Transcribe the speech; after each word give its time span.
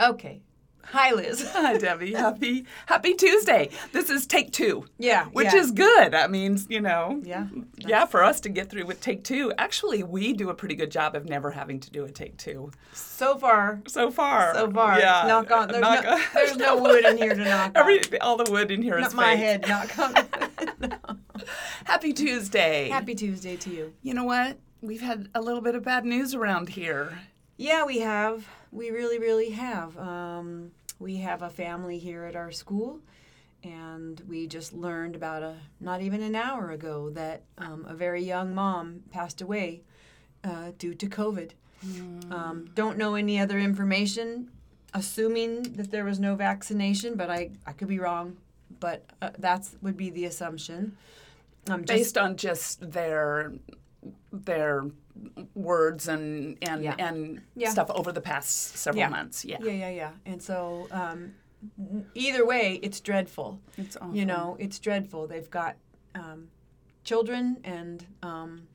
Okay. 0.00 0.42
Hi, 0.86 1.12
Liz. 1.12 1.48
Hi, 1.52 1.76
Debbie. 1.76 2.12
Happy 2.14 2.64
Happy 2.86 3.14
Tuesday. 3.14 3.68
This 3.92 4.10
is 4.10 4.26
take 4.26 4.50
two. 4.50 4.86
Yeah, 4.98 5.26
which 5.26 5.52
yeah. 5.52 5.56
is 5.60 5.70
good. 5.70 6.12
That 6.12 6.30
means 6.32 6.66
you 6.70 6.80
know. 6.80 7.20
Yeah, 7.22 7.46
Yeah, 7.76 8.06
for 8.06 8.24
us 8.24 8.40
to 8.40 8.48
get 8.48 8.70
through 8.70 8.86
with 8.86 9.00
take 9.00 9.22
two. 9.22 9.52
Actually, 9.58 10.02
we 10.02 10.32
do 10.32 10.48
a 10.48 10.54
pretty 10.54 10.74
good 10.74 10.90
job 10.90 11.14
of 11.14 11.26
never 11.26 11.50
having 11.50 11.78
to 11.80 11.90
do 11.90 12.04
a 12.04 12.10
take 12.10 12.36
two. 12.38 12.72
So 12.92 13.38
far. 13.38 13.82
So 13.86 14.10
far. 14.10 14.54
So 14.54 14.70
far. 14.70 14.98
Yeah. 14.98 15.24
Knock 15.28 15.50
on. 15.52 15.68
There's, 15.68 15.80
knock 15.82 16.02
no, 16.04 16.10
on- 16.12 16.20
there's 16.34 16.56
no 16.56 16.76
wood 16.82 17.04
in 17.04 17.18
here 17.18 17.34
to 17.34 17.44
knock 17.44 17.72
Every 17.76 17.98
on. 17.98 18.18
all 18.22 18.36
the 18.36 18.50
wood 18.50 18.70
in 18.72 18.82
here 18.82 18.98
is 18.98 19.02
Not 19.02 19.14
my 19.14 19.36
fake. 19.36 19.64
head. 19.64 19.68
Knock 19.68 19.98
on. 19.98 20.14
No. 20.80 21.44
Happy 21.84 22.12
Tuesday. 22.12 22.88
Happy 22.88 23.14
Tuesday 23.14 23.56
to 23.58 23.70
you. 23.70 23.92
You 24.02 24.14
know 24.14 24.24
what? 24.24 24.58
We've 24.80 25.02
had 25.02 25.28
a 25.34 25.40
little 25.42 25.60
bit 25.60 25.74
of 25.74 25.84
bad 25.84 26.04
news 26.04 26.34
around 26.34 26.70
here. 26.70 27.18
Yeah, 27.58 27.84
we 27.84 27.98
have. 27.98 28.46
We 28.72 28.90
really, 28.90 29.18
really 29.18 29.50
have. 29.50 29.96
Um, 29.98 30.70
we 30.98 31.16
have 31.16 31.42
a 31.42 31.50
family 31.50 31.98
here 31.98 32.24
at 32.24 32.36
our 32.36 32.52
school, 32.52 33.00
and 33.64 34.20
we 34.28 34.46
just 34.46 34.72
learned 34.72 35.16
about 35.16 35.42
a 35.42 35.56
not 35.80 36.02
even 36.02 36.22
an 36.22 36.34
hour 36.34 36.70
ago 36.70 37.10
that 37.10 37.42
um, 37.58 37.84
a 37.88 37.94
very 37.94 38.22
young 38.22 38.54
mom 38.54 39.02
passed 39.10 39.40
away 39.40 39.82
uh, 40.44 40.72
due 40.78 40.94
to 40.94 41.06
COVID. 41.06 41.50
Um, 42.30 42.70
don't 42.74 42.98
know 42.98 43.14
any 43.14 43.40
other 43.40 43.58
information, 43.58 44.50
assuming 44.92 45.62
that 45.74 45.90
there 45.90 46.04
was 46.04 46.20
no 46.20 46.34
vaccination, 46.34 47.16
but 47.16 47.30
I, 47.30 47.50
I 47.66 47.72
could 47.72 47.88
be 47.88 47.98
wrong. 47.98 48.36
But 48.78 49.04
uh, 49.20 49.30
that's 49.38 49.76
would 49.82 49.96
be 49.96 50.10
the 50.10 50.26
assumption. 50.26 50.96
Um, 51.68 51.82
based 51.82 52.16
on 52.16 52.36
just 52.36 52.92
their 52.92 53.52
their 54.32 54.84
words 55.54 56.08
and 56.08 56.56
and 56.62 56.82
Yeah. 56.84 56.94
and 56.98 57.40
Yeah. 57.56 57.70
stuff 57.70 57.90
over 57.90 58.12
the 58.12 58.20
past 58.20 58.76
several 58.76 59.00
Yeah. 59.00 59.08
months. 59.08 59.44
Yeah. 59.44 59.58
Yeah, 59.62 59.72
yeah, 59.72 59.90
yeah. 59.90 60.12
And 60.24 60.42
so, 60.42 60.86
um, 60.90 61.34
either 62.14 62.46
way, 62.46 62.78
it's 62.82 63.00
dreadful. 63.00 63.60
It's 63.76 63.96
awful. 63.96 64.14
You 64.16 64.26
know, 64.26 64.56
it's 64.58 64.78
dreadful. 64.78 65.26
They've 65.26 65.50
got 65.50 65.76
um, 66.14 66.48
children 67.04 67.58
and 67.64 68.04
um, 68.22 68.66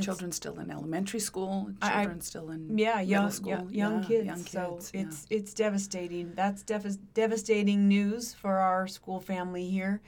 children 0.00 0.32
still 0.32 0.58
in 0.60 0.70
elementary 0.70 1.20
school, 1.20 1.70
I- 1.82 1.88
I- 1.88 2.02
children 2.04 2.20
still 2.22 2.50
in 2.50 2.78
Yeah, 2.78 2.94
middle 2.96 3.06
young, 3.08 3.30
school, 3.30 3.50
young, 3.50 3.74
young 3.74 4.02
yeah, 4.02 4.08
kids. 4.08 4.26
young 4.26 4.44
So 4.44 4.72
kids, 4.74 4.90
yeah. 4.94 5.00
it's 5.02 5.26
it's 5.30 5.54
devastating. 5.54 6.32
That's 6.34 6.62
dev- 6.62 7.12
devastating 7.14 7.88
news 7.88 8.32
for 8.34 8.56
our 8.58 8.86
school 8.86 9.20
family 9.20 9.68
here. 9.68 10.00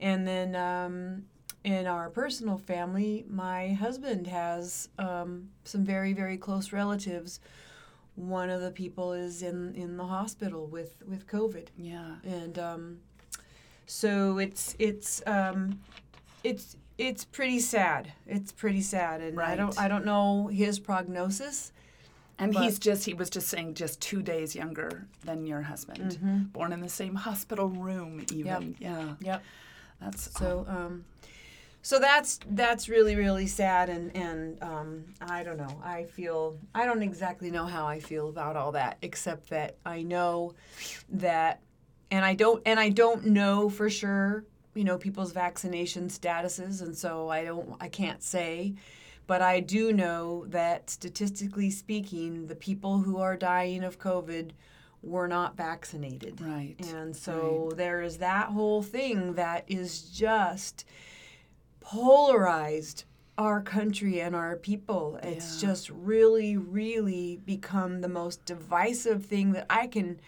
And 0.00 0.26
then 0.26 0.54
um, 0.54 1.24
in 1.64 1.86
our 1.86 2.10
personal 2.10 2.58
family, 2.58 3.24
my 3.28 3.72
husband 3.72 4.26
has 4.26 4.88
um, 4.98 5.48
some 5.64 5.84
very 5.84 6.12
very 6.12 6.36
close 6.36 6.72
relatives. 6.72 7.40
One 8.16 8.50
of 8.50 8.60
the 8.60 8.70
people 8.70 9.12
is 9.12 9.42
in 9.42 9.74
in 9.74 9.96
the 9.96 10.04
hospital 10.04 10.66
with 10.66 11.02
with 11.08 11.26
COVID. 11.26 11.68
yeah. 11.76 12.16
and 12.22 12.58
um, 12.58 12.98
so 13.86 14.38
it's 14.38 14.76
it's 14.78 15.22
um, 15.26 15.80
it's 16.44 16.76
it's 16.96 17.24
pretty 17.24 17.58
sad. 17.58 18.12
It's 18.26 18.52
pretty 18.52 18.82
sad, 18.82 19.20
and 19.20 19.40
I 19.40 19.56
don't 19.56 19.78
I 19.78 19.88
don't 19.88 20.04
know 20.04 20.46
his 20.48 20.78
prognosis. 20.78 21.72
And 22.38 22.52
But- 22.52 22.64
he's 22.64 22.78
just 22.78 23.04
he 23.04 23.14
was 23.14 23.30
just 23.30 23.48
saying 23.48 23.74
just 23.74 24.00
two 24.00 24.20
days 24.22 24.54
younger 24.54 25.06
than 25.24 25.46
your 25.46 25.62
husband, 25.62 26.52
born 26.52 26.72
in 26.72 26.80
the 26.80 26.88
same 26.88 27.14
hospital 27.14 27.68
room 27.68 28.24
even. 28.32 28.76
Yeah. 28.78 29.14
Yep. 29.20 29.42
That's 30.00 30.38
So 30.38 30.66
um, 30.68 31.04
so 31.84 31.98
that's 31.98 32.40
that's 32.52 32.88
really 32.88 33.14
really 33.14 33.46
sad, 33.46 33.90
and 33.90 34.16
and 34.16 34.60
um, 34.62 35.04
I 35.20 35.42
don't 35.42 35.58
know. 35.58 35.82
I 35.84 36.04
feel 36.04 36.56
I 36.74 36.86
don't 36.86 37.02
exactly 37.02 37.50
know 37.50 37.66
how 37.66 37.86
I 37.86 38.00
feel 38.00 38.30
about 38.30 38.56
all 38.56 38.72
that, 38.72 38.96
except 39.02 39.50
that 39.50 39.76
I 39.84 40.00
know 40.00 40.54
that, 41.10 41.60
and 42.10 42.24
I 42.24 42.32
don't 42.32 42.62
and 42.64 42.80
I 42.80 42.88
don't 42.88 43.26
know 43.26 43.68
for 43.68 43.90
sure. 43.90 44.46
You 44.74 44.84
know 44.84 44.96
people's 44.96 45.32
vaccination 45.32 46.08
statuses, 46.08 46.80
and 46.80 46.96
so 46.96 47.28
I 47.28 47.44
don't 47.44 47.76
I 47.78 47.90
can't 47.90 48.22
say. 48.22 48.76
But 49.26 49.42
I 49.42 49.60
do 49.60 49.92
know 49.92 50.46
that 50.48 50.88
statistically 50.88 51.68
speaking, 51.68 52.46
the 52.46 52.56
people 52.56 52.98
who 52.98 53.18
are 53.18 53.36
dying 53.36 53.84
of 53.84 53.98
COVID 53.98 54.52
were 55.02 55.28
not 55.28 55.54
vaccinated. 55.54 56.40
Right, 56.40 56.76
And 56.94 57.14
so 57.14 57.72
there 57.76 58.00
is 58.00 58.18
that 58.18 58.48
whole 58.48 58.82
thing 58.82 59.34
that 59.34 59.64
is 59.68 60.02
just 60.04 60.86
polarized 61.84 63.04
our 63.36 63.60
country 63.60 64.20
and 64.20 64.34
our 64.34 64.56
people. 64.56 65.18
It's 65.22 65.62
Yeah. 65.62 65.68
just 65.68 65.90
really, 65.90 66.56
really 66.56 67.40
become 67.44 68.00
the 68.00 68.08
most 68.08 68.44
divisive 68.44 69.24
thing 69.26 69.52
that 69.52 69.66
I 69.68 69.86
can 69.86 70.20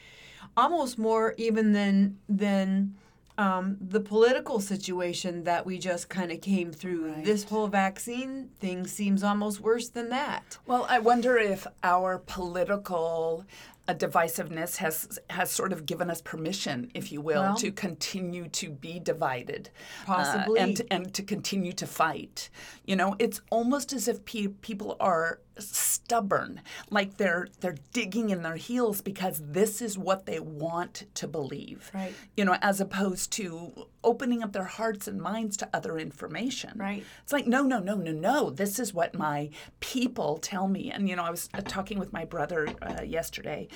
almost 0.57 0.99
more 0.99 1.35
even 1.37 1.73
than 1.73 2.19
than 2.29 2.95
um, 3.39 3.77
the 3.81 4.01
political 4.01 4.61
situation 4.61 5.45
that 5.45 5.67
we 5.67 5.79
just 5.79 6.09
kind 6.09 6.33
of 6.33 6.41
came 6.41 6.73
through. 6.73 7.13
Right. 7.13 7.25
This 7.25 7.45
whole 7.45 7.67
vaccine 7.67 8.49
thing 8.59 8.87
seems 8.87 9.23
almost 9.23 9.61
worse 9.61 9.91
than 9.91 10.09
that. 10.09 10.57
Well, 10.67 10.87
I 10.89 11.01
wonder 11.01 11.37
if 11.37 11.67
our 11.83 12.19
political 12.19 13.45
uh, 13.89 13.95
divisiveness 13.95 14.77
has 14.77 15.19
has 15.31 15.51
sort 15.51 15.73
of 15.73 15.87
given 15.87 16.11
us 16.11 16.21
permission, 16.21 16.91
if 16.95 17.13
you 17.13 17.21
will, 17.21 17.43
Well- 17.43 17.57
to 17.57 17.71
continue 17.71 18.49
to 18.49 18.71
be 18.71 18.99
divided, 18.99 19.71
uh, 20.09 20.45
and 20.59 20.83
and 20.91 21.15
to 21.15 21.23
continue 21.23 21.73
to 21.73 21.87
fight. 21.87 22.51
You 22.85 22.97
know, 22.97 23.17
it's 23.19 23.41
almost 23.51 23.93
as 23.93 24.09
if 24.09 24.25
pe- 24.25 24.49
people 24.49 24.97
are 25.01 25.41
stubborn, 25.59 26.61
like 26.91 27.17
they're 27.17 27.49
they're 27.61 27.77
digging 27.93 28.31
in 28.31 28.43
their 28.43 28.57
heels 28.57 29.01
because 29.01 29.41
this 29.45 29.83
is 29.83 29.99
what 29.99 30.27
they 30.27 30.41
want 30.41 31.05
to 31.15 31.27
believe. 31.27 31.91
Right. 31.95 32.15
You 32.37 32.45
know, 32.45 32.57
as 32.63 32.81
opposed 32.81 33.33
to 33.33 33.87
opening 34.07 34.43
up 34.43 34.53
their 34.53 34.65
hearts 34.65 35.09
and 35.09 35.21
minds 35.21 35.57
to 35.57 35.69
other 35.75 35.99
information. 35.99 36.73
Right. 36.77 37.05
It's 37.25 37.33
like, 37.33 37.47
no, 37.47 37.63
no, 37.63 37.81
no, 37.81 37.97
no, 37.97 38.13
no. 38.13 38.51
This 38.51 38.79
is 38.79 38.95
what 38.95 39.15
my 39.15 39.51
people 39.81 40.39
tell 40.39 40.69
me. 40.69 40.93
And, 40.93 41.09
you 41.09 41.17
know, 41.17 41.25
I 41.25 41.31
was 41.31 41.49
uh, 41.53 41.61
talking 41.63 41.99
with 41.99 42.13
my 42.13 42.25
brother 42.25 42.69
uh, 42.81 43.03
yesterday, 43.03 43.67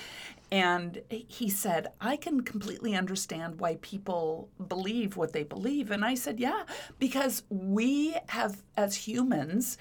and 0.49 1.01
he 1.09 1.49
said, 1.49 1.87
I 1.99 2.15
can 2.15 2.41
completely 2.43 2.95
understand 2.95 3.59
why 3.59 3.77
people 3.81 4.49
believe 4.69 5.17
what 5.17 5.33
they 5.33 5.43
believe. 5.43 5.91
And 5.91 6.05
I 6.05 6.15
said, 6.15 6.39
yeah, 6.39 6.63
because 6.97 7.43
we 7.49 8.15
have, 8.29 8.63
as 8.77 8.95
humans, 8.95 9.77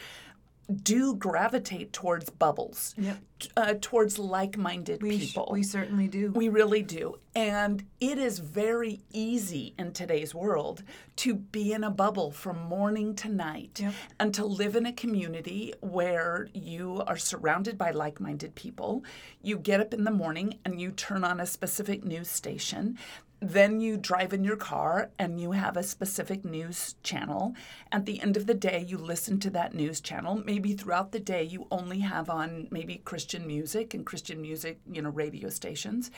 do 0.71 1.15
gravitate 1.15 1.93
towards 1.93 2.31
bubbles, 2.31 2.95
Yep. 2.99 3.19
uh, 3.57 3.75
towards 3.81 4.19
like 4.19 4.57
minded 4.57 5.03
We, 5.03 5.19
sh- 5.19 5.29
people. 5.29 5.49
we 5.51 5.63
certainly 5.63 6.09
do. 6.09 6.31
We 6.33 6.49
really 6.49 6.83
do. 6.83 7.17
And 7.35 7.85
it 8.01 8.19
is 8.19 8.39
very 8.39 9.01
easy 9.13 9.75
in 9.79 9.93
today's 9.93 10.35
world 10.35 10.83
to 11.17 11.35
be 11.35 11.73
in 11.73 11.85
a 11.85 11.91
bubble 11.91 12.31
from 12.31 12.59
morning 12.69 13.15
to 13.17 13.29
night 13.29 13.81
Yep. 13.81 13.95
and 14.19 14.35
to 14.35 14.45
live 14.45 14.77
in 14.77 14.87
a 14.87 14.93
community 14.93 15.75
where 15.81 16.49
you 16.55 17.03
are 17.07 17.17
surrounded 17.17 17.77
by 17.79 17.91
like 17.91 18.21
minded 18.21 18.55
people. 18.55 19.05
You 19.43 19.59
get 19.59 19.81
up 19.81 19.93
in 19.95 20.05
the 20.05 20.11
morning 20.11 20.59
and 20.65 20.81
you 20.81 20.91
turn 20.91 21.25
on 21.25 21.41
a 21.41 21.47
specific 21.47 22.05
news 22.05 22.29
station. 22.31 22.99
Then 23.41 23.81
you 23.81 23.97
drive 23.97 24.35
in 24.35 24.45
your 24.45 24.57
car 24.57 25.11
and 25.19 25.41
you 25.41 25.53
have 25.53 25.77
a 25.77 25.83
specific 25.83 26.45
news 26.45 26.97
channel. 27.03 27.55
At 27.91 28.05
the 28.05 28.21
end 28.21 28.37
of 28.37 28.47
the 28.47 28.55
day, 28.55 28.85
you 28.87 28.99
listen 28.99 29.41
to 29.41 29.51
that 29.51 29.75
news 29.75 30.01
channel. 30.01 30.43
Maybe 30.45 30.75
throughout 30.75 31.13
the 31.13 31.21
day, 31.21 31.43
you 31.43 31.67
only 31.71 32.01
have 32.01 32.29
on 32.29 32.69
maybe 32.71 33.01
Christian 33.05 33.47
music 33.47 33.95
and 33.95 34.05
Christian 34.05 34.43
music, 34.43 34.79
you 34.91 35.01
know, 35.01 35.09
radio 35.11 35.49
stations. 35.49 36.11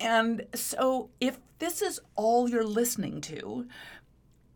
And 0.00 0.46
so 0.54 1.10
if 1.20 1.38
this 1.58 1.82
is 1.82 2.00
all 2.16 2.48
you're 2.48 2.64
listening 2.64 3.20
to, 3.22 3.66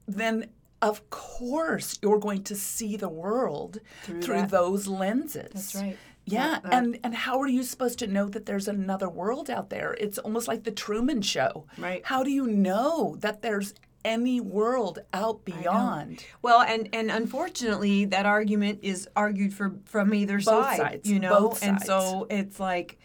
then 0.07 0.49
of 0.81 1.11
course 1.11 1.99
you're 2.03 2.19
going 2.19 2.45
to 2.45 2.55
see 2.55 2.97
the 2.97 3.09
world 3.09 3.81
through, 4.05 4.23
that. 4.23 4.51
those 4.51 4.87
lenses. 4.87 5.51
That's 5.53 5.75
right. 5.75 5.97
Yeah, 6.33 6.49
That- 6.49 6.63
that- 6.65 6.73
and 6.75 6.99
and 7.05 7.15
how 7.15 7.41
are 7.41 7.49
you 7.49 7.63
supposed 7.63 7.99
to 8.01 8.07
know 8.07 8.29
that 8.29 8.47
there's 8.47 8.69
another 8.69 9.09
world 9.09 9.49
out 9.51 9.71
there? 9.71 9.97
It's 9.99 10.19
almost 10.19 10.49
like 10.49 10.65
the 10.65 10.71
Truman 10.71 11.23
Show. 11.23 11.67
Right. 11.79 12.03
How 12.05 12.23
do 12.23 12.31
you 12.31 12.47
know 12.47 13.17
that 13.21 13.43
there's 13.43 13.75
any 14.05 14.41
world 14.41 15.01
out 15.13 15.45
beyond. 15.45 16.25
Well, 16.41 16.63
and 16.63 16.89
and 16.93 17.11
unfortunately, 17.11 18.05
that 18.07 18.27
argument 18.27 18.79
is 18.83 19.09
argued 19.17 19.53
for 19.53 19.75
from 19.85 20.15
either 20.15 20.41
side. 20.41 20.77
sides, 20.79 21.11
You 21.11 21.19
know, 21.19 21.41
both 21.41 21.63
and 21.65 21.79
sides. 21.79 21.87
so 21.87 22.27
it's 22.31 22.61
like, 22.61 22.99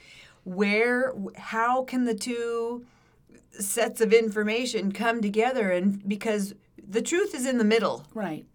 where, 0.43 1.13
how 1.35 1.83
can 1.83 2.05
the 2.05 2.13
two 2.13 2.85
sets 3.59 4.01
of 4.01 4.13
information 4.13 4.91
come 4.91 5.21
together? 5.21 5.71
And 5.71 6.07
because 6.07 6.53
the 6.77 7.01
truth 7.01 7.33
is 7.35 7.45
in 7.45 7.57
the 7.57 7.63
middle. 7.63 8.05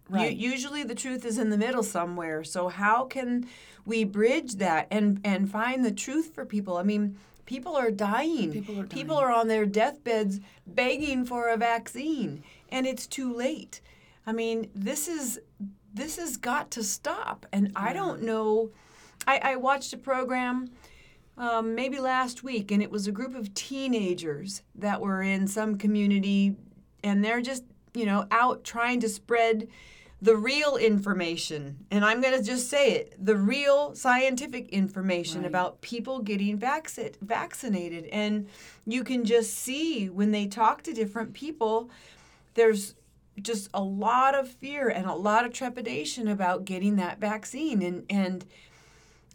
Right, 0.09 0.37
U- 0.37 0.51
usually, 0.51 0.83
the 0.83 0.95
truth 0.95 1.25
is 1.25 1.37
in 1.37 1.49
the 1.49 1.57
middle 1.57 1.83
somewhere. 1.83 2.43
So 2.43 2.67
how 2.67 3.05
can 3.05 3.47
we 3.85 4.03
bridge 4.03 4.55
that 4.55 4.87
and 4.91 5.19
and 5.23 5.49
find 5.49 5.83
the 5.83 5.91
truth 5.91 6.33
for 6.33 6.45
people? 6.45 6.77
I 6.77 6.83
mean. 6.83 7.17
People 7.45 7.75
are 7.75 7.89
dying. 7.89 8.51
People 8.51 8.75
are 8.75 8.83
dying. 8.83 8.89
People 8.89 9.17
are 9.17 9.31
on 9.31 9.47
their 9.47 9.65
deathbeds 9.65 10.39
begging 10.67 11.25
for 11.25 11.49
a 11.49 11.57
vaccine, 11.57 12.43
and 12.71 12.85
it's 12.85 13.07
too 13.07 13.33
late. 13.33 13.81
I 14.27 14.33
mean, 14.33 14.69
this 14.75 15.07
is 15.07 15.39
this 15.91 16.17
has 16.17 16.37
got 16.37 16.69
to 16.71 16.83
stop. 16.83 17.47
And 17.51 17.71
I 17.75 17.93
don't 17.93 18.21
know. 18.21 18.69
I, 19.25 19.39
I 19.43 19.55
watched 19.55 19.93
a 19.93 19.97
program 19.97 20.69
um, 21.39 21.73
maybe 21.73 21.99
last 21.99 22.43
week, 22.43 22.71
and 22.71 22.83
it 22.83 22.91
was 22.91 23.07
a 23.07 23.11
group 23.11 23.35
of 23.35 23.53
teenagers 23.55 24.61
that 24.75 25.01
were 25.01 25.23
in 25.23 25.47
some 25.47 25.77
community, 25.77 26.55
and 27.03 27.23
they're 27.23 27.41
just 27.41 27.63
you 27.93 28.05
know 28.05 28.25
out 28.31 28.63
trying 28.63 28.99
to 29.01 29.09
spread 29.09 29.67
the 30.21 30.35
real 30.35 30.75
information. 30.75 31.85
And 31.91 32.03
I'm 32.03 32.21
going 32.21 32.37
to 32.37 32.43
just 32.43 32.69
say 32.69 32.91
it: 32.91 33.15
the 33.23 33.37
real 33.37 33.95
scientific 33.95 34.69
information 34.69 35.45
about 35.45 35.81
people 35.81 36.19
getting 36.19 36.57
vaccit 36.57 37.17
vaccinated, 37.21 38.05
and 38.05 38.47
you 38.85 39.03
can 39.03 39.25
just 39.25 39.53
see 39.53 40.09
when 40.09 40.31
they 40.31 40.47
talk 40.47 40.83
to 40.83 40.93
different 40.93 41.33
people, 41.33 41.89
there's 42.55 42.95
just 43.41 43.69
a 43.73 43.81
lot 43.81 44.35
of 44.35 44.49
fear 44.49 44.89
and 44.89 45.05
a 45.05 45.13
lot 45.13 45.45
of 45.45 45.53
trepidation 45.53 46.27
about 46.27 46.65
getting 46.65 46.95
that 46.97 47.19
vaccine. 47.19 47.81
And 47.81 48.05
and 48.09 48.45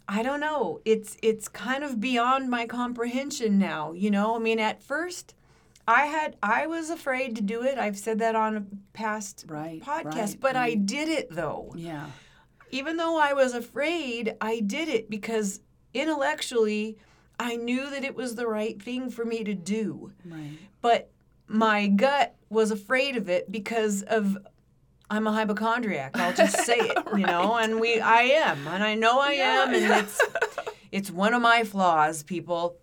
I 0.06 0.22
don't 0.22 0.40
know 0.40 0.80
it's 0.84 1.16
it's 1.22 1.48
kind 1.48 1.82
of 1.82 2.00
beyond 2.00 2.50
my 2.50 2.66
comprehension 2.66 3.58
now 3.58 3.92
you 3.92 4.10
know? 4.10 4.36
I 4.36 4.38
mean 4.38 4.58
at 4.58 4.82
first 4.82 5.34
I 5.86 6.06
had 6.06 6.36
I 6.42 6.66
was 6.66 6.90
afraid 6.90 7.36
to 7.36 7.42
do 7.42 7.62
it 7.62 7.78
I've 7.78 7.98
said 7.98 8.18
that 8.20 8.34
on 8.34 8.56
a 8.56 8.64
past 8.92 9.44
Right, 9.48 9.82
podcast 9.82 10.16
right, 10.16 10.40
but 10.40 10.56
I 10.56 10.74
did 10.74 11.08
it 11.08 11.28
though 11.30 11.72
yeah. 11.76 12.06
even 12.70 12.96
though 12.96 13.18
I 13.18 13.32
was 13.34 13.54
afraid, 13.54 14.34
I 14.40 14.60
did 14.60 14.88
it 14.88 15.10
because 15.10 15.60
intellectually 15.92 16.96
I 17.38 17.56
knew 17.56 17.90
that 17.90 18.04
it 18.04 18.14
was 18.14 18.34
the 18.34 18.46
right 18.46 18.80
thing 18.80 19.10
for 19.10 19.24
me 19.24 19.42
to 19.44 19.54
do. 19.54 20.12
Right. 20.24 20.58
But 20.80 21.10
my 21.48 21.88
gut 21.88 22.34
was 22.48 22.70
afraid 22.70 23.16
of 23.16 23.28
it 23.28 23.50
because 23.50 24.02
of 24.02 24.38
I'm 25.10 25.26
a 25.26 25.32
hypochondriac. 25.32 26.16
I'll 26.18 26.32
just 26.32 26.64
say 26.64 26.76
it, 26.78 26.98
you 27.16 27.26
know, 27.26 27.56
and 27.56 27.80
we 27.80 28.00
I 28.00 28.22
am, 28.22 28.66
and 28.68 28.82
I 28.82 28.94
know 28.94 29.20
I 29.20 29.32
am, 29.32 29.74
and 29.74 29.92
it's 30.04 30.20
it's 30.92 31.10
one 31.10 31.34
of 31.34 31.42
my 31.42 31.64
flaws, 31.64 32.22
people. 32.22 32.76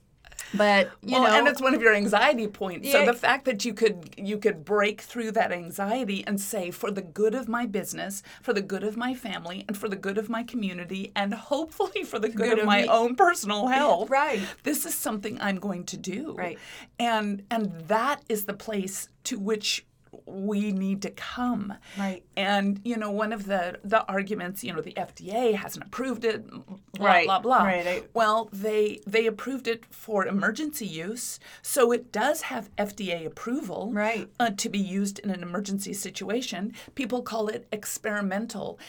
But 0.53 0.91
you 1.01 1.13
well, 1.13 1.23
know, 1.23 1.37
and 1.37 1.47
it's 1.47 1.61
one 1.61 1.73
of 1.73 1.81
your 1.81 1.93
anxiety 1.93 2.47
points. 2.47 2.91
So 2.91 3.05
the 3.05 3.13
fact 3.13 3.45
that 3.45 3.63
you 3.65 3.73
could 3.73 4.13
you 4.17 4.37
could 4.37 4.65
break 4.65 5.01
through 5.01 5.31
that 5.31 5.51
anxiety 5.51 6.23
and 6.25 6.39
say, 6.39 6.71
for 6.71 6.91
the 6.91 7.01
good 7.01 7.35
of 7.35 7.47
my 7.47 7.65
business, 7.65 8.23
for 8.41 8.53
the 8.53 8.61
good 8.61 8.83
of 8.83 8.97
my 8.97 9.13
family, 9.13 9.65
and 9.67 9.77
for 9.77 9.87
the 9.89 9.95
good 9.95 10.17
of 10.17 10.29
my 10.29 10.43
community, 10.43 11.11
and 11.15 11.33
hopefully 11.33 12.03
for 12.03 12.19
the 12.19 12.29
good, 12.29 12.37
good 12.37 12.53
of 12.53 12.59
of 12.59 12.65
my 12.65 12.83
me. 12.83 12.87
own 12.87 13.15
personal 13.15 13.67
health, 13.67 14.09
right. 14.09 14.41
This 14.63 14.85
is 14.85 14.95
something 14.95 15.39
I'm 15.41 15.57
going 15.57 15.85
to 15.85 15.97
do. 15.97 16.33
Right. 16.33 16.57
And 16.99 17.43
and 17.49 17.71
that 17.87 18.23
is 18.29 18.45
the 18.45 18.53
place 18.53 19.09
to 19.25 19.39
which 19.39 19.85
we 20.25 20.71
need 20.71 21.01
to 21.03 21.09
come. 21.11 21.73
Right. 21.97 22.23
And 22.35 22.81
you 22.83 22.97
know, 22.97 23.11
one 23.11 23.31
of 23.33 23.45
the 23.45 23.79
the 23.83 24.05
arguments, 24.07 24.63
you 24.63 24.73
know, 24.73 24.81
the 24.81 24.93
FDA 24.93 25.53
hasn't 25.55 25.85
approved 25.85 26.25
it, 26.25 26.45
blah 26.49 27.07
Right, 27.07 27.25
blah 27.25 27.39
blah. 27.39 27.63
right, 27.63 27.87
I- 27.87 28.03
Well, 28.13 28.49
they 28.51 28.99
they 29.07 29.25
approved 29.25 29.67
it 29.67 29.85
for 29.93 30.25
emergency 30.27 30.85
use, 30.85 31.39
so 31.61 31.91
it 31.91 32.11
does 32.11 32.41
have 32.43 32.69
FDA 32.77 33.25
approval 33.25 33.89
Right. 33.93 34.29
uh, 34.39 34.49
to 34.57 34.69
be 34.69 34.79
used 34.79 35.19
in 35.19 35.29
an 35.29 35.41
emergency 35.43 35.93
situation. 35.93 36.73
People 36.95 37.21
call 37.21 37.47
it 37.47 37.67
experimental. 37.71 38.79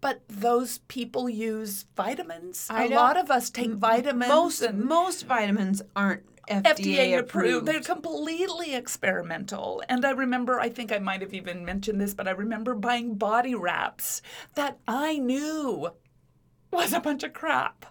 But 0.00 0.20
those 0.28 0.78
people 0.86 1.28
use 1.28 1.86
vitamins. 1.96 2.68
I 2.70 2.84
A 2.84 2.88
know. 2.90 2.96
lot 2.96 3.16
of 3.16 3.30
us 3.30 3.50
take 3.50 3.72
vitamins. 3.72 4.28
most 4.28 4.72
most 4.72 5.24
vitamins 5.26 5.82
aren't 5.96 6.22
FDA, 6.48 6.74
FDA 6.74 7.18
approved. 7.18 7.28
approved. 7.28 7.66
They're 7.66 7.80
completely 7.80 8.74
experimental. 8.74 9.82
And 9.88 10.04
I 10.04 10.10
remember, 10.10 10.60
I 10.60 10.68
think 10.68 10.92
I 10.92 10.98
might 10.98 11.20
have 11.22 11.34
even 11.34 11.64
mentioned 11.64 12.00
this, 12.00 12.14
but 12.14 12.28
I 12.28 12.32
remember 12.32 12.74
buying 12.74 13.14
body 13.14 13.54
wraps 13.54 14.22
that 14.54 14.78
I 14.86 15.18
knew 15.18 15.90
was 16.72 16.92
a 16.92 17.00
bunch 17.00 17.22
of 17.22 17.32
crap. 17.32 17.86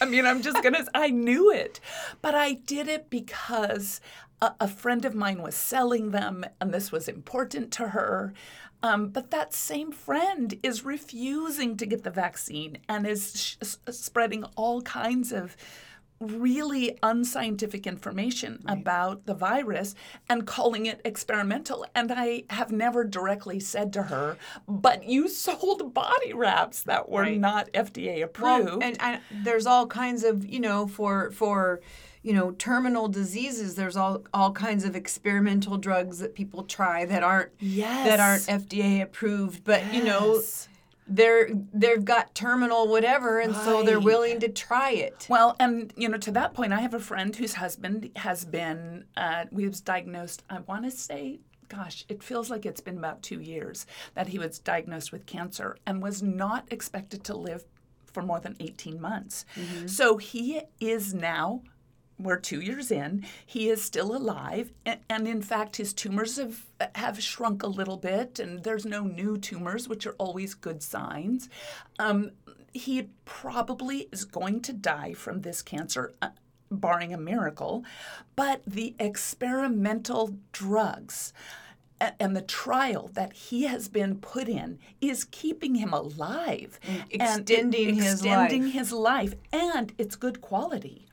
I 0.00 0.04
mean, 0.04 0.26
I'm 0.26 0.42
just 0.42 0.62
gonna, 0.62 0.84
I 0.94 1.10
knew 1.10 1.50
it. 1.50 1.80
But 2.20 2.34
I 2.34 2.54
did 2.54 2.88
it 2.88 3.08
because 3.08 4.00
a, 4.40 4.54
a 4.60 4.68
friend 4.68 5.04
of 5.04 5.14
mine 5.14 5.42
was 5.42 5.54
selling 5.54 6.10
them 6.10 6.44
and 6.60 6.72
this 6.72 6.92
was 6.92 7.08
important 7.08 7.72
to 7.72 7.88
her. 7.88 8.34
Um, 8.82 9.08
but 9.08 9.30
that 9.30 9.54
same 9.54 9.92
friend 9.92 10.58
is 10.62 10.84
refusing 10.84 11.78
to 11.78 11.86
get 11.86 12.02
the 12.02 12.10
vaccine 12.10 12.78
and 12.86 13.06
is 13.06 13.56
sh- 13.62 13.66
spreading 13.90 14.44
all 14.56 14.82
kinds 14.82 15.32
of 15.32 15.56
really 16.20 16.96
unscientific 17.02 17.86
information 17.86 18.62
about 18.66 19.26
the 19.26 19.34
virus 19.34 19.94
and 20.28 20.46
calling 20.46 20.86
it 20.86 21.00
experimental. 21.04 21.84
And 21.94 22.12
I 22.12 22.44
have 22.50 22.70
never 22.72 23.04
directly 23.04 23.60
said 23.60 23.92
to 23.94 24.04
her, 24.04 24.36
but 24.68 25.04
you 25.04 25.28
sold 25.28 25.92
body 25.92 26.32
wraps 26.32 26.82
that 26.84 27.08
were 27.08 27.22
Right. 27.22 27.38
not 27.40 27.70
FDA 27.72 28.22
approved. 28.22 28.66
Well, 28.66 28.78
and, 28.82 29.20
there's 29.42 29.66
all 29.66 29.86
kinds 29.86 30.24
of 30.24 30.46
you 30.46 30.60
know 30.60 30.86
for 30.86 31.30
for 31.30 31.80
you 32.22 32.32
know 32.32 32.52
terminal 32.52 33.08
diseases. 33.08 33.74
There's 33.74 33.96
all 33.96 34.22
all 34.32 34.52
kinds 34.52 34.84
of 34.84 34.96
experimental 34.96 35.76
drugs 35.78 36.18
that 36.20 36.34
people 36.34 36.62
try 36.64 37.04
that 37.04 37.22
aren't 37.22 37.50
that 37.60 38.20
aren't 38.20 38.42
FDA 38.46 39.02
approved. 39.02 39.64
But 39.64 39.92
you 39.92 40.02
know 40.04 40.36
Yes. 40.36 40.68
They're 41.06 41.48
they've 41.72 42.04
got 42.04 42.34
terminal 42.34 42.88
whatever, 42.88 43.40
and 43.40 43.54
so 43.54 43.82
they're 43.82 44.00
willing 44.00 44.40
to 44.40 44.48
try 44.48 44.90
it. 44.92 45.26
Well, 45.28 45.54
and 45.60 45.92
you 45.96 46.08
know, 46.08 46.18
to 46.18 46.30
that 46.32 46.54
point, 46.54 46.72
I 46.72 46.80
have 46.80 46.94
a 46.94 47.00
friend 47.00 47.34
whose 47.36 47.54
husband 47.54 48.10
has 48.16 48.44
been, 48.44 49.04
uh, 49.16 49.44
we 49.50 49.68
was 49.68 49.80
diagnosed. 49.80 50.42
I 50.48 50.60
want 50.60 50.84
to 50.84 50.90
say, 50.90 51.40
gosh, 51.68 52.04
it 52.08 52.22
feels 52.22 52.50
like 52.50 52.64
it's 52.64 52.80
been 52.80 52.98
about 52.98 53.22
two 53.22 53.40
years 53.40 53.86
that 54.14 54.28
he 54.28 54.38
was 54.38 54.58
diagnosed 54.58 55.12
with 55.12 55.26
cancer 55.26 55.76
and 55.86 56.02
was 56.02 56.22
not 56.22 56.66
expected 56.70 57.24
to 57.24 57.36
live 57.36 57.64
for 58.06 58.22
more 58.22 58.40
than 58.40 58.56
eighteen 58.60 59.00
months. 59.00 59.44
So 59.86 60.16
he 60.16 60.62
is 60.80 61.12
now. 61.12 61.62
We're 62.18 62.38
two 62.38 62.60
years 62.60 62.90
in. 62.90 63.24
He 63.44 63.68
is 63.68 63.82
still 63.82 64.16
alive, 64.16 64.72
and, 64.86 65.00
and 65.10 65.26
in 65.26 65.42
fact, 65.42 65.76
his 65.76 65.92
tumors 65.92 66.36
have 66.36 66.64
have 66.94 67.22
shrunk 67.22 67.62
a 67.62 67.68
little 67.68 67.96
bit, 67.96 68.38
and 68.38 68.62
there's 68.62 68.86
no 68.86 69.02
new 69.04 69.36
tumors, 69.36 69.88
which 69.88 70.06
are 70.06 70.14
always 70.18 70.54
good 70.54 70.82
signs. 70.82 71.48
Um, 71.98 72.30
he 72.72 73.08
probably 73.24 74.08
is 74.12 74.24
going 74.24 74.60
to 74.62 74.72
die 74.72 75.12
from 75.12 75.40
this 75.40 75.62
cancer, 75.62 76.14
uh, 76.22 76.30
barring 76.70 77.12
a 77.12 77.18
miracle. 77.18 77.84
But 78.36 78.62
the 78.66 78.94
experimental 78.98 80.36
drugs 80.52 81.32
and 82.18 82.36
the 82.36 82.42
trial 82.42 83.10
that 83.14 83.32
he 83.32 83.64
has 83.64 83.88
been 83.88 84.16
put 84.16 84.48
in 84.48 84.78
is 85.00 85.24
keeping 85.24 85.76
him 85.76 85.92
alive 85.92 86.78
and 86.86 87.04
extending 87.10 87.94
his 87.94 88.14
extending 88.14 88.64
life. 88.64 88.72
his 88.72 88.92
life, 88.92 89.34
and 89.52 89.92
it's 89.98 90.16
good 90.16 90.40
quality. 90.40 91.06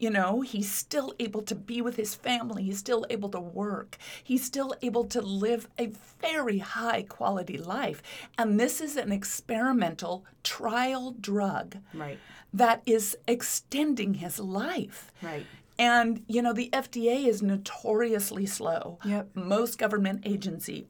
You 0.00 0.08
know, 0.08 0.40
he's 0.40 0.72
still 0.72 1.12
able 1.18 1.42
to 1.42 1.54
be 1.54 1.82
with 1.82 1.96
his 1.96 2.14
family. 2.14 2.62
He's 2.64 2.78
still 2.78 3.04
able 3.10 3.28
to 3.28 3.38
work. 3.40 3.98
He's 4.24 4.42
still 4.42 4.74
able 4.80 5.04
to 5.04 5.20
live 5.20 5.68
a 5.78 5.92
very 6.22 6.58
high 6.58 7.02
quality 7.02 7.58
life. 7.58 8.02
And 8.38 8.58
this 8.58 8.80
is 8.80 8.96
an 8.96 9.12
experimental 9.12 10.24
trial 10.42 11.12
drug 11.20 11.76
Right. 11.92 12.18
that 12.54 12.82
is 12.86 13.16
extending 13.28 14.14
his 14.14 14.38
life. 14.38 15.12
Right. 15.22 15.44
And, 15.78 16.24
you 16.26 16.40
know, 16.40 16.54
the 16.54 16.70
FDA 16.72 17.26
is 17.26 17.42
notoriously 17.42 18.46
slow. 18.46 18.98
Yep. 19.04 19.28
Most 19.34 19.78
government 19.78 20.22
agency 20.24 20.86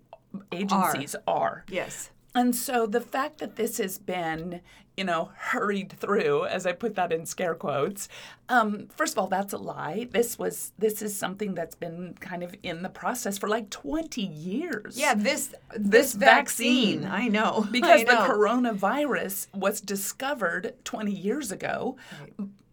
agencies 0.53 1.17
are. 1.27 1.65
Yes. 1.69 2.11
And 2.33 2.55
so 2.55 2.87
the 2.87 3.01
fact 3.01 3.39
that 3.39 3.57
this 3.57 3.79
has 3.79 3.99
been, 3.99 4.61
you 5.01 5.05
know, 5.05 5.31
hurried 5.35 5.95
through, 5.99 6.45
as 6.45 6.67
I 6.67 6.73
put 6.73 6.95
that 6.97 7.11
in 7.11 7.25
scare 7.25 7.55
quotes, 7.55 8.07
um, 8.51 8.89
first 8.95 9.15
of 9.15 9.19
all, 9.19 9.29
that's 9.29 9.55
a 9.55 9.57
lie. 9.57 10.09
This 10.11 10.39
was 10.39 10.73
this 10.79 11.01
is 11.01 11.17
something 11.17 11.55
that's 11.55 11.75
been 11.75 12.17
kind 12.21 12.43
of 12.43 12.55
in 12.63 12.83
the 12.83 12.91
process 12.91 13.39
for 13.39 13.49
like 13.49 13.71
20 13.71 14.21
years. 14.21 14.99
Yeah. 14.99 15.15
This 15.15 15.55
This 15.75 15.93
this 15.93 16.13
vaccine. 16.13 17.01
vaccine. 17.01 17.23
I 17.23 17.29
know 17.29 17.67
Because 17.71 18.03
I 18.03 18.05
the 18.05 18.19
coronavirus 18.31 19.47
was 19.55 19.81
discovered 19.81 20.75
20 20.85 21.11
years 21.13 21.51
ago 21.51 21.97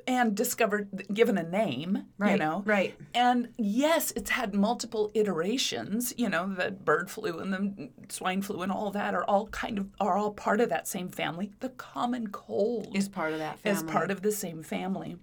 and 0.08 0.34
discovered, 0.36 1.06
given 1.14 1.38
a 1.38 1.44
name, 1.44 2.06
you 2.26 2.38
know. 2.38 2.64
right. 2.66 2.96
And 3.14 3.50
yes, 3.58 4.12
it's 4.16 4.30
had 4.32 4.56
multiple 4.56 5.12
iterations. 5.14 6.14
You 6.18 6.30
know, 6.30 6.52
the 6.52 6.72
bird 6.72 7.12
flu 7.12 7.40
and 7.40 7.54
the 7.54 7.90
swine 8.10 8.42
flu 8.42 8.62
and 8.62 8.72
all 8.72 8.90
that 8.92 9.14
are 9.14 9.26
all 9.26 9.48
kind 9.48 9.78
of 9.78 9.88
are 10.00 10.18
all 10.18 10.32
part 10.32 10.62
of 10.62 10.70
that 10.70 10.88
same 10.88 11.10
family. 11.10 11.52
The 11.60 11.70
common 11.70 12.28
cold 12.28 12.96
Is 12.96 13.10
part 13.10 13.34
of 13.34 13.40
that 13.40 13.60
family. 13.60 13.78
is 13.78 13.84
part 13.84 14.10
of 14.10 14.22
the 14.22 14.32
same 14.32 14.64
family. 14.64 15.18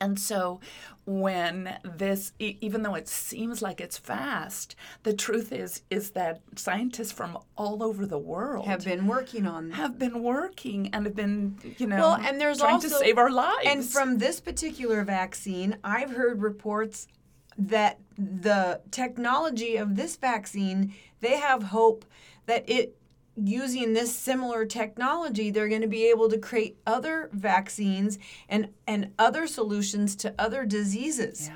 And 0.00 0.18
so, 0.18 0.60
when 1.04 1.78
this, 1.82 2.32
e- 2.38 2.58
even 2.60 2.82
though 2.82 2.94
it 2.94 3.08
seems 3.08 3.62
like 3.62 3.80
it's 3.80 3.96
fast, 3.96 4.76
the 5.02 5.12
truth 5.12 5.52
is 5.52 5.82
is 5.90 6.10
that 6.10 6.42
scientists 6.56 7.12
from 7.12 7.38
all 7.56 7.82
over 7.82 8.04
the 8.06 8.18
world 8.18 8.66
have 8.66 8.84
been 8.84 9.06
working 9.06 9.46
on 9.46 9.70
have 9.70 9.98
been 9.98 10.22
working 10.22 10.90
and 10.92 11.06
have 11.06 11.16
been, 11.16 11.58
you 11.78 11.86
know, 11.86 11.96
Well, 11.96 12.14
and 12.16 12.40
there's 12.40 12.58
trying 12.58 12.74
also 12.74 12.88
to 12.88 12.94
save 12.96 13.18
our 13.18 13.30
lives. 13.30 13.66
And 13.66 13.84
from 13.84 14.18
this 14.18 14.40
particular 14.40 15.02
vaccine, 15.04 15.78
I've 15.82 16.10
heard 16.10 16.42
reports 16.42 17.08
that 17.56 17.98
the 18.16 18.80
technology 18.90 19.76
of 19.76 19.96
this 19.96 20.16
vaccine, 20.16 20.94
they 21.20 21.38
have 21.38 21.62
hope 21.64 22.04
that 22.46 22.68
it 22.68 22.97
using 23.44 23.92
this 23.92 24.14
similar 24.14 24.64
technology, 24.64 25.50
they're 25.50 25.68
going 25.68 25.82
to 25.82 25.88
be 25.88 26.04
able 26.10 26.28
to 26.28 26.38
create 26.38 26.76
other 26.86 27.28
vaccines 27.32 28.18
and 28.48 28.68
and 28.86 29.12
other 29.18 29.46
solutions 29.46 30.16
to 30.16 30.34
other 30.38 30.64
diseases. 30.64 31.48
Yeah. 31.48 31.54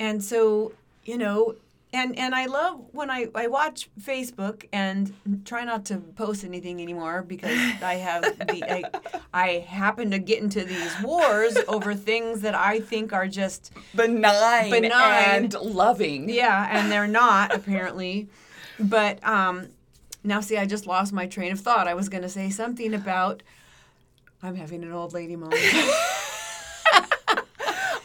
And 0.00 0.22
so, 0.22 0.72
you 1.04 1.18
know, 1.18 1.56
and 1.92 2.18
and 2.18 2.34
I 2.34 2.46
love 2.46 2.80
when 2.92 3.10
I, 3.10 3.28
I 3.34 3.46
watch 3.46 3.88
Facebook 4.00 4.66
and 4.72 5.12
try 5.44 5.64
not 5.64 5.84
to 5.86 5.96
post 5.98 6.44
anything 6.44 6.82
anymore 6.82 7.22
because 7.22 7.56
I 7.82 7.94
have 7.94 8.22
the 8.22 8.62
I, 8.70 9.20
I 9.32 9.48
happen 9.66 10.10
to 10.10 10.18
get 10.18 10.42
into 10.42 10.64
these 10.64 10.94
wars 11.02 11.56
over 11.66 11.94
things 11.94 12.42
that 12.42 12.54
I 12.54 12.80
think 12.80 13.12
are 13.12 13.26
just 13.26 13.72
benign, 13.94 14.70
Benign. 14.70 15.44
and 15.44 15.54
loving. 15.54 16.28
yeah, 16.28 16.68
and 16.70 16.92
they're 16.92 17.06
not 17.06 17.54
apparently. 17.54 18.28
But 18.78 19.26
um 19.26 19.68
now 20.24 20.40
see 20.40 20.56
I 20.56 20.66
just 20.66 20.86
lost 20.86 21.12
my 21.12 21.26
train 21.26 21.52
of 21.52 21.60
thought. 21.60 21.86
I 21.88 21.94
was 21.94 22.08
going 22.08 22.22
to 22.22 22.28
say 22.28 22.50
something 22.50 22.94
about 22.94 23.42
I'm 24.42 24.54
having 24.56 24.82
an 24.84 24.92
old 24.92 25.12
lady 25.12 25.36
moment. 25.36 25.60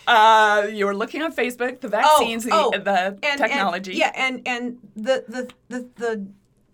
Uh, 0.05 0.67
you 0.70 0.86
were 0.86 0.93
looking 0.96 1.22
on 1.22 1.32
Facebook, 1.34 1.79
the 1.79 1.88
vaccines, 1.88 2.46
oh, 2.51 2.72
the, 2.72 2.79
the 2.79 2.91
and- 2.91 3.20
and- 3.24 3.38
technology. 3.39 3.93
yeah, 3.96 4.12
and 4.15 4.41
and 4.46 4.77
the 4.98 5.24
the 5.29 5.50
the 5.70 5.88
the 5.96 6.27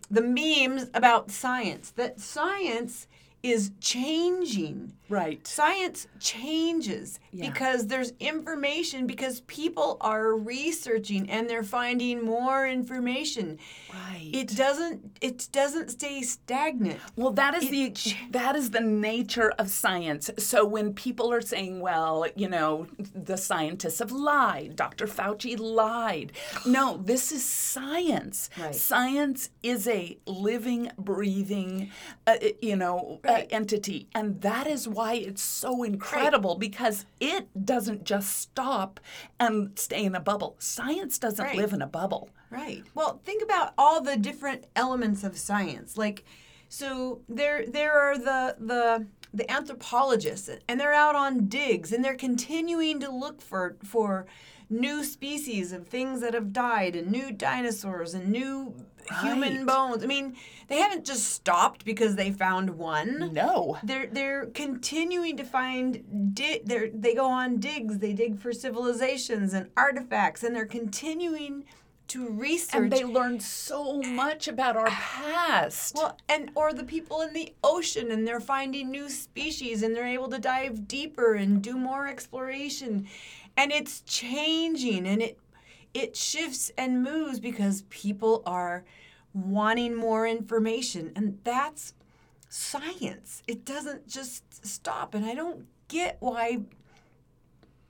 the 0.09 0.21
memes 0.21 0.87
about 0.95 1.29
science 1.29 1.91
that 1.91 2.19
science 2.19 3.05
is 3.41 3.71
changing. 3.79 4.93
Right. 5.07 5.45
Science 5.47 6.05
changes 6.19 7.19
Yeah. 7.31 7.49
because 7.49 7.87
there's 7.87 8.11
information 8.19 9.07
because 9.07 9.39
people 9.41 9.97
are 10.01 10.35
researching 10.35 11.27
and 11.31 11.49
they're 11.49 11.63
finding 11.63 12.23
more 12.23 12.67
information. 12.67 13.57
Right. 13.91 14.29
It 14.31 14.55
doesn't 14.55 15.17
it 15.21 15.47
doesn't 15.51 15.89
stay 15.89 16.21
stagnant. 16.21 16.99
Well, 17.15 17.31
that 17.31 17.55
is 17.55 17.63
It 17.65 17.71
the 17.71 17.89
ch- 17.91 18.17
that 18.31 18.55
is 18.55 18.69
the 18.71 18.81
nature 18.81 19.51
of 19.57 19.69
science. 19.71 20.29
So 20.37 20.63
when 20.65 20.93
people 20.93 21.33
are 21.33 21.41
saying, 21.41 21.79
"Well, 21.79 22.27
you 22.35 22.47
know, 22.49 22.85
the 23.15 23.37
scientists 23.37 23.99
have 23.99 24.11
lied. 24.11 24.75
Dr. 24.75 25.07
Fauci 25.07 25.57
lied." 25.59 26.33
No, 26.67 26.97
this 26.97 27.31
is 27.31 27.43
science. 27.43 28.49
Right. 28.59 28.75
Science 28.75 29.49
is 29.63 29.87
a 29.87 30.17
living, 30.27 30.91
breathing, 30.99 31.89
uh, 32.27 32.35
you 32.61 32.75
know, 32.75 33.19
Right. 33.33 33.47
entity, 33.51 34.07
and 34.13 34.41
that 34.41 34.67
is 34.67 34.87
why 34.87 35.13
it's 35.13 35.41
so 35.41 35.83
incredible 35.83 36.55
because 36.55 37.05
it 37.19 37.47
doesn't 37.65 38.03
just 38.03 38.37
stop 38.37 38.99
and 39.39 39.77
stay 39.77 40.03
in 40.05 40.15
a 40.15 40.19
bubble. 40.19 40.55
Science 40.59 41.17
doesn't 41.19 41.43
Right. 41.45 41.55
live 41.57 41.73
in 41.73 41.81
a 41.81 41.87
bubble. 41.87 42.29
Right. 42.49 42.83
Well, 42.95 43.21
think 43.23 43.43
about 43.43 43.73
all 43.77 44.01
the 44.01 44.17
different 44.17 44.65
elements 44.75 45.23
of 45.23 45.37
science. 45.37 45.97
Like, 45.97 46.23
so 46.67 47.21
there 47.29 47.65
there 47.67 47.93
are 47.93 48.17
the 48.17 48.55
the 48.59 49.07
the 49.33 49.49
anthropologists, 49.51 50.49
and 50.67 50.79
they're 50.79 50.93
out 50.93 51.15
on 51.15 51.47
digs, 51.47 51.91
and 51.91 52.03
they're 52.03 52.15
continuing 52.15 52.99
to 52.99 53.11
look 53.11 53.41
for 53.41 53.75
for 53.83 54.25
new 54.71 55.03
species 55.03 55.71
of 55.71 55.87
things 55.87 56.21
that 56.21 56.33
have 56.33 56.53
died, 56.53 56.95
and 56.95 57.11
new 57.11 57.31
dinosaurs, 57.31 58.13
and 58.13 58.31
new 58.31 58.73
human 59.21 59.65
bones. 59.65 60.03
I 60.03 60.07
mean, 60.07 60.35
they 60.67 60.77
haven't 60.77 61.05
just 61.05 61.25
stopped 61.31 61.85
because 61.85 62.15
they 62.15 62.31
found 62.31 62.71
one. 62.71 63.33
No. 63.33 63.77
They're 63.83 64.07
they're 64.07 64.45
continuing 64.47 65.37
to 65.37 65.43
find 65.43 66.33
di- 66.35 66.61
they 66.63 66.91
they 66.93 67.15
go 67.15 67.25
on 67.25 67.57
digs. 67.57 67.99
They 67.99 68.13
dig 68.13 68.39
for 68.39 68.53
civilizations 68.53 69.53
and 69.53 69.69
artifacts, 69.75 70.43
and 70.43 70.55
they're 70.55 70.65
continuing 70.65 71.65
to 72.09 72.27
research. 72.27 72.75
And 72.75 72.91
they 72.91 73.03
learn 73.03 73.39
so 73.39 74.01
much 74.01 74.47
about 74.47 74.75
our 74.75 74.87
past. 74.87 75.95
well, 75.95 76.17
and 76.27 76.51
or 76.55 76.73
the 76.73 76.83
people 76.83 77.21
in 77.21 77.33
the 77.33 77.53
ocean, 77.63 78.11
and 78.11 78.27
they're 78.27 78.39
finding 78.39 78.89
new 78.89 79.09
species, 79.09 79.83
and 79.83 79.95
they're 79.95 80.07
able 80.07 80.27
to 80.29 80.39
dive 80.39 80.87
deeper 80.87 81.35
and 81.35 81.61
do 81.61 81.77
more 81.77 82.07
exploration, 82.07 83.07
and 83.55 83.71
it's 83.71 84.01
changing, 84.01 85.07
and 85.07 85.21
it 85.21 85.37
it 85.93 86.15
shifts 86.15 86.71
and 86.77 87.03
moves 87.03 87.39
because 87.39 87.83
people 87.89 88.43
are 88.45 88.83
wanting 89.33 89.95
more 89.95 90.27
information, 90.27 91.11
and 91.15 91.39
that's 91.43 91.93
science. 92.49 93.43
It 93.47 93.65
doesn't 93.65 94.07
just 94.07 94.65
stop, 94.65 95.13
and 95.13 95.25
I 95.25 95.33
don't 95.33 95.65
get 95.87 96.17
why. 96.19 96.61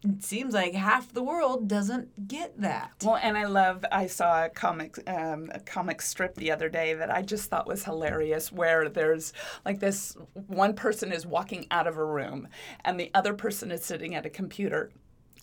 It 0.02 0.24
seems 0.24 0.54
like 0.54 0.74
half 0.74 1.12
the 1.12 1.24
world 1.24 1.68
doesn't 1.68 2.30
get 2.30 2.62
that. 2.62 2.92
Well, 3.04 3.20
and 3.22 3.38
I 3.38 3.46
love. 3.46 3.84
I 3.92 4.08
saw 4.08 4.46
a 4.46 4.50
comic, 4.50 4.98
um, 5.10 5.52
a 5.54 5.60
comic 5.60 6.02
strip 6.02 6.36
the 6.36 6.52
other 6.52 6.70
day 6.70 6.94
that 6.94 7.14
I 7.14 7.22
just 7.22 7.50
thought 7.50 7.68
was 7.68 7.84
hilarious. 7.84 8.50
Where 8.50 8.88
there's 8.88 9.34
like 9.66 9.80
this 9.80 10.16
one 10.48 10.74
person 10.74 11.12
is 11.12 11.26
walking 11.26 11.68
out 11.70 11.86
of 11.86 11.98
a 11.98 12.06
room, 12.06 12.48
and 12.86 12.98
the 12.98 13.12
other 13.14 13.34
person 13.34 13.72
is 13.72 13.84
sitting 13.84 14.16
at 14.16 14.26
a 14.26 14.30
computer. 14.30 14.90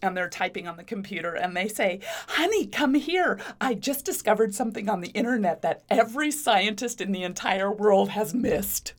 And 0.03 0.17
they're 0.17 0.29
typing 0.29 0.69
on 0.69 0.76
the 0.76 0.85
computer, 0.85 1.35
and 1.35 1.57
they 1.57 1.69
say, 1.69 2.00
"Honey, 2.29 2.67
come 2.67 2.95
here! 2.95 3.41
I 3.61 3.75
just 3.75 4.05
discovered 4.05 4.55
something 4.55 4.88
on 4.88 5.00
the 5.00 5.09
internet 5.09 5.62
that 5.62 5.83
every 5.88 6.31
scientist 6.31 7.00
in 7.00 7.12
the 7.12 7.23
entire 7.23 7.73
world 7.73 8.11
has 8.11 8.35
missed." 8.35 8.93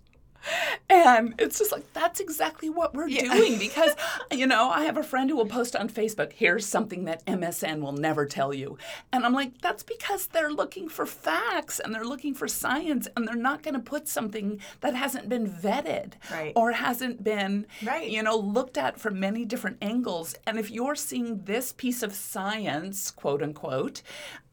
And 0.89 1.35
it's 1.39 1.59
just 1.59 1.71
like, 1.71 1.91
that's 1.93 2.19
exactly 2.19 2.69
what 2.69 2.93
we're 2.93 3.07
doing 3.07 3.57
because, 3.59 3.91
you 4.31 4.47
know, 4.47 4.69
I 4.69 4.85
have 4.85 4.97
a 4.97 5.03
friend 5.03 5.29
who 5.29 5.35
will 5.35 5.45
post 5.45 5.75
on 5.75 5.89
Facebook, 5.89 6.31
here's 6.33 6.65
something 6.65 7.05
that 7.05 7.25
MSN 7.25 7.81
will 7.81 7.91
never 7.93 8.25
tell 8.25 8.53
you. 8.53 8.77
And 9.11 9.25
I'm 9.25 9.33
like, 9.33 9.59
that's 9.61 9.83
because 9.83 10.27
they're 10.27 10.51
looking 10.51 10.87
for 10.89 11.05
facts 11.05 11.79
and 11.79 11.93
they're 11.93 12.05
looking 12.05 12.33
for 12.33 12.47
science 12.47 13.07
and 13.15 13.27
they're 13.27 13.35
not 13.35 13.63
going 13.63 13.73
to 13.73 13.79
put 13.79 14.07
something 14.07 14.59
that 14.81 14.95
hasn't 14.95 15.29
been 15.29 15.47
vetted 15.49 16.13
Right. 16.31 16.53
or 16.55 16.71
hasn't 16.71 17.23
been, 17.23 17.65
Right. 17.83 18.09
you 18.09 18.23
know, 18.23 18.37
looked 18.37 18.77
at 18.77 18.99
from 18.99 19.19
many 19.19 19.45
different 19.45 19.77
angles. 19.81 20.35
And 20.45 20.57
if 20.57 20.71
you're 20.71 20.95
seeing 20.95 21.43
this 21.43 21.71
piece 21.73 22.01
of 22.03 22.13
science, 22.13 23.11
quote 23.11 23.41
unquote, 23.43 24.01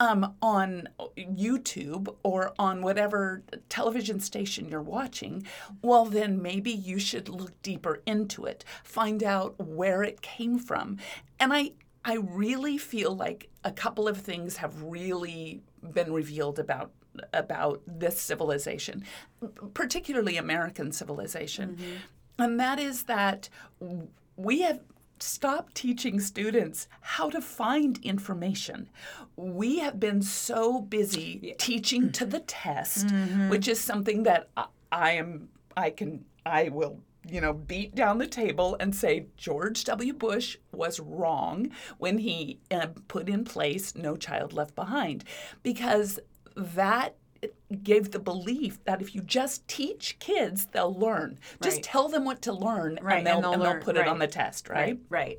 um, 0.00 0.34
on 0.42 0.88
YouTube 1.16 2.14
or 2.22 2.52
on 2.58 2.82
whatever 2.82 3.42
television 3.68 4.20
station 4.20 4.68
you're 4.68 4.82
watching, 4.82 5.46
well, 5.84 6.06
then 6.06 6.40
maybe 6.40 6.70
you 6.70 6.98
should 6.98 7.28
look 7.28 7.60
deeper 7.62 8.00
into 8.06 8.46
it, 8.46 8.64
find 8.82 9.22
out 9.22 9.54
where 9.58 10.02
it 10.02 10.22
came 10.22 10.58
from. 10.58 10.96
And 11.38 11.52
I, 11.52 11.72
I 12.04 12.16
really 12.16 12.78
feel 12.78 13.14
like 13.14 13.50
a 13.64 13.70
couple 13.70 14.08
of 14.08 14.16
things 14.16 14.56
have 14.56 14.82
really 14.82 15.62
been 15.92 16.12
revealed 16.12 16.58
about 16.58 16.90
about 17.32 17.80
this 17.86 18.20
civilization, 18.20 19.04
particularly 19.72 20.36
American 20.36 20.90
civilization. 20.90 21.76
Mm-hmm. 21.76 22.42
And 22.42 22.58
that 22.58 22.80
is 22.80 23.04
that 23.04 23.48
we 24.36 24.62
have 24.62 24.80
stopped 25.20 25.76
teaching 25.76 26.18
students 26.18 26.88
how 27.00 27.30
to 27.30 27.40
find 27.40 27.98
information. 28.02 28.90
We 29.36 29.78
have 29.78 30.00
been 30.00 30.22
so 30.22 30.80
busy 30.80 31.54
teaching 31.56 32.10
to 32.12 32.26
the 32.26 32.40
test, 32.40 33.06
mm-hmm. 33.06 33.48
which 33.48 33.68
is 33.68 33.80
something 33.80 34.24
that 34.24 34.48
I, 34.56 34.66
I 34.90 35.10
am 35.12 35.50
I 35.76 35.90
can 35.90 36.24
I 36.46 36.68
will 36.68 37.00
you 37.26 37.40
know 37.40 37.52
beat 37.52 37.94
down 37.94 38.18
the 38.18 38.26
table 38.26 38.76
and 38.80 38.94
say 38.94 39.26
George 39.36 39.84
W. 39.84 40.12
Bush 40.12 40.56
was 40.72 41.00
wrong 41.00 41.70
when 41.98 42.18
he 42.18 42.60
uh, 42.70 42.88
put 43.08 43.28
in 43.28 43.44
place 43.44 43.94
No 43.94 44.16
Child 44.16 44.52
Left 44.52 44.74
Behind 44.74 45.24
because 45.62 46.18
that 46.56 47.16
gave 47.82 48.10
the 48.10 48.18
belief 48.18 48.82
that 48.84 49.02
if 49.02 49.14
you 49.14 49.20
just 49.20 49.66
teach 49.68 50.18
kids, 50.18 50.66
they'll 50.66 50.94
learn. 50.94 51.38
Just 51.62 51.82
tell 51.82 52.08
them 52.08 52.24
what 52.24 52.42
to 52.42 52.52
learn, 52.52 52.98
Right, 53.02 53.18
and 53.18 53.26
they'll, 53.26 53.34
and 53.36 53.44
they'll 53.44 53.52
and 53.52 53.62
they'll 53.62 53.82
put 53.82 53.96
it 53.96 54.06
on 54.06 54.18
the 54.18 54.26
test, 54.26 54.68
right? 54.68 54.98
Right. 55.08 55.38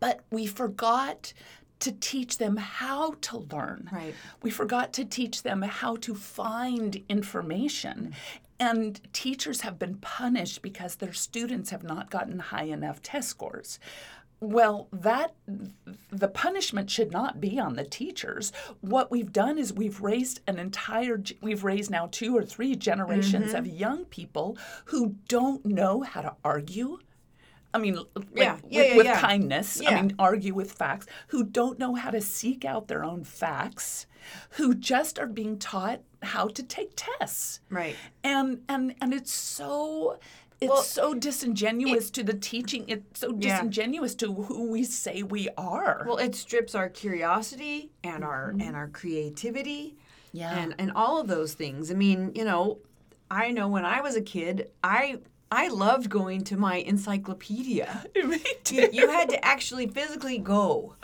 But 0.00 0.20
we 0.30 0.46
forgot 0.46 1.32
to 1.80 1.92
teach 1.92 2.38
them 2.38 2.56
how 2.56 3.14
to 3.20 3.38
learn. 3.38 3.88
Right. 3.92 4.14
We 4.42 4.50
forgot 4.50 4.92
to 4.94 5.04
teach 5.04 5.42
them 5.42 5.62
how 5.62 5.96
to 5.96 6.14
find 6.14 7.02
information. 7.08 8.14
And 8.60 9.00
teachers 9.12 9.60
have 9.62 9.78
been 9.78 9.96
punished 9.96 10.62
because 10.62 10.96
their 10.96 11.12
students 11.12 11.70
have 11.70 11.84
not 11.84 12.10
gotten 12.10 12.38
high 12.38 12.64
enough 12.64 13.02
test 13.02 13.28
scores. 13.28 13.78
Well, 14.40 14.86
that 14.92 15.34
the 16.10 16.28
punishment 16.28 16.90
should 16.90 17.10
not 17.10 17.40
be 17.40 17.58
on 17.58 17.74
the 17.74 17.84
teachers. 17.84 18.52
What 18.80 19.10
we've 19.10 19.32
done 19.32 19.58
is 19.58 19.72
we've 19.72 20.00
raised 20.00 20.40
an 20.46 20.60
entire 20.60 21.20
we've 21.40 21.64
raised 21.64 21.90
now 21.90 22.08
two 22.12 22.36
or 22.36 22.44
three 22.44 22.76
generations 22.76 23.48
mm-hmm. 23.48 23.56
of 23.56 23.66
young 23.66 24.04
people 24.04 24.56
who 24.86 25.16
don't 25.26 25.66
know 25.66 26.02
how 26.02 26.20
to 26.20 26.36
argue. 26.44 26.98
I 27.74 27.78
mean, 27.78 27.96
like, 27.96 28.26
Yeah, 28.34 28.54
with, 28.54 28.64
yeah, 28.68 28.96
with 28.96 29.06
yeah. 29.06 29.20
kindness. 29.20 29.82
I 29.84 29.94
mean, 30.00 30.14
argue 30.18 30.54
with 30.54 30.72
facts. 30.72 31.06
Who 31.28 31.44
don't 31.44 31.78
know 31.78 31.94
how 31.94 32.10
to 32.10 32.20
seek 32.20 32.64
out 32.64 32.88
their 32.88 33.04
own 33.04 33.24
facts. 33.24 34.06
Who 34.50 34.74
just 34.74 35.18
are 35.18 35.26
being 35.26 35.58
taught 35.58 36.00
how 36.22 36.48
to 36.48 36.62
take 36.62 36.92
tests 36.96 37.60
Right. 37.70 37.94
and 38.24 38.62
and 38.68 38.94
and 39.00 39.14
it's 39.14 39.32
so 39.32 40.18
it's 40.60 40.68
Well, 40.70 40.82
so 40.82 41.14
disingenuous 41.14 42.10
to 42.10 42.24
the 42.24 42.34
teaching 42.34 42.84
it's 42.88 43.20
so 43.20 43.28
Yeah. 43.38 43.56
disingenuous 43.56 44.14
to 44.16 44.32
who 44.34 44.68
we 44.70 44.82
say 44.84 45.22
we 45.22 45.48
are 45.56 46.04
Well, 46.06 46.16
it 46.18 46.34
strips 46.34 46.74
our 46.74 46.88
curiosity 46.88 47.92
and 48.02 48.24
our 48.24 48.50
mm-hmm. 48.50 48.62
and 48.62 48.74
our 48.76 48.88
creativity 48.88 49.96
Yeah. 50.32 50.58
and 50.58 50.74
and 50.78 50.90
all 50.92 51.20
of 51.20 51.28
those 51.28 51.54
things. 51.54 51.90
I 51.90 51.94
mean, 51.94 52.32
you 52.34 52.44
know, 52.44 52.78
I 53.30 53.50
know 53.52 53.68
when 53.68 53.84
I 53.84 54.00
was 54.00 54.16
a 54.16 54.22
kid, 54.22 54.70
I 54.82 55.20
I 55.50 55.68
loved 55.68 56.10
going 56.10 56.44
to 56.44 56.56
my 56.56 56.76
encyclopedia. 56.76 58.04
Me 58.24 58.38
too. 58.64 58.88
You, 58.92 59.08
had 59.08 59.30
to 59.30 59.42
actually 59.44 59.86
physically 59.86 60.38
go. 60.38 60.94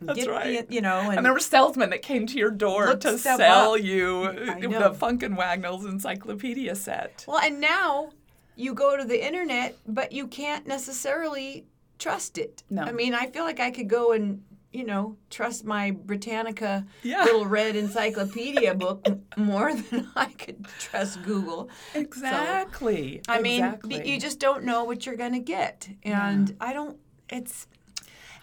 That's 0.00 0.18
get 0.18 0.26
the- 0.26 0.32
right. 0.32 0.66
you 0.70 0.80
know, 0.80 1.00
and, 1.08 1.18
and 1.18 1.26
there 1.26 1.32
were 1.32 1.38
salesmen 1.38 1.90
that 1.90 2.02
came 2.02 2.26
to 2.26 2.38
your 2.38 2.50
door 2.50 2.96
to 2.96 3.18
sell 3.18 3.40
up. 3.40 3.80
you 3.80 4.32
the. 4.60 4.92
Funk 4.94 5.22
and 5.22 5.36
Wagnalls 5.36 5.84
encyclopedia 5.84 6.74
set. 6.74 7.24
well, 7.28 7.38
and 7.38 7.60
now 7.60 8.10
you 8.56 8.74
go 8.74 8.96
to 8.96 9.04
the 9.04 9.24
internet, 9.24 9.76
but 9.86 10.12
you 10.12 10.26
can't 10.26 10.66
necessarily 10.66 11.64
trust 11.98 12.38
it. 12.38 12.62
No. 12.68 12.82
I 12.82 12.92
mean, 12.92 13.14
I 13.14 13.26
feel 13.28 13.44
like 13.44 13.60
I 13.60 13.70
could 13.70 13.88
go 13.88 14.12
and 14.12 14.42
you 14.72 14.84
know 14.84 15.16
trust 15.30 15.64
my 15.64 15.90
Britannica 15.90 16.86
Yeah. 17.02 17.24
little 17.24 17.46
red 17.46 17.76
encyclopedia 17.76 18.74
book 18.74 19.06
more 19.36 19.74
than 19.90 20.08
I 20.16 20.26
could 20.26 20.66
trust 20.78 21.22
Google. 21.22 21.68
Exactly. 21.94 23.22
I 23.28 23.40
mean, 23.40 23.64
exactly. 23.64 24.08
you 24.10 24.18
just 24.20 24.38
don't 24.38 24.64
know 24.64 24.84
what 24.84 25.04
you're 25.06 25.16
going 25.16 25.32
to 25.34 25.38
get, 25.40 25.88
and 26.02 26.56
I 26.60 26.72
don't. 26.72 26.98
It's. 27.28 27.66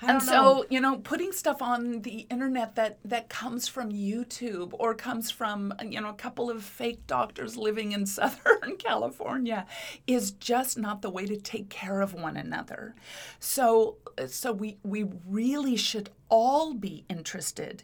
And 0.01 0.21
so 0.21 0.65
you 0.69 0.79
know 0.79 0.97
putting 0.97 1.31
stuff 1.31 1.61
on 1.61 2.01
the 2.01 2.27
internet 2.29 2.75
that 2.75 2.99
that 3.05 3.29
comes 3.29 3.67
from 3.67 3.91
youtube 3.91 4.73
or 4.73 4.93
comes 4.93 5.29
from 5.29 5.73
you 5.83 5.99
know 5.99 6.09
a 6.09 6.13
couple 6.13 6.49
of 6.49 6.63
fake 6.63 7.05
doctors 7.07 7.57
living 7.57 7.91
in 7.91 8.05
southern 8.17 8.77
california 8.77 9.65
is 10.07 10.31
just 10.31 10.77
not 10.77 11.01
the 11.01 11.09
way 11.09 11.25
to 11.25 11.37
take 11.37 11.69
care 11.69 12.01
of 12.01 12.13
one 12.13 12.37
another. 12.37 12.95
So 13.39 13.97
so 14.27 14.51
we 14.51 14.77
we 14.83 15.05
really 15.27 15.75
should 15.75 16.09
all 16.29 16.73
be 16.73 17.05
interested 17.09 17.83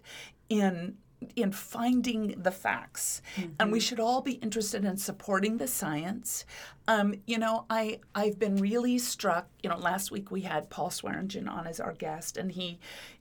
in 0.49 0.97
in 1.35 1.51
finding 1.51 2.35
the 2.41 2.51
facts. 2.51 3.21
And 3.59 3.71
we 3.71 3.79
should 3.79 3.99
all 3.99 4.21
be 4.21 4.33
interested 4.33 4.85
in 4.85 4.97
supporting 4.97 5.57
the 5.57 5.67
science. 5.67 6.45
Um, 6.87 7.15
you 7.25 7.39
know 7.39 7.65
I, 7.67 7.99
i've 8.13 8.37
been 8.37 8.57
really 8.57 8.99
struck 8.99 9.47
you 9.63 9.71
know 9.71 9.77
last 9.77 10.11
week 10.11 10.29
we 10.29 10.41
had 10.41 10.69
paul 10.69 10.91
swearingen 10.91 11.47
on 11.47 11.65
as 11.65 11.79
our 11.79 11.93
guest 11.93 12.37
and 12.37 12.51
he 12.51 12.77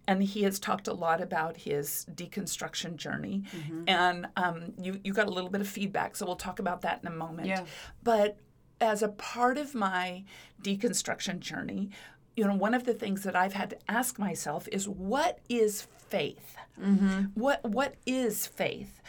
and 0.07 0.23
he 0.23 0.43
has 0.43 0.59
talked 0.59 0.87
a 0.87 0.93
lot 0.93 1.23
about 1.23 1.57
his 1.57 2.05
deconstruction 2.15 2.97
journey. 2.97 3.45
And 3.89 4.27
um, 4.37 4.75
you, 4.79 5.01
you 5.03 5.15
got 5.15 5.29
a 5.29 5.31
little 5.31 5.49
bit 5.49 5.63
of 5.63 5.69
feedback 5.69 6.15
so 6.15 6.27
we'll 6.27 6.37
talk 6.37 6.59
about 6.59 6.83
that 6.83 7.01
in 7.03 7.09
a 7.09 7.15
moment. 7.15 7.49
Yeah. 7.49 7.65
but 8.03 8.37
as 8.81 9.03
a 9.03 9.09
part 9.09 9.57
of 9.57 9.75
my 9.75 10.25
deconstruction 10.63 11.41
journey, 11.41 11.91
you 12.37 12.45
know, 12.45 12.55
one 12.55 12.75
of 12.75 12.85
the 12.85 12.95
things 12.95 13.23
that 13.23 13.37
I've 13.37 13.53
had 13.55 13.71
to 13.71 13.79
ask 13.89 14.19
myself 14.19 14.69
is 14.73 14.89
what 14.89 15.39
is 15.49 15.87
faith? 16.17 16.57
Mm-hmm. 16.81 17.41
What 17.43 17.61
what 17.79 17.93
is 18.07 18.47
faith? 18.47 19.01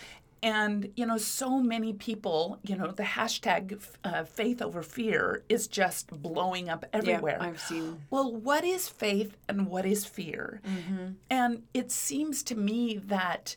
And 0.43 0.91
you 0.95 1.05
know, 1.09 1.17
so 1.17 1.50
many 1.59 1.91
people, 1.93 2.59
you 2.69 2.75
know, 2.79 2.91
the 3.01 3.03
hashtag 3.17 3.63
uh, 4.03 4.24
faith 4.39 4.62
over 4.62 4.83
fear 4.83 5.43
is 5.50 5.67
just 5.67 6.03
blowing 6.21 6.69
up 6.69 6.85
everywhere. 6.93 7.38
Yeah, 7.39 7.47
I've 7.47 7.59
seen- 7.59 8.01
Well, 8.12 8.31
what 8.50 8.63
is 8.63 8.88
faith 8.88 9.31
and 9.50 9.67
what 9.67 9.85
is 9.85 10.05
fear? 10.05 10.61
Mm-hmm. 10.68 11.05
And 11.29 11.51
it 11.74 11.91
seems 11.91 12.44
to 12.44 12.55
me 12.70 12.98
that 13.15 13.55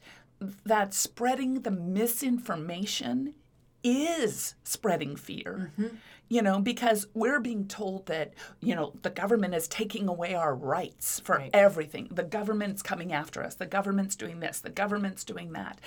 that 0.65 0.95
spreading 0.95 1.53
the 1.67 1.71
misinformation 1.99 3.35
is 3.83 4.55
spreading 4.65 5.17
fear. 5.17 5.73
Mm-hmm. 5.79 5.97
You 6.31 6.43
know, 6.43 6.61
because 6.61 7.07
we're 7.15 7.41
being 7.41 7.67
told 7.67 8.07
that, 8.07 8.35
you 8.61 8.75
know, 8.75 8.93
the 9.03 9.11
government 9.11 9.55
is 9.55 9.67
taking 9.67 10.09
away 10.09 10.35
our 10.35 10.55
rights 10.55 11.21
for 11.21 11.37
Right. 11.37 11.51
everything. 11.55 12.09
The 12.11 12.23
government's 12.23 12.83
coming 12.83 13.13
after 13.13 13.43
us. 13.43 13.55
The 13.55 13.67
government's 13.67 14.15
doing 14.15 14.41
this. 14.41 14.61
The 14.61 14.69
government's 14.71 15.25
doing 15.25 15.53
that. 15.53 15.81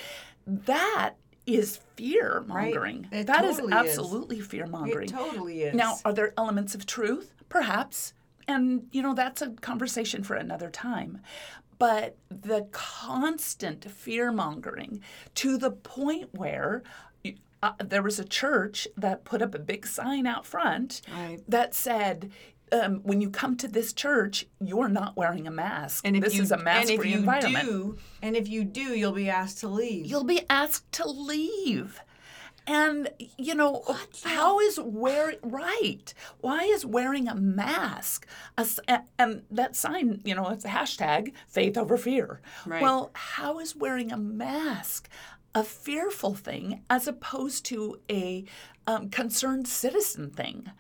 That 0.47 1.13
is 1.45 1.79
fear 1.95 2.43
mongering. 2.47 3.07
It 3.11 3.27
That 3.27 3.45
is 3.45 3.57
totally 3.57 3.73
is. 3.73 3.89
absolutely 3.97 4.39
fear 4.41 4.65
mongering. 4.67 5.09
It 5.09 5.11
totally 5.11 5.63
is. 5.63 5.75
Now, 5.75 5.97
are 6.05 6.13
there 6.13 6.33
elements 6.37 6.73
of 6.75 6.85
truth? 6.85 7.33
Perhaps. 7.49 8.13
And, 8.47 8.87
you 8.91 9.01
know, 9.03 9.13
that's 9.13 9.41
a 9.41 9.51
conversation 9.51 10.23
for 10.23 10.35
another 10.35 10.69
time. 10.69 11.21
But 11.77 12.15
the 12.29 12.67
constant 12.71 13.89
fear 13.89 14.31
mongering 14.31 15.01
to 15.35 15.57
the 15.57 15.71
point 15.71 16.29
where 16.33 16.83
uh, 17.63 17.73
there 17.79 18.01
was 18.01 18.19
a 18.19 18.25
church 18.25 18.87
that 18.97 19.23
put 19.23 19.41
up 19.41 19.53
a 19.55 19.59
big 19.59 19.85
sign 19.87 20.25
out 20.25 20.45
front 20.45 21.01
Right. 21.11 21.39
that 21.47 21.73
said, 21.75 22.31
um, 22.71 23.01
when 23.03 23.19
you 23.21 23.29
come 23.29 23.57
to 23.57 23.67
this 23.67 23.91
church, 23.93 24.45
you're 24.59 24.87
not 24.89 25.15
wearing 25.17 25.45
a 25.47 25.51
mask. 25.51 26.05
and 26.07 26.15
if 26.15 26.23
this 26.23 26.35
you, 26.35 26.41
is 26.41 26.51
a 26.51 26.55
and 26.55 26.61
if 26.61 26.65
mask-free 26.65 27.11
you 27.11 27.17
environment. 27.17 27.65
do, 27.65 27.97
and 28.21 28.35
if 28.35 28.47
you 28.47 28.63
do, 28.63 28.81
you'll 28.97 29.11
be 29.11 29.29
asked 29.29 29.59
to 29.59 29.67
leave. 29.67 30.05
You'll 30.05 30.23
be 30.23 30.41
asked 30.49 30.91
to 30.93 31.07
leave. 31.09 31.99
And 32.67 33.09
you 33.37 33.55
know 33.55 33.83
how 34.23 34.59
is 34.59 34.79
wearing 34.79 35.37
right? 35.43 36.13
Why 36.41 36.59
is 36.61 36.85
wearing 36.85 37.27
a 37.27 37.33
mask? 37.35 38.27
A- 38.57 39.01
and 39.17 39.41
that 39.49 39.75
sign, 39.75 40.21
you 40.23 40.35
know, 40.35 40.47
it's 40.49 40.63
a 40.63 40.69
hashtag 40.69 41.33
faith 41.47 41.75
over 41.75 41.97
fear. 41.97 42.39
Right. 42.65 42.81
Well, 42.81 43.09
how 43.13 43.57
is 43.59 43.75
wearing 43.75 44.11
a 44.11 44.17
mask 44.17 45.09
a 45.53 45.63
fearful 45.63 46.33
thing 46.33 46.83
as 46.89 47.07
opposed 47.07 47.65
to 47.65 47.99
a 48.09 48.45
um, 48.87 49.09
concerned 49.09 49.67
citizen 49.67 50.29
thing? 50.29 50.71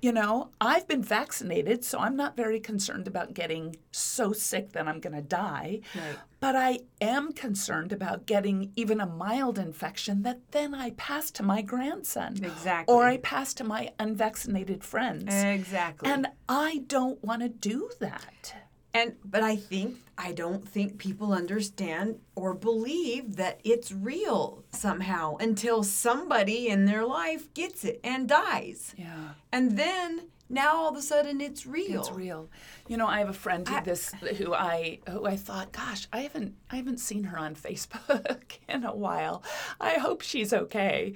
You 0.00 0.12
know, 0.12 0.50
I've 0.60 0.86
been 0.86 1.02
vaccinated, 1.02 1.84
so 1.84 1.98
I'm 1.98 2.14
not 2.14 2.36
very 2.36 2.60
concerned 2.60 3.08
about 3.08 3.34
getting 3.34 3.76
so 3.90 4.32
sick 4.32 4.70
that 4.72 4.86
I'm 4.86 5.00
going 5.00 5.16
to 5.16 5.22
die. 5.22 5.80
Right. 5.92 6.16
But 6.38 6.54
I 6.54 6.80
am 7.00 7.32
concerned 7.32 7.92
about 7.92 8.24
getting 8.24 8.70
even 8.76 9.00
a 9.00 9.06
mild 9.06 9.58
infection 9.58 10.22
that 10.22 10.52
then 10.52 10.72
I 10.72 10.90
pass 10.90 11.32
to 11.32 11.42
my 11.42 11.62
grandson. 11.62 12.36
Exactly. 12.36 12.94
Or 12.94 13.06
I 13.06 13.16
pass 13.16 13.52
to 13.54 13.64
my 13.64 13.90
unvaccinated 13.98 14.84
friends. 14.84 15.34
exactly. 15.34 16.08
And 16.08 16.28
I 16.48 16.84
don't 16.86 17.22
want 17.24 17.42
to 17.42 17.48
do 17.48 17.90
that. 17.98 18.54
And 18.98 19.14
but 19.24 19.42
I 19.42 19.56
think 19.56 19.96
I 20.16 20.32
don't 20.32 20.66
think 20.66 20.98
people 20.98 21.32
understand 21.32 22.18
or 22.34 22.54
believe 22.54 23.36
that 23.36 23.60
it's 23.64 23.92
real 23.92 24.64
somehow 24.72 25.36
until 25.36 25.82
somebody 25.84 26.68
in 26.68 26.84
their 26.86 27.04
life 27.06 27.52
gets 27.54 27.84
it 27.84 28.00
and 28.02 28.28
dies. 28.28 28.94
Yeah. 28.98 29.28
And 29.52 29.76
then 29.78 30.10
now 30.50 30.70
all 30.76 30.88
of 30.88 30.96
a 30.96 31.02
sudden 31.02 31.40
it's 31.40 31.66
real. 31.66 32.00
It's 32.00 32.10
real. 32.10 32.48
You 32.88 32.96
know, 32.96 33.06
I 33.06 33.18
have 33.20 33.28
a 33.28 33.40
friend 33.44 33.68
who 33.68 33.74
I- 33.76 33.80
this 33.80 34.10
who 34.38 34.52
I 34.54 34.98
who 35.08 35.24
I 35.26 35.36
thought, 35.36 35.70
gosh, 35.72 36.08
I 36.12 36.20
haven't 36.26 36.54
I 36.70 36.76
haven't 36.76 36.98
seen 36.98 37.24
her 37.24 37.38
on 37.38 37.54
Facebook 37.66 38.58
in 38.68 38.84
a 38.84 38.94
while. 38.94 39.42
I 39.80 39.94
hope 39.94 40.22
she's 40.22 40.52
okay. 40.52 41.14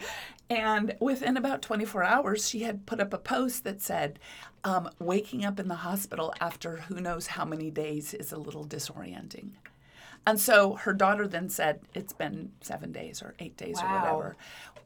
And 0.50 0.94
within 1.00 1.38
about 1.38 1.62
24 1.62 2.04
hours, 2.04 2.46
she 2.48 2.60
had 2.60 2.84
put 2.84 3.00
up 3.00 3.14
a 3.14 3.18
post 3.18 3.64
that 3.64 3.80
said, 3.80 4.18
um, 4.64 4.90
"Waking 4.98 5.44
up 5.44 5.58
in 5.58 5.68
the 5.68 5.76
hospital 5.76 6.32
after 6.40 6.78
who 6.88 7.00
knows 7.00 7.28
how 7.28 7.44
many 7.44 7.70
days 7.70 8.14
is 8.14 8.32
a 8.32 8.38
little 8.38 8.64
disorienting." 8.64 9.50
And 10.26 10.38
so 10.38 10.74
her 10.74 10.92
daughter 10.92 11.26
then 11.26 11.48
said, 11.48 11.80
"It's 11.94 12.12
been 12.12 12.52
seven 12.60 12.92
days 12.92 13.22
or 13.22 13.34
eight 13.38 13.56
days 13.56 13.80
or 13.80 13.86
whatever." 13.88 14.36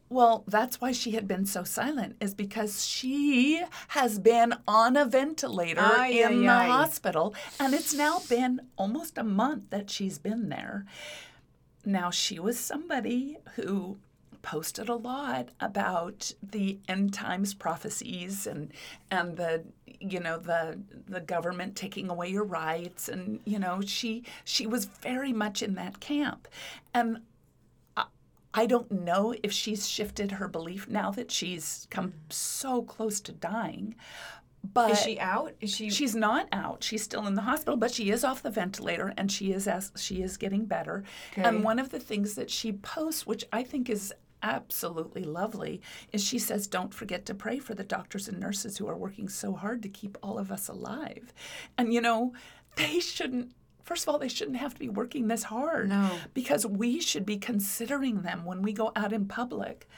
Well, 0.09 0.45
that's 0.47 0.81
why 0.81 0.93
she 0.93 1.11
had 1.13 1.27
been 1.27 1.47
so 1.47 1.65
silent, 1.65 2.17
is 2.21 2.33
because 2.33 2.87
she 2.87 3.63
has 3.89 4.21
been 4.21 4.55
on 4.69 4.97
a 4.97 5.05
ventilator 5.05 5.81
Ay, 5.81 6.09
in 6.11 6.27
ay, 6.27 6.37
the 6.37 6.49
ay. 6.49 6.67
hospital, 6.69 7.35
and 7.59 7.75
it's 7.75 7.93
now 7.93 8.21
been 8.29 8.61
almost 8.77 9.19
a 9.19 9.25
month 9.25 9.71
that 9.71 9.91
she's 9.91 10.19
been 10.19 10.49
there. 10.49 10.87
Now, 11.85 12.11
she 12.11 12.39
was 12.39 12.59
somebody 12.59 13.39
who 13.57 13.99
posted 14.47 14.89
a 14.89 14.95
lot 14.95 15.49
about 15.59 16.33
the 16.41 16.79
end 16.89 17.13
times 17.13 17.53
prophecies 17.53 18.47
and 18.47 18.73
and 19.11 19.37
the 19.37 19.65
you 19.99 20.21
know 20.21 20.39
the 20.39 20.79
the 21.09 21.19
government 21.19 21.75
taking 21.75 22.09
away 22.09 22.29
your 22.29 22.45
rights 22.45 23.09
and 23.09 23.41
you 23.45 23.59
know 23.59 23.81
she 23.85 24.23
she 24.45 24.65
was 24.65 24.85
very 24.85 25.33
much 25.33 25.65
in 25.65 25.75
that 25.75 25.99
camp 25.99 26.47
and 26.95 27.19
I 28.55 28.65
don't 28.65 28.91
know 28.91 29.35
if 29.43 29.53
she's 29.53 29.87
shifted 29.87 30.31
her 30.33 30.49
belief 30.49 30.89
now 30.89 31.11
that 31.11 31.31
she's 31.31 31.87
come 31.91 32.15
so 32.31 32.81
close 32.83 33.21
to 33.23 33.33
dying. 33.33 33.97
But 34.73 34.93
Is 34.93 35.01
she 35.03 35.21
out? 35.21 35.53
Is 35.61 35.75
she? 35.75 35.91
She's 35.91 36.15
not 36.15 36.49
out. 36.53 36.83
She's 36.83 37.03
still 37.03 37.27
in 37.27 37.35
the 37.35 37.43
hospital, 37.43 37.77
but 37.77 37.93
she 37.93 38.11
is 38.11 38.25
off 38.25 38.43
the 38.43 38.51
ventilator 38.51 39.13
and 39.19 39.31
she 39.31 39.53
is 39.53 39.69
as 39.69 39.93
she 39.97 40.23
is 40.23 40.39
getting 40.39 40.65
better. 40.65 41.05
Okay. 41.33 41.43
And 41.43 41.63
one 41.63 41.79
of 41.79 41.91
the 41.91 42.01
things 42.01 42.35
that 42.37 42.51
she 42.51 42.73
posts, 42.73 43.27
which 43.27 43.45
I 43.53 43.63
think 43.63 43.91
is 43.91 44.13
absolutely 44.47 45.25
lovely, 45.25 45.81
is 46.13 46.25
she 46.25 46.39
says, 46.39 46.67
"Don't 46.67 46.95
forget 46.95 47.27
to 47.27 47.35
pray 47.35 47.59
for 47.59 47.75
the 47.75 47.85
doctors 47.85 48.29
and 48.29 48.39
nurses 48.39 48.79
who 48.79 48.87
are 48.89 48.97
working 48.97 49.29
so 49.29 49.53
hard 49.53 49.83
to 49.83 49.89
keep 49.89 50.17
all 50.23 50.39
of 50.39 50.51
us 50.53 50.69
alive." 50.69 51.33
And 51.77 51.93
you 51.93 52.01
know, 52.01 52.33
they 52.77 53.01
shouldn't 53.01 53.53
First 53.83 54.03
of 54.03 54.09
all, 54.09 54.19
they 54.19 54.29
shouldn't 54.29 54.57
have 54.57 54.75
to 54.75 54.81
be 54.81 54.89
working 54.89 55.29
this 55.29 55.45
hard 55.45 55.91
No. 55.91 56.11
because 56.35 56.67
we 56.67 57.01
should 57.01 57.25
be 57.25 57.37
considering 57.39 58.23
them 58.23 58.45
when 58.45 58.61
we 58.61 58.73
go 58.73 58.91
out 58.97 59.13
in 59.13 59.27
public. 59.27 59.89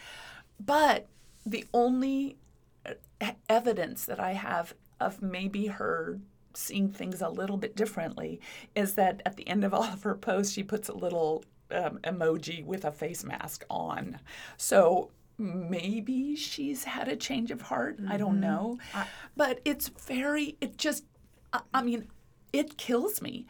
But 0.61 1.07
the 1.47 1.65
only 1.73 2.37
uh, 2.85 3.31
evidence 3.49 4.05
that 4.05 4.21
I 4.21 4.33
have 4.33 4.75
of 5.01 5.23
maybe 5.23 5.69
her 5.69 6.21
seeing 6.53 6.91
things 6.91 7.23
a 7.23 7.31
little 7.31 7.57
bit 7.57 7.75
differently 7.75 8.41
is 8.75 8.95
that 8.95 9.23
at 9.25 9.37
the 9.37 9.49
end 9.49 9.65
of 9.65 9.73
all 9.73 9.85
of 9.85 10.03
her 10.03 10.15
posts, 10.15 10.53
she 10.53 10.63
puts 10.63 10.91
a 10.91 10.95
little 10.95 11.43
um, 11.71 11.99
emoji 12.05 12.65
with 12.65 12.85
a 12.85 12.93
face 12.93 13.25
mask 13.25 13.65
on. 13.71 14.19
So 14.57 15.11
maybe 15.37 16.35
she's 16.37 16.85
had 16.85 17.09
a 17.09 17.17
change 17.17 17.51
of 17.51 17.63
heart. 17.63 17.99
I 18.09 18.17
don't 18.17 18.41
know. 18.41 18.79
but 19.37 19.61
it's 19.65 19.89
very, 19.89 20.57
it 20.61 20.77
just, 20.77 21.05
I, 21.53 21.61
I 21.73 21.83
mean, 21.83 22.09
it 22.53 22.77
kills 22.77 23.23
me 23.23 23.47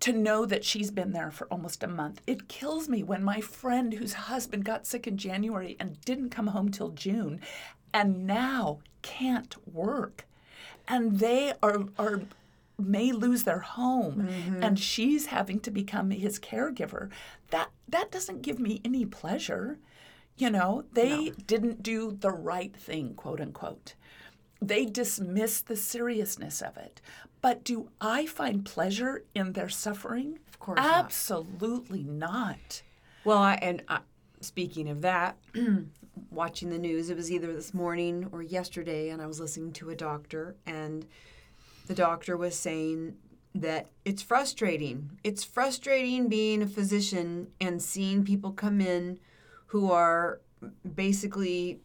to 0.00 0.12
know 0.12 0.44
that 0.44 0.64
she's 0.64 0.90
been 0.90 1.12
there 1.12 1.30
for 1.30 1.46
almost 1.46 1.84
a 1.84 1.86
month. 1.86 2.22
It 2.26 2.48
kills 2.48 2.88
me 2.88 3.04
when 3.04 3.22
my 3.22 3.40
friend 3.40 3.94
whose 3.94 4.14
husband 4.14 4.64
got 4.64 4.84
sick 4.84 5.06
in 5.06 5.16
January 5.16 5.76
and 5.78 6.00
didn't 6.00 6.30
come 6.30 6.48
home 6.48 6.70
till 6.70 6.88
June 6.88 7.40
and 7.94 8.26
now 8.26 8.80
can't 9.02 9.54
work. 9.72 10.26
And 10.88 11.20
they 11.20 11.52
are 11.62 11.84
are 11.98 12.22
may 12.78 13.12
lose 13.12 13.44
their 13.44 13.60
home 13.60 14.28
and 14.60 14.78
she's 14.78 15.26
having 15.26 15.60
to 15.60 15.70
become 15.70 16.10
his 16.10 16.38
caregiver. 16.38 17.10
That 17.50 17.70
that 17.88 18.10
doesn't 18.10 18.42
give 18.42 18.58
me 18.58 18.80
any 18.84 19.04
pleasure. 19.04 19.78
You 20.36 20.50
know, 20.50 20.84
they 20.92 21.30
didn't 21.46 21.82
do 21.82 22.16
the 22.18 22.30
right 22.30 22.74
thing, 22.74 23.14
quote 23.14 23.40
unquote 23.40 23.94
they 24.62 24.84
dismiss 24.84 25.60
the 25.60 25.76
seriousness 25.76 26.62
of 26.62 26.76
it. 26.76 27.00
But 27.40 27.64
do 27.64 27.90
I 28.00 28.26
find 28.26 28.64
pleasure 28.64 29.24
in 29.34 29.52
their 29.52 29.68
suffering? 29.68 30.38
Of 30.48 30.60
course. 30.60 30.78
Absolutely 30.80 32.04
not. 32.04 32.82
Well, 33.24 33.38
I, 33.38 33.54
and 33.54 33.82
uh, 33.88 33.98
speaking 34.40 34.88
of 34.88 35.02
that, 35.02 35.36
watching 36.30 36.70
the 36.70 36.78
news, 36.78 37.10
it 37.10 37.16
was 37.16 37.32
either 37.32 37.52
this 37.52 37.74
morning 37.74 38.28
or 38.30 38.42
yesterday, 38.42 39.10
and 39.10 39.20
I 39.20 39.26
was 39.26 39.40
listening 39.40 39.72
to 39.74 39.90
a 39.90 39.96
doctor, 39.96 40.54
and 40.66 41.04
the 41.86 41.94
doctor 41.94 42.36
was 42.36 42.54
saying 42.54 43.16
that 43.54 43.90
it's 44.04 44.22
frustrating. 44.22 45.18
It's 45.22 45.44
frustrating 45.44 46.28
being 46.28 46.62
a 46.62 46.66
physician 46.66 47.48
and 47.60 47.82
seeing 47.82 48.24
people 48.24 48.52
come 48.52 48.80
in 48.80 49.18
who 49.66 49.90
are 49.90 50.40
basically, 50.94 51.80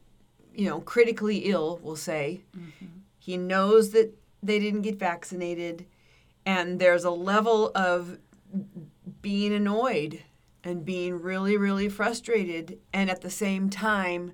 you 0.53 0.69
know, 0.69 0.79
critically 0.81 1.39
ill, 1.45 1.79
we'll 1.81 1.95
say. 1.95 2.43
Mm-hmm. 2.55 2.85
He 3.19 3.37
knows 3.37 3.91
that 3.91 4.17
they 4.41 4.59
didn't 4.59 4.83
get 4.83 4.99
vaccinated, 4.99 5.85
and 6.45 6.79
there's 6.79 7.03
a 7.03 7.11
level 7.11 7.71
of 7.75 8.19
being 9.21 9.53
annoyed 9.53 10.23
and 10.63 10.85
being 10.85 11.21
really, 11.21 11.57
really 11.57 11.89
frustrated, 11.89 12.79
and 12.93 13.09
at 13.09 13.21
the 13.21 13.29
same 13.29 13.69
time, 13.69 14.33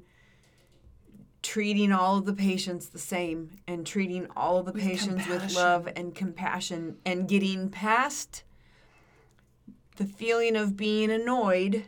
treating 1.43 1.91
all 1.91 2.17
of 2.17 2.25
the 2.25 2.33
patients 2.33 2.87
the 2.87 2.97
same 2.97 3.51
and 3.67 3.85
treating 3.85 4.25
all 4.35 4.57
of 4.57 4.65
the 4.65 4.71
patients 4.73 5.27
with 5.27 5.53
love 5.53 5.87
and 5.95 6.15
compassion 6.15 6.97
and 7.05 7.27
getting 7.27 7.69
past 7.69 8.43
the 9.97 10.05
feeling 10.05 10.55
of 10.55 10.75
being 10.75 11.11
annoyed, 11.11 11.85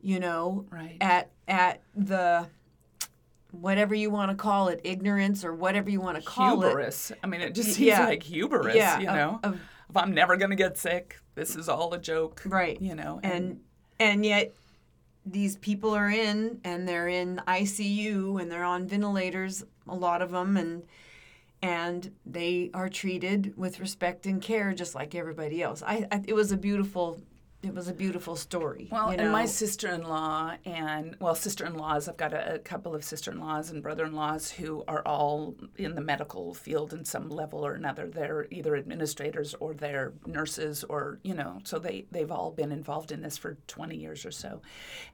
you 0.00 0.18
know, 0.18 0.64
Right. 0.70 0.96
at 1.00 1.30
at 1.46 1.82
the 1.94 2.48
whatever 3.52 3.94
you 3.94 4.10
want 4.10 4.30
to 4.30 4.36
call 4.36 4.68
it, 4.68 4.80
ignorance 4.84 5.44
or 5.44 5.54
whatever 5.54 5.88
you 5.88 6.00
want 6.00 6.16
to 6.18 6.22
call 6.22 6.62
it. 6.62 6.66
hubris. 6.68 7.12
I 7.22 7.26
mean, 7.28 7.40
it 7.42 7.54
just 7.54 7.68
seems 7.74 7.86
yeah. 7.86 8.06
like 8.06 8.22
hubris, 8.22 8.74
Yeah, 8.74 8.98
you 8.98 9.06
know? 9.06 9.38
of- 9.44 9.60
if 9.88 9.96
I'm 9.96 10.12
never 10.12 10.36
going 10.36 10.50
to 10.50 10.56
get 10.56 10.76
sick, 10.76 11.16
this 11.36 11.54
is 11.54 11.68
all 11.68 11.94
a 11.94 11.98
joke. 11.98 12.42
Right. 12.44 12.80
You 12.82 12.94
know? 12.96 13.20
and 13.22 13.60
and 14.00 14.24
yet 14.26 14.52
these 15.26 15.56
people 15.56 15.94
are 15.94 16.08
in 16.08 16.60
and 16.64 16.88
they're 16.88 17.08
in 17.08 17.42
ICU 17.48 18.40
and 18.40 18.50
they're 18.50 18.64
on 18.64 18.86
ventilators 18.86 19.64
a 19.88 19.94
lot 19.94 20.22
of 20.22 20.30
them 20.30 20.56
and 20.56 20.84
and 21.62 22.12
they 22.24 22.70
are 22.74 22.88
treated 22.88 23.54
with 23.56 23.80
respect 23.80 24.26
and 24.26 24.40
care 24.40 24.72
just 24.72 24.94
like 24.94 25.14
everybody 25.14 25.62
else. 25.62 25.82
I, 25.84 26.06
I 26.12 26.22
it 26.26 26.34
was 26.34 26.52
a 26.52 26.56
beautiful 26.56 27.20
it 27.66 27.74
was 27.74 27.88
a 27.88 27.92
beautiful 27.92 28.36
story 28.36 28.88
Well, 28.90 29.12
you 29.12 29.18
and 29.18 29.32
my 29.32 29.44
sister-in-law 29.44 30.56
and 30.64 31.16
well, 31.20 31.34
sister-in-laws. 31.34 32.08
I've 32.08 32.16
got 32.16 32.32
a, 32.32 32.54
a 32.54 32.58
couple 32.58 32.94
of 32.94 33.04
sister-in-laws 33.04 33.70
and 33.70 33.82
brother-in-laws 33.82 34.50
who 34.50 34.84
are 34.86 35.02
all 35.06 35.54
in 35.76 35.94
the 35.94 36.00
medical 36.00 36.54
field 36.54 36.92
in 36.92 37.04
some 37.04 37.28
level 37.28 37.66
or 37.66 37.74
another. 37.74 38.08
They're 38.08 38.46
either 38.50 38.76
administrators 38.76 39.54
or 39.54 39.74
they're 39.74 40.12
nurses, 40.26 40.84
or 40.84 41.18
you 41.22 41.34
know, 41.34 41.60
so 41.64 41.78
they 41.78 42.06
they've 42.10 42.30
all 42.30 42.50
been 42.50 42.72
involved 42.72 43.12
in 43.12 43.22
this 43.22 43.36
for 43.36 43.56
20 43.66 43.96
years 43.96 44.24
or 44.24 44.30
so, 44.30 44.62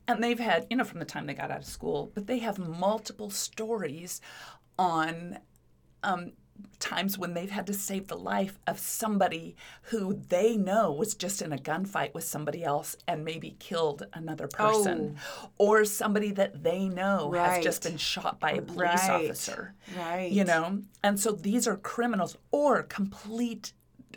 and 0.07 0.23
they've 0.23 0.39
had 0.39 0.67
you 0.71 0.77
know 0.77 0.85
from 0.85 0.99
the 0.99 1.05
time 1.05 1.27
they 1.27 1.35
got 1.35 1.51
out 1.51 1.61
of 1.61 1.67
school, 1.67 2.11
but 2.15 2.27
they 2.27 2.39
have 2.39 2.59
multiple 2.59 3.31
stories 3.31 4.21
on 4.79 5.39
um, 6.03 6.33
times 6.79 7.17
when 7.19 7.35
they've 7.35 7.51
had 7.51 7.67
to 7.67 7.75
save 7.75 8.09
the 8.09 8.17
life 8.17 8.59
of 8.67 8.79
somebody 8.79 9.57
who 9.85 10.21
they 10.29 10.57
know 10.57 10.93
was 10.93 11.15
just 11.15 11.41
in 11.43 11.53
a 11.53 11.57
gunfight 11.57 12.13
with 12.15 12.25
somebody 12.25 12.65
else 12.65 12.97
and 13.07 13.25
maybe 13.25 13.57
killed 13.59 14.05
another 14.13 14.49
oh. 14.59 14.67
person, 14.69 15.17
or 15.59 15.85
somebody 15.85 16.33
that 16.33 16.63
they 16.63 16.89
know 16.89 17.33
has 17.33 17.63
just 17.63 17.83
been 17.83 17.97
shot 17.97 18.41
by 18.41 18.53
a 18.53 18.63
police 18.63 19.09
Right. 19.09 19.25
officer. 19.27 19.75
right. 19.97 20.31
You 20.31 20.45
know, 20.45 20.83
and 21.03 21.19
so 21.19 21.33
these 21.33 21.67
are 21.69 21.77
criminals 21.77 22.37
or 22.51 22.83
complete 22.83 23.73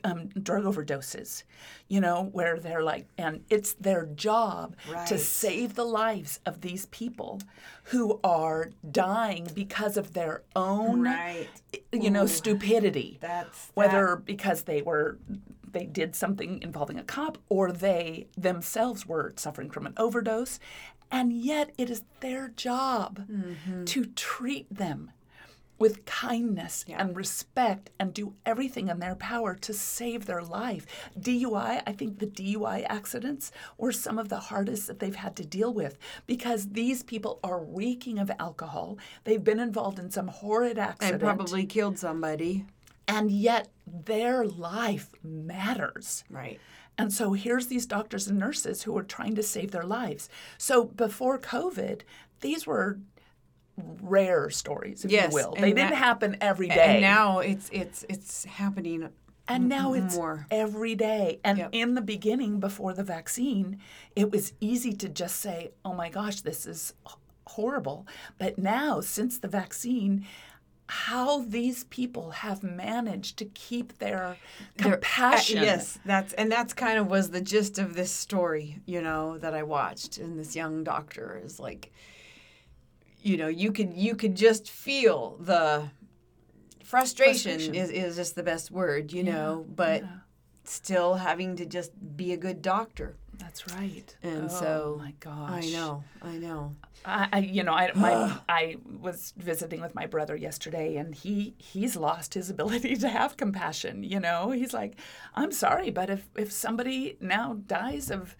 um, 0.06 0.28
drug 0.42 0.64
overdoses, 0.64 1.44
you 1.88 2.00
know, 2.00 2.30
where 2.32 2.60
they're 2.60 2.84
like, 2.84 3.08
and 3.18 3.44
it's 3.50 3.74
their 3.74 4.06
job 4.06 4.76
to 5.08 5.18
save 5.18 5.74
the 5.76 5.84
lives 5.86 6.40
of 6.46 6.62
these 6.62 6.86
people 6.88 7.42
who 7.86 8.20
are 8.24 8.72
dying 8.92 9.48
because 9.54 9.98
of 9.98 10.14
their 10.14 10.44
own, 10.56 11.02
right 11.02 11.48
you 11.92 12.10
know, 12.12 12.26
stupidity. 12.28 13.18
that's 13.20 13.72
Whether 13.74 14.16
because 14.18 14.64
they 14.64 14.82
were, 14.82 15.18
they 15.72 15.86
did 15.86 16.16
something 16.16 16.62
involving 16.62 17.00
a 17.00 17.04
cop 17.04 17.38
or 17.50 17.72
they 17.72 18.28
themselves 18.38 19.06
were 19.06 19.34
suffering 19.38 19.70
from 19.72 19.86
an 19.88 19.94
overdose. 19.98 20.60
And 21.12 21.32
yet 21.34 21.72
it 21.78 21.90
is 21.90 22.04
their 22.20 22.50
job 22.50 23.28
Mm-hmm. 23.30 23.86
to 23.86 24.06
treat 24.06 24.68
them 24.76 25.12
with 25.78 26.06
kindness 26.06 26.86
and 26.90 27.16
respect 27.16 27.90
and 28.00 28.14
do 28.14 28.34
everything 28.46 28.88
in 28.88 29.00
their 29.00 29.16
power 29.16 29.56
to 29.56 29.74
save 29.74 30.26
their 30.26 30.42
life. 30.42 30.86
DUI, 31.20 31.82
I 31.86 31.92
think 31.92 32.20
the 32.20 32.28
DUI 32.28 32.86
accidents 32.90 33.52
were 33.78 33.92
some 33.92 34.18
of 34.18 34.30
the 34.30 34.40
hardest 34.40 34.88
that 34.88 35.00
they've 35.00 35.16
had 35.16 35.36
to 35.38 35.46
deal 35.46 35.74
with 35.74 35.98
because 36.26 36.70
these 36.70 37.04
people 37.04 37.40
are 37.44 37.64
reeking 37.64 38.20
of 38.20 38.32
alcohol. 38.40 38.98
They've 39.24 39.44
been 39.44 39.60
involved 39.60 40.00
in 40.00 40.12
some 40.12 40.28
horrid 40.28 40.78
and 40.78 40.80
accident. 40.80 41.22
probably 41.22 41.66
killed 41.66 42.00
somebody 42.00 42.66
and 43.08 43.32
yet 43.32 43.70
their 43.86 44.46
life 44.46 45.12
matters. 45.24 46.24
right 46.30 46.60
And 46.98 47.12
so 47.12 47.34
here's 47.34 47.68
these 47.68 47.86
doctors 47.86 48.28
and 48.28 48.40
nurses 48.40 48.84
who 48.84 48.98
are 48.98 49.04
trying 49.04 49.36
to 49.36 49.44
save 49.44 49.72
their 49.72 49.84
lives. 49.84 50.30
So 50.58 50.86
before 50.86 51.38
COVID, 51.40 52.02
these 52.42 52.66
were 52.66 53.00
rare 53.78 54.50
stories, 54.50 55.04
if 55.06 55.12
Yes, 55.12 55.32
you 55.32 55.36
will. 55.36 55.56
They 55.60 55.74
didn't 55.74 55.96
happen 55.96 56.38
every 56.42 56.68
day. 56.70 56.94
and 56.96 57.02
now 57.02 57.40
it's 57.40 57.70
it's 57.72 58.06
it's 58.10 58.46
happening 58.46 59.10
And 59.48 59.70
now 59.70 59.94
it's 59.94 60.16
more. 60.16 60.48
every 60.50 60.96
day. 60.96 61.40
And 61.44 61.58
Yep. 61.60 61.70
in 61.72 61.94
the 61.96 62.02
beginning, 62.02 62.60
before 62.60 62.94
the 62.94 63.04
vaccine, 63.04 63.80
it 64.16 64.32
was 64.32 64.54
easy 64.60 64.94
to 64.94 65.08
just 65.10 65.36
say, 65.40 65.72
oh 65.84 65.94
my 65.94 66.10
gosh, 66.10 66.42
this 66.42 66.66
is 66.66 66.94
horrible. 67.48 68.08
But 68.40 68.58
now, 68.58 69.02
since 69.02 69.38
the 69.38 69.48
vaccine, 69.48 70.26
how 70.88 71.42
these 71.42 71.84
people 71.86 72.32
have 72.32 72.64
managed 72.64 73.38
to 73.38 73.46
keep 73.46 73.98
their 74.00 74.38
There- 74.78 75.00
uh, 75.20 75.42
yes, 75.48 76.00
that's 76.06 76.34
and 76.34 76.52
that's 76.52 76.74
kind 76.74 76.98
of 77.00 77.08
was 77.08 77.30
the 77.32 77.42
gist 77.42 77.78
of 77.80 77.96
this 77.96 78.12
story, 78.12 78.80
you 78.86 79.02
know, 79.02 79.38
that 79.40 79.54
I 79.54 79.64
watched. 79.64 80.18
And 80.18 80.40
this 80.40 80.56
young 80.56 80.84
doctor 80.84 81.42
is 81.44 81.60
like, 81.60 81.92
you 83.26 83.38
know, 83.38 83.48
you 83.48 83.72
could 83.72 83.94
you 83.94 84.16
could 84.16 84.36
just 84.36 84.70
feel 84.70 85.38
the 85.40 85.90
frustration, 86.84 87.54
Frustration. 87.60 87.76
Is, 87.76 87.90
is 87.90 88.16
just 88.16 88.36
the 88.36 88.44
best 88.44 88.70
word, 88.70 89.12
you 89.12 89.24
know, 89.24 89.66
but 89.68 90.04
yeah. 90.04 90.10
still 90.64 91.16
having 91.16 91.56
to 91.56 91.66
just 91.66 91.92
be 92.16 92.34
a 92.34 92.38
good 92.38 92.62
doctor, 92.62 93.16
That's 93.40 93.68
right. 93.74 94.16
And 94.22 94.46
oh, 94.46 94.48
so, 94.48 94.96
my 95.00 95.14
gosh. 95.20 95.66
I 95.66 95.70
know, 95.72 96.04
I 96.22 96.38
know. 96.38 96.76
I, 97.04 97.28
I 97.34 97.40
you 97.40 97.64
know, 97.64 97.74
I 97.74 97.92
my 97.96 98.38
I 98.50 98.78
was 99.02 99.34
visiting 99.38 99.82
with 99.82 99.96
my 99.96 100.06
brother 100.06 100.36
yesterday, 100.36 100.98
and 100.98 101.16
he 101.16 101.56
he's 101.58 101.96
lost 101.96 102.36
his 102.36 102.52
ability 102.52 102.96
to 103.04 103.10
have 103.10 103.38
compassion. 103.38 104.04
You 104.04 104.20
know, 104.20 104.52
he's 104.52 104.74
like, 104.74 105.00
I'm 105.34 105.52
sorry, 105.52 105.90
but 105.90 106.12
if 106.12 106.30
if 106.36 106.52
somebody 106.52 107.18
now 107.20 107.58
dies 107.66 108.12
of 108.12 108.36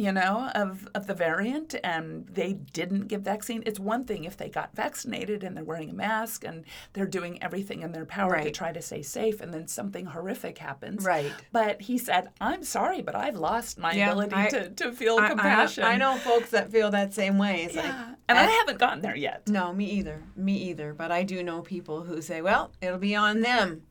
you 0.00 0.10
know, 0.12 0.50
of, 0.54 0.88
of 0.94 1.06
the 1.06 1.12
variant 1.12 1.74
and 1.84 2.26
they 2.26 2.54
didn't 2.54 3.08
get 3.08 3.20
vaccine. 3.20 3.62
It's 3.66 3.78
one 3.78 4.06
thing 4.06 4.24
if 4.24 4.34
they 4.38 4.48
got 4.48 4.74
vaccinated 4.74 5.44
and 5.44 5.54
they're 5.54 5.62
wearing 5.64 5.90
a 5.90 5.92
mask 5.92 6.42
and 6.42 6.64
they're 6.94 7.06
doing 7.06 7.42
everything 7.42 7.82
in 7.82 7.92
their 7.92 8.06
power 8.06 8.42
to 8.42 8.50
try 8.50 8.72
to 8.72 8.80
stay 8.80 9.02
safe 9.02 9.42
and 9.42 9.52
then 9.52 9.68
something 9.68 10.06
horrific 10.06 10.56
happens. 10.56 11.04
Right. 11.04 11.30
But 11.52 11.82
he 11.82 11.98
said, 11.98 12.30
I'm 12.40 12.62
sorry, 12.62 13.02
but 13.02 13.14
I've 13.14 13.36
lost 13.36 13.78
my 13.78 13.92
Yeah, 13.92 14.10
ability 14.12 14.34
I- 14.36 14.48
to, 14.48 14.70
to 14.70 14.92
feel 14.92 15.18
I- 15.18 15.26
I- 15.26 15.28
compassion. 15.28 15.84
I, 15.84 15.96
know 15.96 16.16
folks 16.16 16.48
that 16.50 16.70
feel 16.72 16.90
that 16.92 17.12
same 17.12 17.36
way. 17.36 17.64
It's 17.64 17.76
like, 17.76 17.84
Yeah. 17.84 18.14
And 18.26 18.38
I 18.38 18.44
haven't 18.44 18.78
gotten 18.78 19.02
there 19.02 19.16
yet. 19.16 19.48
No, 19.48 19.72
me 19.74 19.84
either. 19.90 20.22
Me 20.34 20.54
either. 20.70 20.94
But 20.94 21.10
I 21.12 21.24
do 21.24 21.42
know 21.42 21.60
people 21.60 22.04
who 22.04 22.22
say, 22.22 22.40
well, 22.40 22.70
it'll 22.80 22.96
be 22.98 23.14
on 23.16 23.42
them. 23.42 23.82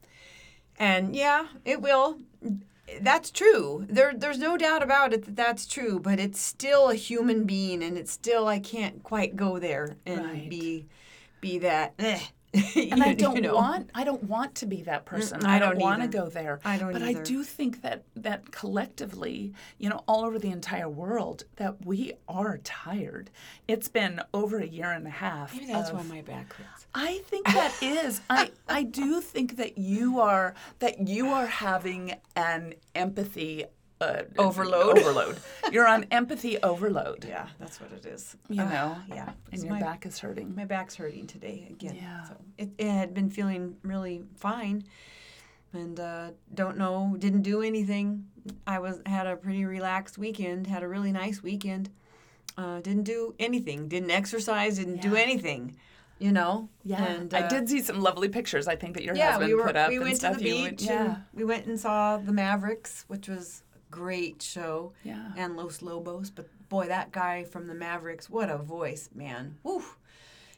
And 0.80 1.16
yeah, 1.16 1.46
it 1.66 1.82
will. 1.82 2.18
That's 3.02 3.32
true. 3.32 3.86
There, 3.90 4.14
there's 4.16 4.40
no 4.40 4.58
doubt 4.58 4.84
about 4.84 5.14
it 5.14 5.26
that 5.26 5.36
that's 5.36 5.66
true. 5.66 6.00
But 6.00 6.20
it's 6.20 6.42
still 6.42 6.90
a 6.90 6.96
human 6.96 7.46
being, 7.46 7.84
and 7.84 7.98
it's 7.98 8.12
still 8.12 8.48
I 8.48 8.60
can't 8.60 9.04
quite 9.04 9.36
go 9.36 9.60
there 9.60 9.96
and 10.06 10.26
Right. 10.26 10.50
be, 10.50 10.86
be 11.42 11.60
that. 11.60 11.94
eh. 12.00 12.20
and 12.76 13.04
I 13.04 13.14
don't 13.26 13.42
know? 13.42 13.54
want 13.56 13.90
I 13.94 14.04
don't 14.04 14.24
want 14.24 14.56
to 14.56 14.66
be 14.66 14.82
that 14.84 15.06
person. 15.06 15.46
I 15.46 15.58
I 15.58 15.60
don't 15.60 15.74
don't 15.78 15.82
want 15.82 16.02
to 16.02 16.08
go 16.08 16.30
there. 16.30 16.60
I 16.66 16.78
don't 16.78 16.94
but 16.94 17.02
either. 17.04 17.20
I 17.20 17.24
do 17.24 17.44
think 17.44 17.82
that 17.84 18.04
that 18.16 18.52
collectively, 18.52 19.54
you 19.78 19.88
know, 19.90 20.04
all 20.08 20.26
over 20.26 20.40
the 20.40 20.50
entire 20.50 20.90
world, 20.90 21.44
that 21.58 21.86
we 21.86 22.14
are 22.28 22.58
tired. 22.64 23.30
It's 23.68 23.88
been 23.88 24.22
over 24.34 24.58
a 24.58 24.66
year 24.68 24.92
and 24.92 25.06
a 25.06 25.12
half. 25.12 25.54
Maybe 25.54 25.68
that's 25.68 25.92
of- 25.92 25.98
why 25.98 26.04
my 26.16 26.22
back 26.22 26.52
hurts. 26.54 26.79
I 26.94 27.20
think 27.30 27.46
that 27.48 27.74
is. 27.82 28.22
I 28.30 28.52
I 28.68 28.84
do 28.84 29.22
think 29.22 29.58
that 29.58 29.78
you 29.78 30.20
are 30.20 30.54
that 30.80 31.08
you 31.08 31.28
are 31.28 31.46
having 31.46 32.16
an 32.36 32.74
empathy 32.96 33.66
uh, 34.02 34.24
Overload. 34.38 34.98
Overload. 34.98 35.38
You're 35.74 35.88
on 35.88 36.06
empathy 36.10 36.58
overload. 36.64 37.26
Yeah, 37.28 37.48
that's 37.60 37.82
what 37.82 37.92
it 37.92 38.06
is. 38.06 38.36
You 38.48 38.62
Ah, 38.64 38.70
know. 38.70 39.16
yeah. 39.16 39.30
And 39.52 39.62
your 39.62 39.74
my- 39.74 39.80
back 39.82 40.06
is 40.06 40.18
hurting. 40.20 40.56
my 40.56 40.66
back's 40.66 40.96
hurting 40.96 41.28
today 41.28 41.68
again. 41.70 41.96
Yeah. 41.96 42.24
So 42.24 42.38
it, 42.58 42.70
it 42.78 42.90
had 42.90 43.14
been 43.14 43.30
feeling 43.30 43.76
really 43.84 44.24
fine, 44.38 44.84
and 45.74 46.00
uh, 46.00 46.32
don't 46.54 46.78
know, 46.78 47.16
didn't 47.20 47.42
do 47.44 47.62
anything. 47.62 48.26
I 48.66 48.80
was 48.80 49.02
had 49.06 49.28
a 49.28 49.36
pretty 49.36 49.66
relaxed 49.66 50.18
weekend. 50.18 50.66
Had 50.68 50.82
a 50.82 50.88
really 50.88 51.12
nice 51.12 51.44
weekend. 51.44 51.90
Uh, 52.58 52.80
didn't 52.80 53.04
do 53.04 53.36
anything. 53.38 53.88
Didn't 53.90 54.12
exercise. 54.12 54.78
Didn't 54.78 55.02
do 55.02 55.16
anything. 55.16 55.76
You 56.20 56.32
know. 56.34 56.68
Yeah, 56.84 57.04
And, 57.04 57.34
I 57.34 57.42
uh, 57.44 57.48
did 57.50 57.70
see 57.70 57.82
some 57.82 58.02
lovely 58.02 58.28
pictures. 58.30 58.68
I 58.68 58.76
think 58.76 58.96
that 58.96 59.04
your 59.04 59.16
Yeah, 59.16 59.32
husband 59.32 59.48
we 59.50 59.56
were. 59.56 59.64
put 59.64 59.76
up 59.78 59.90
we 59.90 60.00
went 60.00 60.18
stuff. 60.18 60.34
to 60.34 60.40
the 60.40 60.44
beach. 60.44 60.62
went- 60.64 60.82
and 60.82 61.08
yeah, 61.10 61.16
we 61.34 61.44
went 61.46 61.66
and 61.66 61.80
saw 61.80 62.18
the 62.18 62.34
Mavericks, 62.34 63.06
which 63.08 63.28
was 63.30 63.64
a 63.76 63.80
great 63.92 64.42
show. 64.42 64.92
Yeah. 65.04 65.32
And 65.38 65.56
Los 65.56 65.82
Lobos, 65.82 66.30
but 66.30 66.48
boy, 66.68 66.88
that 66.88 67.12
guy 67.14 67.46
from 67.46 67.68
the 67.68 67.74
Mavericks, 67.74 68.30
what 68.30 68.50
a 68.50 68.58
voice, 68.58 69.10
man! 69.16 69.58
Woo, 69.64 69.82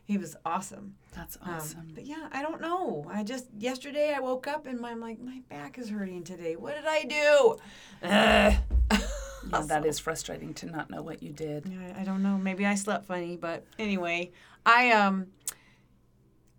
he 0.03 0.17
was 0.17 0.35
awesome. 0.45 0.95
that's 1.15 1.37
Um, 1.43 1.53
awesome. 1.53 1.91
but 1.93 2.05
yeah, 2.07 2.27
I 2.31 2.41
don't 2.41 2.59
know. 2.59 3.05
I 3.09 3.23
just 3.23 3.45
yesterday 3.57 4.13
I 4.15 4.19
woke 4.19 4.47
up 4.47 4.65
and 4.65 4.79
my, 4.79 4.91
I'm 4.91 4.99
like 4.99 5.19
my 5.21 5.41
back 5.49 5.77
is 5.77 5.89
hurting 5.89 6.23
today. 6.23 6.55
What 6.55 6.73
did 6.75 6.85
I 6.87 7.03
do? 7.03 7.57
Ugh. 8.03 8.53
yeah, 9.51 9.61
that 9.67 9.85
is 9.85 9.99
frustrating 9.99 10.53
to 10.55 10.65
not 10.65 10.89
know 10.89 11.01
what 11.03 11.21
you 11.21 11.31
did. 11.31 11.65
Yeah, 11.67 11.93
I 11.99 12.03
don't 12.03 12.23
know. 12.23 12.37
Maybe 12.37 12.65
I 12.65 12.75
slept 12.75 13.05
funny, 13.05 13.37
but 13.37 13.65
anyway, 13.79 14.31
I 14.65 14.91
um 14.91 15.27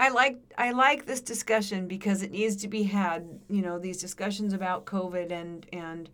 I 0.03 0.09
like 0.09 0.41
I 0.59 0.73
like 0.73 1.07
this 1.07 1.21
discussion 1.21 1.87
because 1.87 2.23
it 2.25 2.33
needs 2.33 2.57
to 2.57 2.69
be 2.69 2.83
had, 2.83 3.39
you 3.49 3.63
know, 3.63 3.79
these 3.79 3.99
discussions 3.99 4.53
about 4.53 4.85
COVID 4.85 5.31
and 5.31 5.65
and 5.73 6.11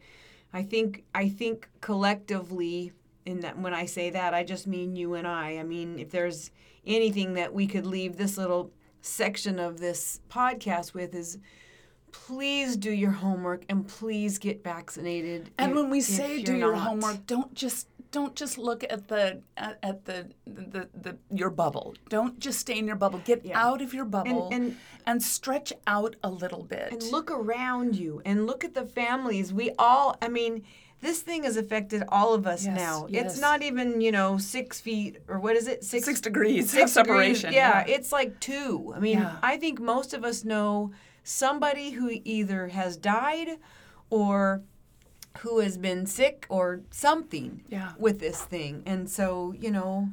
I 0.53 0.63
think 0.63 1.05
I 1.15 1.31
think 1.31 1.71
collectively 1.81 2.93
in 3.25 3.41
that 3.41 3.59
when 3.59 3.73
I 3.73 3.87
say 3.87 4.11
that, 4.11 4.35
I 4.35 4.45
just 4.45 4.67
mean 4.67 4.95
you 4.95 5.15
and 5.15 5.27
I. 5.27 5.57
I 5.57 5.63
mean, 5.63 5.99
if 5.99 6.11
there's 6.11 6.51
anything 6.87 7.33
that 7.35 7.55
we 7.55 7.67
could 7.67 7.87
leave 7.87 8.19
this 8.19 8.37
little 8.37 8.71
section 9.01 9.59
of 9.59 9.81
this 9.81 10.21
podcast 10.29 10.93
with 10.93 11.15
is 11.15 11.39
please 12.13 12.77
do 12.77 12.91
your 12.91 13.11
homework 13.11 13.65
and 13.71 13.89
please 13.89 14.39
get 14.39 14.63
vaccinated. 14.63 15.51
And 15.57 15.71
if- 15.71 15.77
when 15.77 15.89
we 15.89 16.03
say 16.03 16.43
do 16.43 16.55
your 16.55 16.73
not. 16.73 16.89
homework, 16.89 17.27
don't 17.27 17.55
just 17.55 17.89
don't 18.11 18.35
just 18.35 18.57
look 18.59 18.85
at 18.85 19.09
the 19.09 19.43
at, 19.57 19.79
at 19.83 20.05
the, 20.07 20.29
the 20.47 20.89
the 20.95 21.17
your 21.33 21.51
bubble. 21.51 21.95
Don't 22.09 22.39
just 22.39 22.59
stay 22.61 22.79
in 22.79 22.87
your 22.87 22.97
bubble. 22.97 23.21
Get 23.25 23.45
Yeah. 23.45 23.61
out 23.67 23.83
of 23.83 23.93
your 23.95 24.05
bubble 24.07 24.49
and- 24.53 24.77
and 25.07 25.23
stretch 25.23 25.73
out 25.87 26.17
a 26.23 26.29
little 26.31 26.63
bit. 26.65 26.93
and 26.93 27.03
look 27.11 27.31
around 27.31 27.97
you 27.97 28.21
and 28.27 28.47
look 28.47 28.63
at 28.65 28.75
the 28.75 28.85
families. 28.85 29.53
We 29.55 29.71
all, 29.79 30.17
I 30.21 30.29
mean, 30.29 30.65
this 31.01 31.21
thing 31.23 31.45
has 31.45 31.57
affected 31.57 32.03
all 32.09 32.35
of 32.35 32.47
us 32.47 32.67
Yes, 32.67 32.77
now. 32.77 33.07
yes. 33.09 33.33
It's 33.33 33.41
not 33.41 33.63
even, 33.63 34.01
you 34.03 34.13
know, 34.13 34.37
six 34.37 34.81
feet 34.81 35.17
or 35.29 35.39
what 35.39 35.57
is 35.57 35.67
it? 35.67 35.83
Six, 35.85 36.05
Six 36.07 36.21
degrees 36.21 36.71
six 36.71 36.83
of 36.83 37.07
separation. 37.07 37.51
degrees. 37.51 37.55
Yeah, 37.57 37.85
it's 37.87 38.13
like 38.13 38.39
two. 38.41 38.93
I 38.95 38.99
mean, 39.01 39.19
Yeah. 39.19 39.39
I 39.43 39.57
think 39.57 39.81
most 39.81 40.13
of 40.13 40.25
us 40.25 40.45
know 40.45 40.91
somebody 41.25 41.91
who 41.93 42.11
either 42.25 42.69
has 42.69 42.97
died 42.97 43.59
or 44.11 44.63
who 45.39 45.61
has 45.61 45.77
been 45.79 46.07
sick 46.07 46.47
or 46.49 46.81
something 46.91 47.63
Yeah. 47.69 47.93
with 47.99 48.19
this 48.21 48.43
thing. 48.43 48.83
And 48.87 49.09
so, 49.09 49.53
you 49.53 49.71
know, 49.71 50.11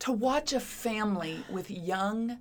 to 0.00 0.12
watch 0.12 0.52
a 0.52 0.60
family 0.60 1.44
with 1.50 1.70
young 1.70 2.38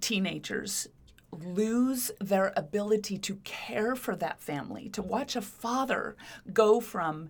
teenagers 0.00 0.88
lose 1.32 2.10
their 2.20 2.52
ability 2.56 3.18
to 3.18 3.36
care 3.44 3.94
for 3.94 4.16
that 4.16 4.40
family 4.40 4.88
to 4.88 5.02
watch 5.02 5.36
a 5.36 5.42
father 5.42 6.16
go 6.52 6.80
from 6.80 7.28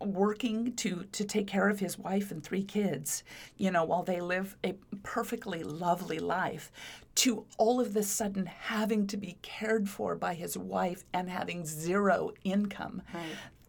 working 0.00 0.74
to 0.74 1.04
to 1.12 1.24
take 1.24 1.46
care 1.46 1.68
of 1.68 1.80
his 1.80 1.98
wife 1.98 2.30
and 2.30 2.42
three 2.42 2.64
kids 2.64 3.24
you 3.56 3.70
know 3.70 3.84
while 3.84 4.02
they 4.02 4.20
live 4.20 4.56
a 4.64 4.74
perfectly 5.02 5.62
lovely 5.62 6.18
life 6.18 6.70
to 7.14 7.46
all 7.58 7.80
of 7.80 7.94
the 7.94 8.02
sudden 8.02 8.46
having 8.46 9.06
to 9.06 9.16
be 9.16 9.38
cared 9.42 9.88
for 9.88 10.14
by 10.14 10.34
his 10.34 10.58
wife 10.58 11.04
and 11.12 11.30
having 11.30 11.64
zero 11.64 12.32
income. 12.42 13.02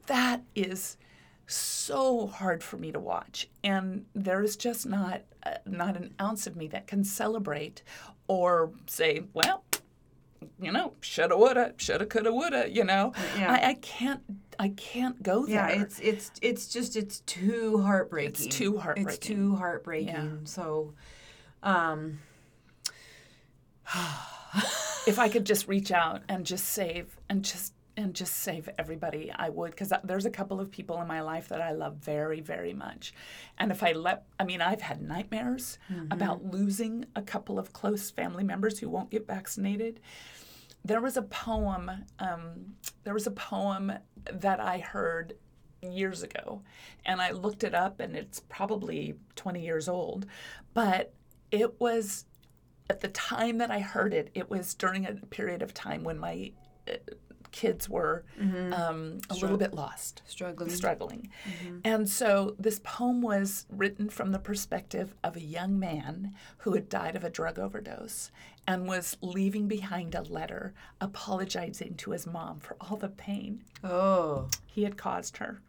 That 0.07 0.41
is 0.55 0.97
so 1.47 2.27
hard 2.27 2.63
for 2.63 2.77
me 2.77 2.91
to 2.91 2.99
watch. 2.99 3.47
And 3.63 4.05
there 4.15 4.41
is 4.41 4.55
just 4.55 4.85
not 4.85 5.21
uh, 5.43 5.57
not 5.65 5.95
an 5.95 6.13
ounce 6.19 6.47
of 6.47 6.55
me 6.55 6.67
that 6.69 6.87
can 6.87 7.03
celebrate 7.03 7.83
or 8.27 8.71
say 8.87 9.23
well 9.33 9.63
you 10.61 10.71
know 10.71 10.93
shoulda 11.01 11.35
woulda 11.37 11.73
shoulda 11.77 12.05
coulda 12.05 12.31
woulda 12.33 12.69
you 12.69 12.83
know 12.83 13.11
Yeah. 13.37 13.51
I, 13.53 13.69
I 13.69 13.73
can't 13.75 14.21
i 14.59 14.69
can't 14.69 15.21
go 15.21 15.45
there 15.45 15.55
Yeah, 15.69 15.81
it's 15.81 15.99
it's 15.99 16.31
it's 16.41 16.67
just 16.67 16.95
it's 16.95 17.19
too 17.21 17.81
heartbreaking. 17.81 18.49
too 18.49 18.77
heartbreaking. 18.77 19.09
It's 19.09 19.17
too 19.17 19.55
heartbreaking. 19.55 20.07
Yeah. 20.15 20.29
So, 20.45 20.93
um, 21.63 22.19
if 25.07 25.19
I 25.19 25.29
could 25.29 25.45
just 25.45 25.67
reach 25.67 25.91
out 25.91 26.21
and 26.29 26.45
just 26.45 26.65
save 26.69 27.17
and 27.29 27.43
just 27.43 27.73
and 27.97 28.13
just 28.13 28.33
save 28.35 28.67
everybody, 28.77 29.31
I 29.33 29.47
would 29.47 29.71
because 29.71 29.93
there's 30.03 30.25
a 30.25 30.29
couple 30.29 30.59
of 30.59 30.69
people 30.69 30.99
in 31.01 31.07
my 31.07 31.21
life 31.21 31.47
that 31.47 31.61
I 31.61 31.71
love 31.71 31.95
very 31.95 32.41
very 32.41 32.73
much, 32.73 33.13
and 33.57 33.71
if 33.71 33.83
I 33.83 33.93
let, 33.93 34.25
I 34.37 34.43
mean, 34.43 34.61
I've 34.61 34.81
had 34.81 35.01
nightmares 35.01 35.77
about 36.11 36.43
losing 36.43 37.05
a 37.15 37.21
couple 37.21 37.57
of 37.57 37.71
close 37.71 38.11
family 38.11 38.43
members 38.43 38.79
who 38.79 38.89
won't 38.89 39.11
get 39.11 39.25
vaccinated. 39.27 40.01
There 40.85 41.01
was 41.01 41.17
a 41.17 41.23
poem. 41.23 41.89
Um, 42.19 42.75
there 43.03 43.15
was 43.15 43.25
a 43.25 43.31
poem 43.31 43.91
that 44.31 44.59
I 44.59 44.77
heard 44.77 45.33
years 45.81 46.21
ago, 46.21 46.61
and 47.07 47.19
I 47.19 47.31
looked 47.31 47.63
it 47.63 47.73
up, 47.73 47.99
and 47.99 48.15
it's 48.15 48.39
probably 48.39 49.15
20 49.35 49.65
years 49.65 49.89
old, 49.89 50.27
but 50.75 51.11
it 51.49 51.81
was 51.81 52.25
at 52.87 52.99
the 52.99 53.07
time 53.07 53.57
that 53.57 53.71
I 53.71 53.79
heard 53.79 54.13
it, 54.13 54.29
it 54.35 54.47
was 54.51 54.75
during 54.75 55.07
a 55.07 55.13
period 55.13 55.63
of 55.63 55.73
time 55.73 56.03
when 56.03 56.19
my 56.19 56.51
uh, 56.87 56.93
kids 57.55 57.87
were 57.87 58.25
um, 58.73 59.19
a 59.29 59.33
little 59.35 59.55
bit 59.57 59.73
lost, 59.73 60.21
struggling. 60.27 60.69
struggling. 60.69 61.29
And 61.85 62.09
so 62.09 62.53
this 62.59 62.81
poem 62.83 63.21
was 63.21 63.65
written 63.69 64.09
from 64.09 64.33
the 64.33 64.39
perspective 64.39 65.15
of 65.23 65.37
a 65.37 65.41
young 65.41 65.79
man 65.79 66.33
who 66.59 66.73
had 66.73 66.89
died 66.89 67.15
of 67.15 67.23
a 67.23 67.29
drug 67.29 67.57
overdose 67.57 68.29
and 68.67 68.87
was 68.87 69.15
leaving 69.21 69.67
behind 69.69 70.15
a 70.15 70.21
letter 70.23 70.73
apologizing 70.99 71.95
to 71.95 72.11
his 72.11 72.27
mom 72.27 72.59
for 72.59 72.75
all 72.81 72.97
the 72.97 73.07
pain 73.09 73.63
Oh, 73.83 74.47
he 74.65 74.83
had 74.83 74.97
caused 74.97 75.37
her. 75.37 75.61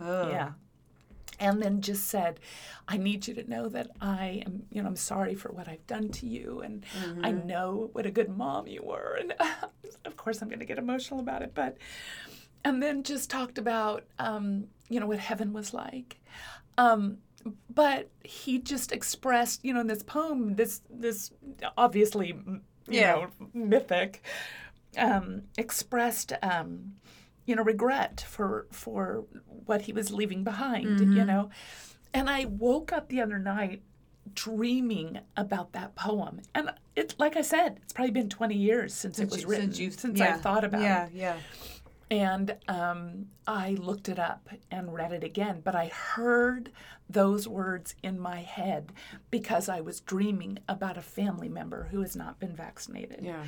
oh, 0.00 0.30
Yeah. 0.30 0.52
And 1.40 1.62
then 1.62 1.80
just 1.80 2.08
said, 2.08 2.40
I 2.88 2.96
need 2.96 3.28
you 3.28 3.34
to 3.34 3.48
know 3.48 3.68
that 3.68 3.90
I 4.00 4.42
am, 4.44 4.64
you 4.70 4.82
know, 4.82 4.88
I'm 4.88 4.96
sorry 4.96 5.34
for 5.34 5.50
what 5.52 5.68
I've 5.68 5.86
done 5.86 6.08
to 6.10 6.26
you. 6.26 6.60
And 6.60 6.84
I 7.22 7.30
know 7.32 7.90
what 7.92 8.06
a 8.06 8.10
good 8.10 8.28
mom 8.36 8.66
you 8.66 8.82
were. 8.82 9.16
And 9.20 9.34
of 10.04 10.16
course, 10.16 10.42
I'm 10.42 10.48
going 10.48 10.58
to 10.60 10.64
get 10.64 10.78
emotional 10.78 11.20
about 11.20 11.42
it. 11.42 11.52
But 11.54 11.76
and 12.64 12.82
then 12.82 13.02
just 13.04 13.30
talked 13.30 13.56
about, 13.58 14.04
um, 14.18 14.66
you 14.88 14.98
know, 14.98 15.06
what 15.06 15.18
heaven 15.20 15.52
was 15.52 15.72
like. 15.72 16.16
Um, 16.76 17.18
but 17.72 18.10
he 18.24 18.58
just 18.58 18.90
expressed, 18.92 19.64
you 19.64 19.72
know, 19.72 19.80
in 19.80 19.86
this 19.86 20.02
poem, 20.02 20.56
this 20.56 20.82
this 20.90 21.30
obviously, 21.76 22.28
you 22.28 22.60
Yeah. 22.88 23.14
know, 23.14 23.48
mythic, 23.54 24.22
um, 24.96 25.42
expressed, 25.56 26.32
um, 26.42 26.94
you 27.48 27.56
know, 27.56 27.64
regret 27.64 28.24
for 28.28 28.66
for 28.70 29.24
what 29.66 29.82
he 29.82 29.92
was 29.92 30.12
leaving 30.12 30.44
behind, 30.44 31.00
you 31.00 31.24
know. 31.24 31.48
And 32.14 32.28
I 32.30 32.44
woke 32.44 32.92
up 32.92 33.08
the 33.08 33.20
other 33.20 33.38
night 33.38 33.82
dreaming 34.34 35.18
about 35.36 35.72
that 35.72 35.94
poem, 35.94 36.40
and 36.54 36.70
it, 36.94 37.14
like 37.18 37.36
I 37.36 37.40
said, 37.42 37.80
it's 37.82 37.92
probably 37.94 38.10
been 38.12 38.28
twenty 38.28 38.56
years 38.56 38.92
since, 38.94 39.18
it 39.18 39.30
was 39.30 39.42
you- 39.42 39.48
written, 39.48 39.66
since 39.66 39.78
you 39.78 39.90
since 39.90 40.18
yeah, 40.18 40.34
I 40.34 40.38
thought 40.38 40.64
about 40.64 40.82
yeah, 40.82 41.06
it. 41.06 41.12
Yeah, 41.14 41.36
And 42.10 42.56
um, 42.68 43.26
I 43.46 43.70
looked 43.72 44.08
it 44.08 44.18
up 44.18 44.48
and 44.70 44.92
read 44.92 45.12
it 45.12 45.24
again, 45.24 45.60
but 45.64 45.74
I 45.74 45.86
heard 45.86 46.70
those 47.08 47.48
words 47.48 47.94
in 48.02 48.18
my 48.20 48.40
head 48.40 48.92
because 49.30 49.68
I 49.70 49.80
was 49.80 50.00
dreaming 50.00 50.58
about 50.68 50.98
a 50.98 51.02
family 51.02 51.48
member 51.48 51.88
who 51.90 52.00
has 52.02 52.14
not 52.14 52.38
been 52.38 52.54
vaccinated. 52.54 53.20
yeah. 53.22 53.44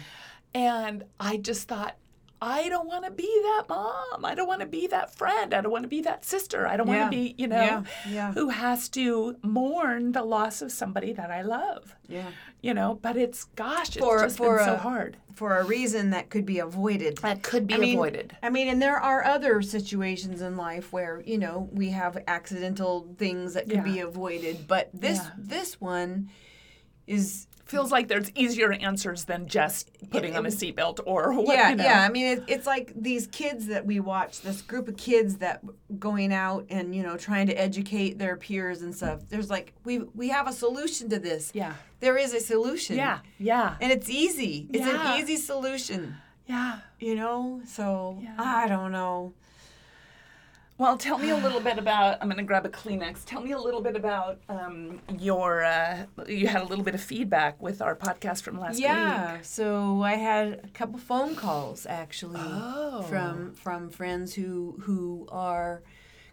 And 0.54 1.04
I 1.20 1.36
just 1.36 1.68
thought, 1.68 1.96
I 2.42 2.68
don't 2.70 2.86
want 2.88 3.04
to 3.04 3.10
be 3.10 3.28
that 3.42 3.64
mom. 3.68 4.24
I 4.24 4.34
don't 4.34 4.48
want 4.48 4.60
to 4.60 4.66
be 4.66 4.86
that 4.86 5.14
friend. 5.14 5.52
I 5.52 5.60
don't 5.60 5.70
want 5.72 5.84
to 5.84 5.88
be 5.88 6.00
that 6.02 6.24
sister. 6.24 6.66
I 6.66 6.76
don't 6.78 6.88
Yeah. 6.88 7.00
want 7.00 7.12
to 7.12 7.16
be, 7.18 7.34
you 7.36 7.46
know, 7.46 7.56
Yeah, 7.62 7.82
yeah. 8.08 8.32
who 8.32 8.48
has 8.48 8.88
to 8.90 9.36
mourn 9.42 10.12
the 10.12 10.22
loss 10.22 10.62
of 10.62 10.72
somebody 10.72 11.12
that 11.12 11.30
I 11.30 11.42
love. 11.42 11.94
Yeah. 12.08 12.28
You 12.62 12.72
know, 12.72 12.98
but 13.00 13.16
it's 13.16 13.44
gosh, 13.44 13.88
it's 13.88 13.98
For- 13.98 14.20
just 14.22 14.38
for 14.38 14.56
been 14.56 14.64
so 14.66 14.76
hard. 14.76 15.16
For 15.34 15.58
a 15.58 15.64
reason 15.64 16.10
that 16.10 16.30
could 16.30 16.46
be 16.46 16.58
avoided. 16.58 17.18
That 17.18 17.42
could 17.42 17.66
be 17.66 17.74
I 17.74 17.78
mean, 17.78 17.94
avoided. 17.94 18.36
I 18.42 18.48
mean, 18.50 18.68
and 18.68 18.80
there 18.80 18.98
are 18.98 19.22
other 19.24 19.60
situations 19.62 20.40
in 20.40 20.56
life 20.56 20.92
where 20.92 21.22
you 21.26 21.38
know 21.38 21.68
we 21.72 21.90
have 21.90 22.22
accidental 22.26 23.06
things 23.18 23.54
that 23.54 23.68
could 23.68 23.84
be 23.84 24.00
avoided, 24.00 24.66
but 24.66 24.88
this 24.94 25.20
this 25.38 25.80
one 25.80 26.30
is 27.06 27.46
feels 27.70 27.90
like 27.92 28.08
there's 28.08 28.30
easier 28.34 28.72
answers 28.72 29.24
than 29.24 29.46
just 29.46 29.90
putting 30.10 30.36
on 30.36 30.44
a 30.44 30.48
seatbelt 30.50 31.00
or 31.06 31.32
what, 31.32 31.56
yeah 31.56 31.70
you 31.70 31.76
know. 31.76 31.84
yeah. 31.84 32.04
I 32.04 32.08
mean, 32.10 32.26
it, 32.26 32.44
it's 32.48 32.66
like 32.66 32.92
these 32.94 33.26
kids 33.28 33.66
that 33.68 33.86
we 33.86 34.00
watch, 34.00 34.40
this 34.42 34.60
group 34.62 34.88
of 34.88 34.96
kids 34.96 35.36
that 35.38 35.62
going 35.98 36.32
out 36.32 36.66
and 36.68 36.94
you 36.94 37.02
know 37.02 37.16
trying 37.16 37.46
to 37.46 37.54
educate 37.54 38.18
their 38.18 38.36
peers 38.36 38.82
and 38.82 38.94
stuff. 38.94 39.20
There's 39.28 39.48
like 39.48 39.72
we 39.84 39.98
we 40.14 40.28
have 40.28 40.46
a 40.48 40.52
solution 40.52 41.08
to 41.10 41.18
this. 41.18 41.52
Yeah. 41.54 41.74
There 42.00 42.16
is 42.16 42.34
a 42.34 42.40
solution. 42.40 42.96
Yeah. 42.96 43.20
Yeah. 43.38 43.76
And 43.80 43.92
it's 43.92 44.10
easy. 44.10 44.66
It's 44.72 44.84
Yeah. 44.86 45.14
an 45.14 45.20
easy 45.20 45.36
solution. 45.36 46.16
Yeah. 46.46 46.78
You 46.98 47.14
know? 47.14 47.60
So 47.66 48.18
Yeah. 48.22 48.34
I 48.38 48.66
don't 48.66 48.90
know. 48.92 49.34
Well, 50.80 50.96
tell 50.96 51.18
me 51.18 51.28
a 51.28 51.36
little 51.36 51.60
bit 51.60 51.76
about. 51.76 52.16
I'm 52.22 52.28
going 52.28 52.38
to 52.38 52.42
grab 52.42 52.64
a 52.64 52.70
Kleenex. 52.70 53.26
Tell 53.26 53.42
me 53.42 53.52
a 53.52 53.58
little 53.58 53.82
bit 53.82 53.96
about 53.96 54.38
um, 54.48 54.98
your. 55.18 55.62
Uh, 55.62 56.06
you 56.26 56.46
had 56.48 56.62
a 56.62 56.64
little 56.64 56.82
bit 56.82 56.94
of 56.94 57.02
feedback 57.02 57.60
with 57.60 57.82
our 57.82 57.94
podcast 57.94 58.40
from 58.40 58.58
last 58.58 58.78
Yeah. 58.80 59.34
week. 59.34 59.44
So 59.44 60.00
I 60.00 60.14
had 60.14 60.58
a 60.64 60.68
couple 60.68 60.98
phone 60.98 61.36
calls 61.36 61.84
actually 61.84 62.40
Oh. 62.42 63.02
from 63.10 63.52
from 63.52 63.90
friends 63.90 64.32
who 64.32 64.78
who 64.80 65.28
are 65.30 65.82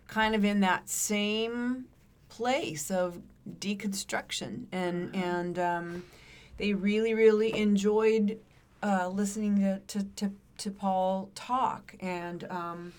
kind 0.08 0.34
of 0.34 0.46
in 0.46 0.62
that 0.62 0.88
same 0.88 1.84
place 2.30 2.90
of 2.90 3.22
deconstruction 3.60 4.68
and 4.72 5.14
and 5.14 5.60
um, 5.60 6.04
they 6.56 6.74
really 6.74 7.14
really 7.14 7.54
enjoyed 7.54 8.40
uh, 8.82 9.10
listening 9.10 9.58
to, 9.60 9.82
to, 9.88 10.06
to, 10.16 10.32
to 10.58 10.72
Paul 10.72 11.32
talk 11.36 11.96
and 12.00 12.46
um, 12.50 12.94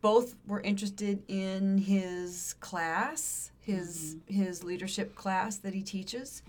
both 0.00 0.36
were 0.46 0.60
interested 0.60 1.22
in 1.28 1.78
his 1.78 2.54
class 2.60 3.50
his 3.70 4.16
his 4.26 4.64
leadership 4.64 5.14
class 5.14 5.56
that 5.58 5.74
he 5.74 5.82
teaches. 5.82 6.42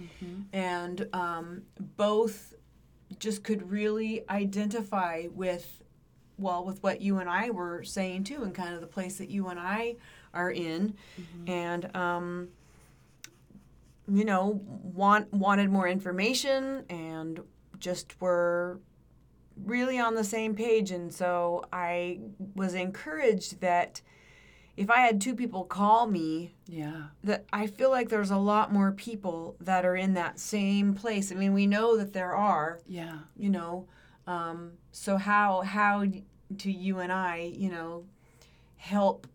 And 0.54 1.08
um, 1.14 1.64
both 1.98 2.54
just 3.20 3.44
could 3.44 3.70
really 3.70 4.28
identify 4.30 5.28
with 5.34 5.82
well 6.38 6.64
with 6.66 6.82
what 6.82 7.02
you 7.02 7.20
and 7.20 7.30
I 7.30 7.52
were 7.52 7.84
saying 7.84 8.24
too 8.24 8.44
and 8.44 8.54
kind 8.56 8.74
of 8.74 8.82
the 8.82 8.88
place 8.88 9.18
that 9.18 9.30
you 9.30 9.48
and 9.50 9.60
I 9.60 9.98
are 10.34 10.52
in. 10.52 10.96
And 11.48 11.96
um, 11.96 12.48
you 14.08 14.26
know 14.26 14.62
want 14.66 15.32
wanted 15.34 15.70
more 15.70 15.88
information 15.88 16.86
and 16.90 17.40
just 17.80 18.20
were 18.22 18.80
really 19.66 20.00
on 20.00 20.16
the 20.16 20.24
same 20.24 20.56
page 20.56 20.92
and 20.92 21.14
so 21.14 21.66
I 21.72 22.20
was 22.56 22.74
encouraged 22.74 23.62
that 23.62 24.02
if 24.78 24.90
I 24.90 25.02
had 25.02 25.20
two 25.22 25.36
people 25.36 25.64
call 25.66 26.08
me 26.08 26.56
Yeah. 26.68 27.08
that 27.24 27.46
I 27.52 27.68
feel 27.68 27.90
like 27.90 28.10
there's 28.10 28.32
a 28.32 28.38
lot 28.38 28.72
more 28.72 28.92
people 28.92 29.56
that 29.60 29.86
are 29.86 29.96
in 29.96 30.14
that 30.16 30.40
same 30.40 30.94
place. 30.96 31.32
I 31.32 31.36
mean, 31.36 31.54
we 31.54 31.68
know 31.68 31.98
that 31.98 32.14
there 32.14 32.34
are, 32.36 32.80
Yeah. 32.88 33.20
you 33.36 33.50
know. 33.50 33.88
Um, 34.26 34.74
so 34.92 35.18
how 35.18 35.62
how 35.62 36.06
do 36.56 36.72
you 36.72 37.00
and 37.00 37.12
I, 37.12 37.52
you 37.56 37.70
know, 37.70 38.06
help 38.78 39.28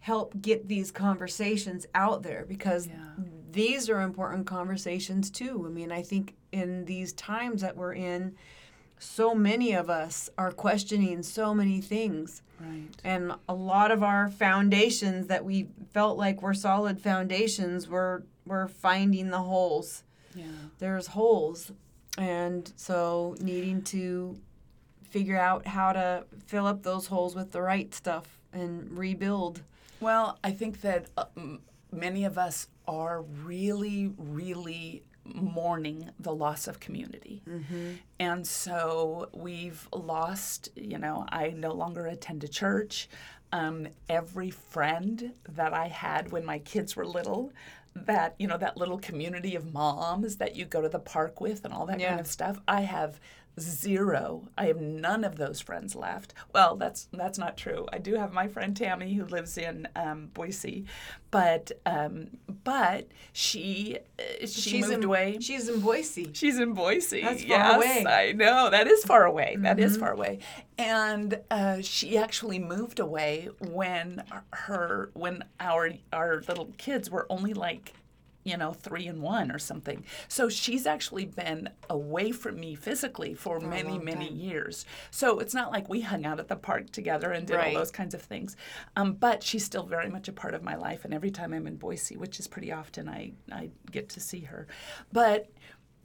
help 0.00 0.40
get 0.40 0.68
these 0.68 0.90
conversations 0.90 1.86
out 1.94 2.22
there 2.22 2.44
because 2.46 2.86
Yeah. 2.86 2.94
these 3.50 3.88
are 3.90 4.00
important 4.02 4.46
conversations 4.46 5.30
too. 5.30 5.64
I 5.66 5.70
mean, 5.70 5.90
I 5.90 6.02
think 6.02 6.36
in 6.52 6.84
these 6.84 7.12
times 7.14 7.62
that 7.62 7.76
we're 7.76 7.94
in, 7.94 8.34
so 9.00 9.34
many 9.34 9.72
of 9.72 9.88
us 9.88 10.28
are 10.36 10.52
questioning 10.52 11.22
so 11.22 11.54
many 11.54 11.80
things. 11.80 12.42
Right. 12.60 12.88
And 13.02 13.32
a 13.48 13.54
lot 13.54 13.90
of 13.90 14.02
our 14.02 14.28
foundations 14.28 15.26
that 15.28 15.44
we 15.44 15.68
felt 15.92 16.18
like 16.18 16.42
were 16.42 16.54
solid 16.54 17.00
foundations 17.00 17.88
were 17.88 18.22
we're 18.44 18.68
finding 18.68 19.30
the 19.30 19.38
holes. 19.38 20.04
Yeah. 20.34 20.44
There's 20.78 21.08
holes. 21.08 21.72
And 22.18 22.70
so 22.76 23.36
needing 23.40 23.82
to 23.84 24.38
figure 25.02 25.38
out 25.38 25.66
how 25.66 25.92
to 25.92 26.24
fill 26.46 26.66
up 26.66 26.82
those 26.82 27.06
holes 27.06 27.34
with 27.34 27.52
the 27.52 27.62
right 27.62 27.94
stuff 27.94 28.38
and 28.52 28.90
rebuild. 28.96 29.62
Well, 30.00 30.38
I 30.44 30.50
think 30.50 30.82
that 30.82 31.06
uh, 31.16 31.24
m- 31.36 31.60
many 31.90 32.24
of 32.24 32.36
us 32.36 32.68
are 32.86 33.22
really, 33.22 34.12
really 34.18 35.02
mourning 35.34 36.10
the 36.18 36.34
loss 36.34 36.66
of 36.68 36.80
community. 36.80 37.42
And 38.18 38.46
so 38.46 39.28
we've 39.32 39.88
lost, 39.92 40.68
you 40.76 40.98
know, 40.98 41.26
I 41.30 41.50
no 41.50 41.72
longer 41.72 42.06
attend 42.06 42.44
a 42.44 42.48
church. 42.48 43.08
Um, 43.52 43.88
every 44.08 44.50
friend 44.50 45.32
that 45.48 45.72
I 45.74 45.88
had 45.88 46.30
when 46.30 46.44
my 46.44 46.60
kids 46.60 46.94
were 46.94 47.04
little, 47.06 47.52
that, 47.96 48.36
you 48.38 48.46
know, 48.46 48.56
that 48.58 48.76
little 48.76 48.98
community 48.98 49.56
of 49.56 49.72
moms 49.72 50.36
that 50.36 50.54
you 50.54 50.64
go 50.64 50.80
to 50.80 50.88
the 50.88 51.00
park 51.00 51.40
with 51.40 51.64
and 51.64 51.74
all 51.74 51.84
that 51.86 51.98
Yeah. 51.98 52.10
kind 52.10 52.20
of 52.20 52.28
stuff, 52.28 52.60
I 52.68 52.82
have 52.82 53.18
zero. 53.58 54.48
I 54.56 54.66
have 54.66 54.80
none 54.80 55.24
of 55.24 55.36
those 55.36 55.60
friends 55.60 55.94
left. 55.94 56.34
Well, 56.52 56.76
that's 56.76 57.08
that's 57.12 57.38
not 57.38 57.56
true. 57.56 57.86
I 57.92 57.98
do 57.98 58.14
have 58.14 58.32
my 58.32 58.48
friend 58.48 58.76
Tammy 58.76 59.14
who 59.14 59.24
lives 59.24 59.58
in 59.58 59.88
um, 59.96 60.30
Boise, 60.34 60.84
but 61.30 61.72
um, 61.86 62.28
but 62.64 63.08
she 63.32 63.98
uh, 64.18 64.46
she 64.46 64.80
moved 64.80 64.92
in, 64.92 65.04
away. 65.04 65.38
She's 65.40 65.68
in 65.68 65.80
Boise. 65.80 66.30
She's 66.32 66.58
in 66.58 66.74
Boise. 66.74 67.22
That's 67.22 67.42
far 67.42 67.48
yes, 67.48 67.76
away. 67.76 68.04
I 68.06 68.32
know. 68.32 68.70
That 68.70 68.86
is 68.86 69.04
far 69.04 69.24
away. 69.24 69.56
That 69.58 69.78
is 69.78 69.96
far 69.96 70.12
away. 70.12 70.40
And 70.78 71.38
uh, 71.50 71.82
she 71.82 72.16
actually 72.16 72.58
moved 72.58 73.00
away 73.00 73.48
when 73.58 74.22
her 74.52 75.10
when 75.14 75.44
our 75.58 75.90
our 76.12 76.42
little 76.48 76.70
kids 76.78 77.10
were 77.10 77.26
only 77.28 77.54
like 77.54 77.92
you 78.44 78.56
know, 78.56 78.72
three 78.72 79.06
and 79.06 79.20
one 79.20 79.50
or 79.50 79.58
something. 79.58 80.04
So 80.28 80.48
she's 80.48 80.86
actually 80.86 81.26
been 81.26 81.68
away 81.90 82.32
from 82.32 82.58
me 82.58 82.74
physically 82.74 83.34
for, 83.34 83.60
many, 83.60 83.98
many 83.98 84.28
time. 84.28 84.36
years. 84.36 84.86
So 85.10 85.38
it's 85.40 85.54
not 85.54 85.70
like 85.70 85.88
we 85.88 86.00
hung 86.00 86.24
out 86.24 86.40
at 86.40 86.48
the 86.48 86.56
park 86.56 86.90
together 86.90 87.32
and 87.32 87.46
did 87.46 87.56
Right. 87.56 87.68
all 87.74 87.80
those 87.80 87.90
kinds 87.90 88.14
of 88.14 88.22
things. 88.22 88.56
Um, 88.96 89.12
but 89.14 89.42
she's 89.42 89.64
still 89.64 89.84
very 89.84 90.08
much 90.08 90.28
a 90.28 90.32
part 90.32 90.54
of 90.54 90.62
my 90.62 90.74
life. 90.76 91.04
And 91.04 91.12
every 91.12 91.30
time 91.30 91.52
I'm 91.52 91.66
in 91.66 91.76
Boise, 91.76 92.16
which 92.16 92.40
is 92.40 92.48
pretty 92.48 92.72
often, 92.72 93.08
I, 93.08 93.32
I 93.52 93.70
get 93.90 94.08
to 94.10 94.20
see 94.20 94.40
her. 94.40 94.66
But 95.12 95.48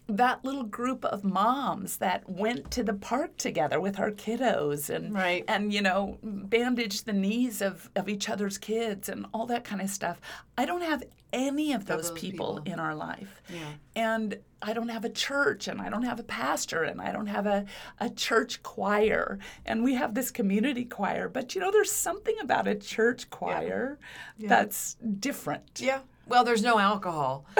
that 0.07 0.45
little 0.45 0.63
group 0.63 1.03
of 1.05 1.23
moms 1.23 1.97
that 1.97 2.29
went 2.29 2.69
to 2.71 2.83
the 2.83 2.93
park 2.93 3.37
together 3.37 3.79
with 3.79 3.99
our 3.99 4.11
kiddos 4.11 4.89
and 4.93 5.13
Right. 5.13 5.43
and 5.47 5.73
you 5.73 5.81
know 5.81 6.19
bandaged 6.23 7.05
the 7.05 7.13
knees 7.13 7.61
of, 7.61 7.89
of 7.95 8.07
each 8.07 8.29
other's 8.29 8.57
kids 8.59 9.09
and 9.09 9.25
all 9.33 9.45
that 9.47 9.63
kind 9.63 9.81
of 9.81 9.89
stuff 9.89 10.21
i 10.57 10.65
don't 10.65 10.83
have 10.83 11.03
any 11.33 11.73
of 11.73 11.85
those, 11.87 12.09
those 12.09 12.19
people, 12.19 12.55
people. 12.61 12.71
in 12.73 12.79
our 12.79 12.93
life 12.93 13.41
Yeah. 13.49 13.59
and 13.95 14.37
i 14.61 14.73
don't 14.73 14.89
have 14.89 15.05
a 15.05 15.09
church 15.09 15.67
and 15.67 15.81
i 15.81 15.89
don't 15.89 16.03
have 16.03 16.19
a 16.19 16.23
pastor 16.23 16.83
and 16.83 17.01
i 17.01 17.11
don't 17.11 17.25
have 17.27 17.47
a, 17.47 17.65
a 17.99 18.09
church 18.11 18.61
choir 18.61 19.39
and 19.65 19.83
we 19.83 19.95
have 19.95 20.13
this 20.13 20.29
community 20.29 20.85
choir 20.85 21.27
but 21.29 21.55
you 21.55 21.61
know 21.61 21.71
there's 21.71 21.91
something 21.91 22.35
about 22.41 22.67
a 22.67 22.75
church 22.75 23.29
choir 23.31 23.97
that's 24.39 24.97
different 25.19 25.63
Yeah. 25.81 26.01
Well, 26.27 26.43
there's 26.43 26.63
no 26.63 26.79
alcohol. 26.79 27.45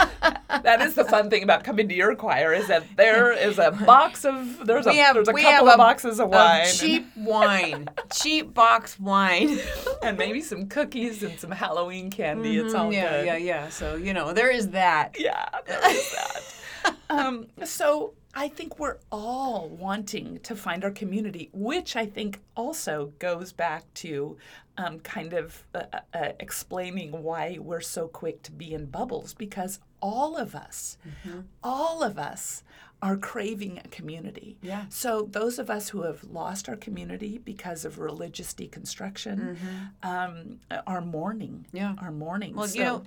that 0.62 0.80
is 0.82 0.94
the 0.94 1.04
fun 1.04 1.30
thing 1.30 1.42
about 1.42 1.64
coming 1.64 1.88
to 1.88 1.94
your 1.94 2.14
choir 2.14 2.52
is 2.52 2.68
that 2.68 2.84
there 2.96 3.32
is 3.32 3.58
a 3.58 3.70
box 3.70 4.24
of 4.24 4.66
there's 4.66 4.86
a 4.86 4.92
have 4.92 5.14
there's 5.14 5.28
a 5.28 5.32
we 5.32 5.42
couple 5.42 5.68
of 5.68 5.76
boxes 5.76 6.20
of 6.20 6.28
wine 6.28 6.66
Of 6.66 6.72
cheap 6.74 7.06
wine, 7.16 7.88
cheap 8.12 8.52
box 8.54 8.98
wine. 8.98 9.58
and 10.02 10.16
maybe 10.18 10.40
some 10.40 10.68
cookies 10.68 11.22
and 11.22 11.38
some 11.38 11.50
Halloween 11.50 12.10
candy. 12.10 12.56
It's 12.58 12.74
all 12.74 12.80
Mm-hmm. 12.90 12.92
yeah, 12.94 13.18
good. 13.18 13.26
yeah, 13.26 13.36
yeah. 13.36 13.68
So 13.68 13.94
you 13.96 14.12
know 14.14 14.32
there 14.32 14.50
is 14.50 14.70
that. 14.70 15.16
Yeah, 15.18 15.48
there 15.66 15.90
is 15.90 16.12
that. 16.12 16.94
um, 17.10 17.46
so 17.64 18.14
I 18.34 18.48
think 18.48 18.78
we're 18.78 18.98
all 19.12 19.68
wanting 19.68 20.38
to 20.44 20.54
find 20.56 20.84
our 20.84 20.90
community, 20.90 21.50
which 21.52 21.96
I 21.96 22.06
think 22.06 22.40
also 22.56 23.12
goes 23.18 23.52
back 23.52 23.92
to 23.94 24.36
um, 24.78 25.00
kind 25.00 25.32
of 25.34 25.64
uh, 25.74 25.82
uh, 26.14 26.32
explaining 26.40 27.10
why 27.22 27.58
we're 27.60 27.80
so 27.80 28.08
quick 28.08 28.42
to 28.44 28.52
be 28.52 28.72
in 28.72 28.86
bubbles 28.86 29.34
because 29.34 29.78
all 30.00 30.36
of 30.36 30.54
us, 30.54 30.96
Mm-hmm. 31.06 31.40
all 31.62 32.02
of 32.02 32.18
us 32.18 32.62
are 33.02 33.16
craving 33.16 33.78
a 33.82 33.88
community. 33.88 34.56
Yeah. 34.60 34.84
So 34.90 35.26
those 35.30 35.58
of 35.58 35.70
us 35.70 35.88
who 35.88 36.02
have 36.02 36.22
lost 36.24 36.68
our 36.68 36.76
community 36.76 37.38
because 37.38 37.86
of 37.86 37.98
religious 37.98 38.52
deconstruction 38.52 39.56
um, 40.02 40.60
are 40.86 41.00
mourning. 41.00 41.64
Mm-hmm. 41.68 41.76
Yeah. 41.76 41.94
Are 42.00 42.10
mourning. 42.12 42.54
Well, 42.54 42.68
So- 42.68 42.78
you 42.78 42.84
know, 42.84 43.02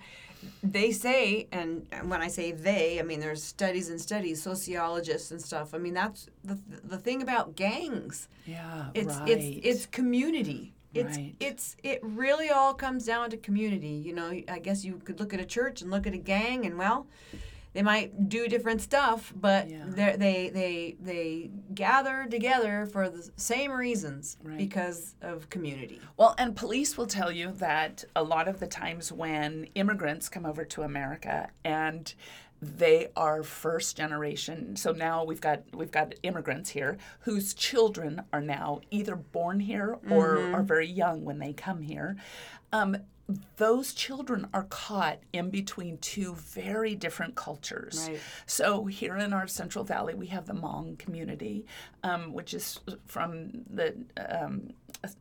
they 0.61 0.91
say, 0.91 1.47
and 1.53 1.85
when 2.03 2.21
I 2.21 2.27
say 2.27 2.51
they, 2.51 2.99
I 2.99 3.03
mean 3.03 3.21
there's 3.21 3.41
studies 3.41 3.87
and 3.89 4.01
studies, 4.01 4.41
sociologists 4.43 5.31
and 5.31 5.41
stuff. 5.41 5.73
I 5.73 5.77
mean 5.77 5.93
that's 5.93 6.27
the 6.43 6.59
the 6.83 6.97
thing 6.97 7.21
about 7.21 7.55
gangs. 7.55 8.27
Yeah, 8.45 8.87
It's 8.93 9.15
right. 9.15 9.29
it's 9.29 9.65
it's 9.65 9.85
community. 9.85 10.72
It's 10.93 11.17
Right. 11.17 11.35
it's 11.39 11.75
it 11.83 11.99
really 12.03 12.49
all 12.49 12.73
comes 12.73 13.05
down 13.05 13.29
to 13.31 13.37
community. 13.37 13.87
You 14.05 14.13
know, 14.13 14.29
I 14.47 14.59
guess 14.59 14.83
you 14.85 15.01
could 15.03 15.19
look 15.19 15.33
at 15.33 15.39
a 15.39 15.45
church 15.45 15.81
and 15.81 15.89
look 15.91 16.05
at 16.07 16.13
a 16.13 16.17
gang, 16.17 16.65
and 16.65 16.77
well, 16.77 17.07
they 17.73 17.81
might 17.81 18.29
do 18.29 18.47
different 18.47 18.81
stuff, 18.81 19.33
but 19.35 19.67
Yeah. 19.69 19.85
they're 19.87 20.15
they 20.17 20.49
they 20.49 20.95
they 21.01 21.49
gather 21.73 22.27
together 22.29 22.85
for 22.85 23.09
the 23.09 23.31
same 23.35 23.71
reasons 23.71 24.37
Right. 24.43 24.57
because 24.59 25.15
of 25.21 25.49
community. 25.49 25.99
Well, 26.15 26.35
and 26.37 26.55
police 26.55 26.95
will 26.97 27.07
tell 27.07 27.31
you 27.31 27.51
that 27.53 28.03
a 28.15 28.21
lot 28.23 28.47
of 28.47 28.59
the 28.59 28.67
times 28.67 29.11
when 29.11 29.67
immigrants 29.73 30.29
come 30.29 30.45
over 30.45 30.63
to 30.65 30.83
America 30.83 31.49
and 31.63 32.13
they 32.63 33.09
are 33.15 33.43
first 33.43 33.97
generation. 33.97 34.75
So 34.75 34.91
now 34.91 35.23
we've 35.23 35.41
got 35.41 35.63
we've 35.73 35.91
got 35.91 36.15
immigrants 36.23 36.69
here 36.71 36.97
whose 37.21 37.53
children 37.53 38.21
are 38.31 38.41
now 38.41 38.81
either 38.91 39.15
born 39.15 39.59
here 39.59 39.97
or 40.09 40.23
Mm-hmm. 40.37 40.55
are 40.55 40.63
very 40.63 40.87
young 40.87 41.25
when 41.25 41.39
they 41.39 41.53
come 41.53 41.81
here. 41.81 42.15
Um, 42.71 42.97
those 43.57 43.93
children 43.93 44.47
are 44.53 44.63
caught 44.63 45.19
in 45.31 45.49
between 45.49 45.97
two 45.99 46.35
very 46.35 46.93
different 46.95 47.35
cultures. 47.35 48.07
Right. 48.09 48.19
So 48.45 48.85
here 48.85 49.15
in 49.15 49.31
our 49.33 49.47
Central 49.47 49.85
Valley, 49.85 50.13
we 50.13 50.27
have 50.27 50.45
the 50.45 50.53
Hmong 50.53 50.97
community, 50.99 51.65
um, 52.03 52.33
which 52.33 52.53
is 52.53 52.79
from 53.05 53.63
the 53.69 53.95
um, 54.17 54.69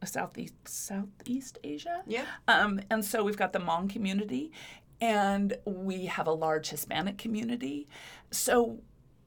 southeast 0.05 0.55
Southeast 0.65 1.59
Asia. 1.63 2.03
Yeah. 2.07 2.25
Um, 2.49 2.81
and 2.91 3.05
so 3.05 3.23
we've 3.23 3.37
got 3.37 3.53
the 3.53 3.61
Hmong 3.61 3.89
community, 3.89 4.51
and 5.03 5.55
we 5.67 6.07
have 6.07 6.27
a 6.29 6.33
large 6.33 6.71
Hispanic 6.71 7.19
community. 7.19 7.89
So 8.31 8.79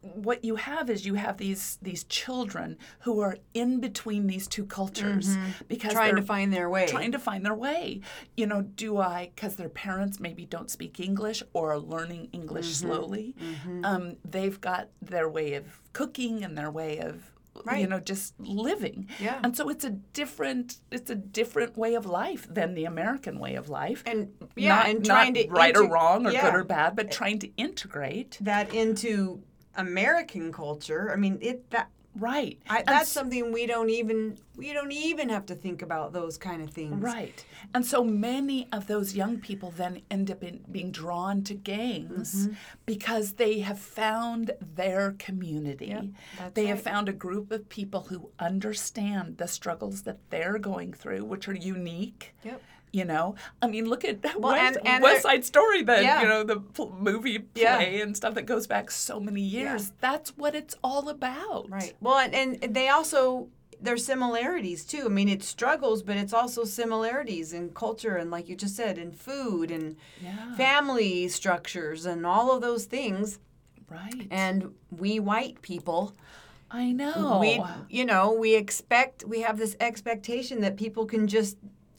what 0.01 0.45
you 0.45 0.55
have 0.55 0.89
is 0.91 1.03
you 1.05 1.15
have 1.15 1.37
these 1.37 1.79
these 1.81 2.03
children 2.05 2.77
who 2.99 3.19
are 3.21 3.37
in 3.55 3.79
between 3.79 4.27
these 4.27 4.47
two 4.47 4.63
cultures 4.65 5.35
because 5.67 5.93
Mm-hmm. 5.93 5.97
Trying 5.97 6.15
to 6.15 6.21
find 6.21 6.53
their 6.53 6.69
way. 6.69 6.85
trying 6.87 7.11
to 7.11 7.19
find 7.19 7.43
their 7.43 7.55
way. 7.55 8.01
You 8.37 8.45
know, 8.45 8.61
do 8.61 8.97
I, 8.99 9.31
because 9.35 9.55
their 9.55 9.69
parents 9.69 10.19
maybe 10.19 10.45
don't 10.45 10.69
speak 10.69 10.99
English 10.99 11.41
or 11.53 11.71
are 11.73 11.79
learning 11.79 12.29
English 12.33 12.67
Mm-hmm. 12.67 12.87
slowly, 12.87 13.35
um, 13.83 14.17
they've 14.23 14.59
got 14.61 14.89
their 15.01 15.27
way 15.27 15.55
of 15.55 15.65
cooking 15.93 16.43
and 16.43 16.55
their 16.57 16.69
way 16.71 16.99
of. 16.99 17.31
You 17.75 17.87
know, 17.87 17.99
just 17.99 18.39
living, 18.39 19.09
Yeah. 19.19 19.39
and 19.43 19.55
so 19.57 19.69
it's 19.69 19.83
a 19.83 19.89
different, 19.89 20.79
it's 20.91 21.09
a 21.09 21.15
different 21.15 21.75
way 21.77 21.95
of 21.95 22.05
life 22.05 22.47
than 22.49 22.75
the 22.75 22.85
American 22.85 23.39
way 23.39 23.55
of 23.55 23.69
life. 23.69 24.03
and 24.05 24.29
yeah, 24.55 24.75
not, 24.75 24.89
and 24.89 24.99
not 25.07 25.13
trying 25.15 25.33
to 25.35 25.47
right 25.49 25.75
or 25.75 25.87
wrong 25.89 26.27
or 26.27 26.31
yeah. 26.31 26.41
good 26.43 26.53
or 26.53 26.63
bad, 26.63 26.95
but 26.95 27.11
trying 27.11 27.39
to 27.39 27.49
integrate. 27.57 28.37
that 28.41 28.73
into 28.73 29.41
American 29.75 30.51
culture. 30.51 31.11
I 31.11 31.15
mean, 31.15 31.37
it 31.41 31.69
that 31.71 31.89
Right. 32.17 32.59
I, 32.69 32.83
that's 32.83 33.01
s- 33.03 33.11
something 33.11 33.51
we 33.51 33.65
don't 33.65 33.89
even 33.89 34.37
we 34.55 34.71
don't 34.71 34.91
even 34.93 35.27
have 35.29 35.45
to 35.47 35.55
think 35.55 35.81
about 35.81 36.13
those 36.13 36.37
kind 36.37 36.61
of 36.61 36.69
things. 36.69 37.01
Right. 37.01 37.43
And 37.73 37.85
so 37.85 38.03
many 38.05 38.67
of 38.71 38.87
those 38.87 39.13
young 39.15 39.37
people 39.39 39.73
then 39.75 40.01
end 40.09 40.31
up 40.31 40.41
in, 40.43 40.63
being 40.71 40.91
drawn 40.91 41.43
to 41.43 41.53
gangs 41.53 42.45
Mm-hmm. 42.47 42.53
because 42.85 43.33
they 43.33 43.59
have 43.59 43.79
found 43.79 44.51
their 44.75 45.11
community. 45.19 45.87
Yep, 45.87 46.53
they 46.53 46.67
have 46.67 46.81
found 46.81 47.09
a 47.09 47.13
group 47.13 47.51
of 47.51 47.67
people 47.67 48.03
who 48.09 48.29
understand 48.39 49.37
the 49.37 49.47
struggles 49.47 50.03
that 50.03 50.17
they're 50.29 50.57
going 50.57 50.93
through, 50.93 51.25
which 51.25 51.47
are 51.49 51.53
unique. 51.55 52.33
Yep. 52.43 52.61
You 52.95 53.03
know, 53.03 53.35
I 53.61 53.67
mean, 53.67 53.89
look 53.89 54.05
at 54.05 54.23
Well, 54.39 54.53
West, 54.53 54.77
and- 54.77 54.87
and 54.87 55.03
West 55.03 55.23
Side 55.23 55.43
Story, 55.43 55.83
then 55.83 56.03
Yeah. 56.03 56.21
you 56.21 56.27
know 56.29 56.43
the 56.43 56.61
pl- 56.61 56.95
movie 56.97 57.39
Yeah. 57.53 57.75
play 57.75 57.99
and 57.99 58.15
stuff 58.15 58.35
that 58.35 58.43
goes 58.45 58.67
back 58.67 58.89
so 58.89 59.19
many 59.19 59.41
years. 59.41 59.91
That's 59.99 60.29
what 60.37 60.55
it's 60.55 60.75
all 60.81 61.09
about. 61.09 61.69
Right. 61.69 61.93
Well, 61.99 62.17
and, 62.19 62.33
and 62.63 62.73
they 62.73 62.87
also 62.87 63.49
there's 63.81 64.05
similarities 64.05 64.85
too. 64.85 65.03
I 65.05 65.09
mean, 65.09 65.27
it's 65.27 65.45
struggles, 65.45 66.01
but 66.03 66.15
it's 66.15 66.31
also 66.33 66.63
similarities 66.63 67.51
in 67.51 67.71
culture 67.71 68.15
and, 68.15 68.31
like 68.31 68.47
you 68.47 68.55
just 68.55 68.75
said, 68.77 68.97
in 68.97 69.11
food 69.11 69.69
and 69.71 69.97
Yeah. 70.23 70.55
family 70.55 71.27
structures 71.27 72.05
and 72.05 72.25
all 72.25 72.49
of 72.55 72.61
those 72.61 72.85
things. 72.85 73.39
Right. 73.89 74.25
And 74.31 74.73
we 74.89 75.19
white 75.19 75.61
people, 75.61 76.15
I 76.71 76.93
know. 76.93 77.37
we 77.41 77.61
you 77.89 78.05
know 78.05 78.31
we 78.31 78.55
expect 78.55 79.25
we 79.25 79.41
have 79.41 79.57
this 79.57 79.75
expectation 79.81 80.61
that 80.61 80.77
people 80.77 81.05
can 81.05 81.27
just. 81.27 81.57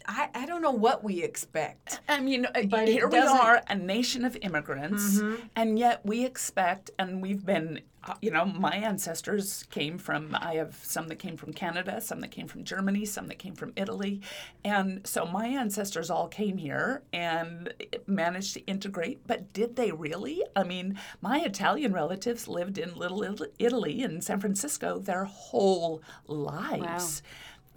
I, 0.08 0.28
I 0.34 0.46
don't 0.46 0.62
know 0.62 0.70
what 0.70 1.02
we 1.02 1.22
expect. 1.22 2.00
I 2.08 2.20
mean, 2.20 2.46
uh, 2.46 2.62
But 2.68 2.88
here 2.88 3.08
we 3.08 3.18
Mm-hmm. 3.18 3.40
are, 3.46 3.62
a 3.68 3.74
nation 3.74 4.24
of 4.24 4.36
immigrants, 4.40 5.20
and 5.56 5.78
yet 5.78 6.00
we 6.04 6.24
expect, 6.24 6.90
and 6.98 7.20
we've 7.20 7.44
been, 7.44 7.80
uh, 8.04 8.14
you 8.22 8.30
know, 8.30 8.44
my 8.44 8.74
ancestors 8.76 9.64
came 9.70 9.98
from, 9.98 10.36
I 10.38 10.54
have 10.54 10.76
some 10.82 11.08
that 11.08 11.16
came 11.18 11.36
from 11.36 11.52
Canada, 11.52 12.00
some 12.00 12.20
that 12.20 12.30
came 12.30 12.46
from 12.46 12.62
Germany, 12.62 13.04
some 13.04 13.26
that 13.28 13.38
came 13.38 13.54
from 13.56 13.72
Italy. 13.74 14.20
And 14.64 15.04
so 15.06 15.26
my 15.26 15.46
ancestors 15.48 16.08
all 16.08 16.28
came 16.28 16.56
here 16.58 17.02
and 17.12 17.72
managed 18.06 18.54
to 18.54 18.60
integrate, 18.66 19.26
but 19.26 19.52
did 19.52 19.74
they 19.76 19.90
really? 19.90 20.42
I 20.54 20.62
mean, 20.62 20.98
my 21.20 21.40
Italian 21.40 21.92
relatives 21.92 22.46
lived 22.46 22.78
in 22.78 22.94
Little 22.94 23.22
Italy- 23.24 23.50
Italy 23.58 24.02
in 24.02 24.20
San 24.20 24.38
Francisco 24.40 24.98
their 25.00 25.24
whole 25.24 26.00
lives. 26.28 27.22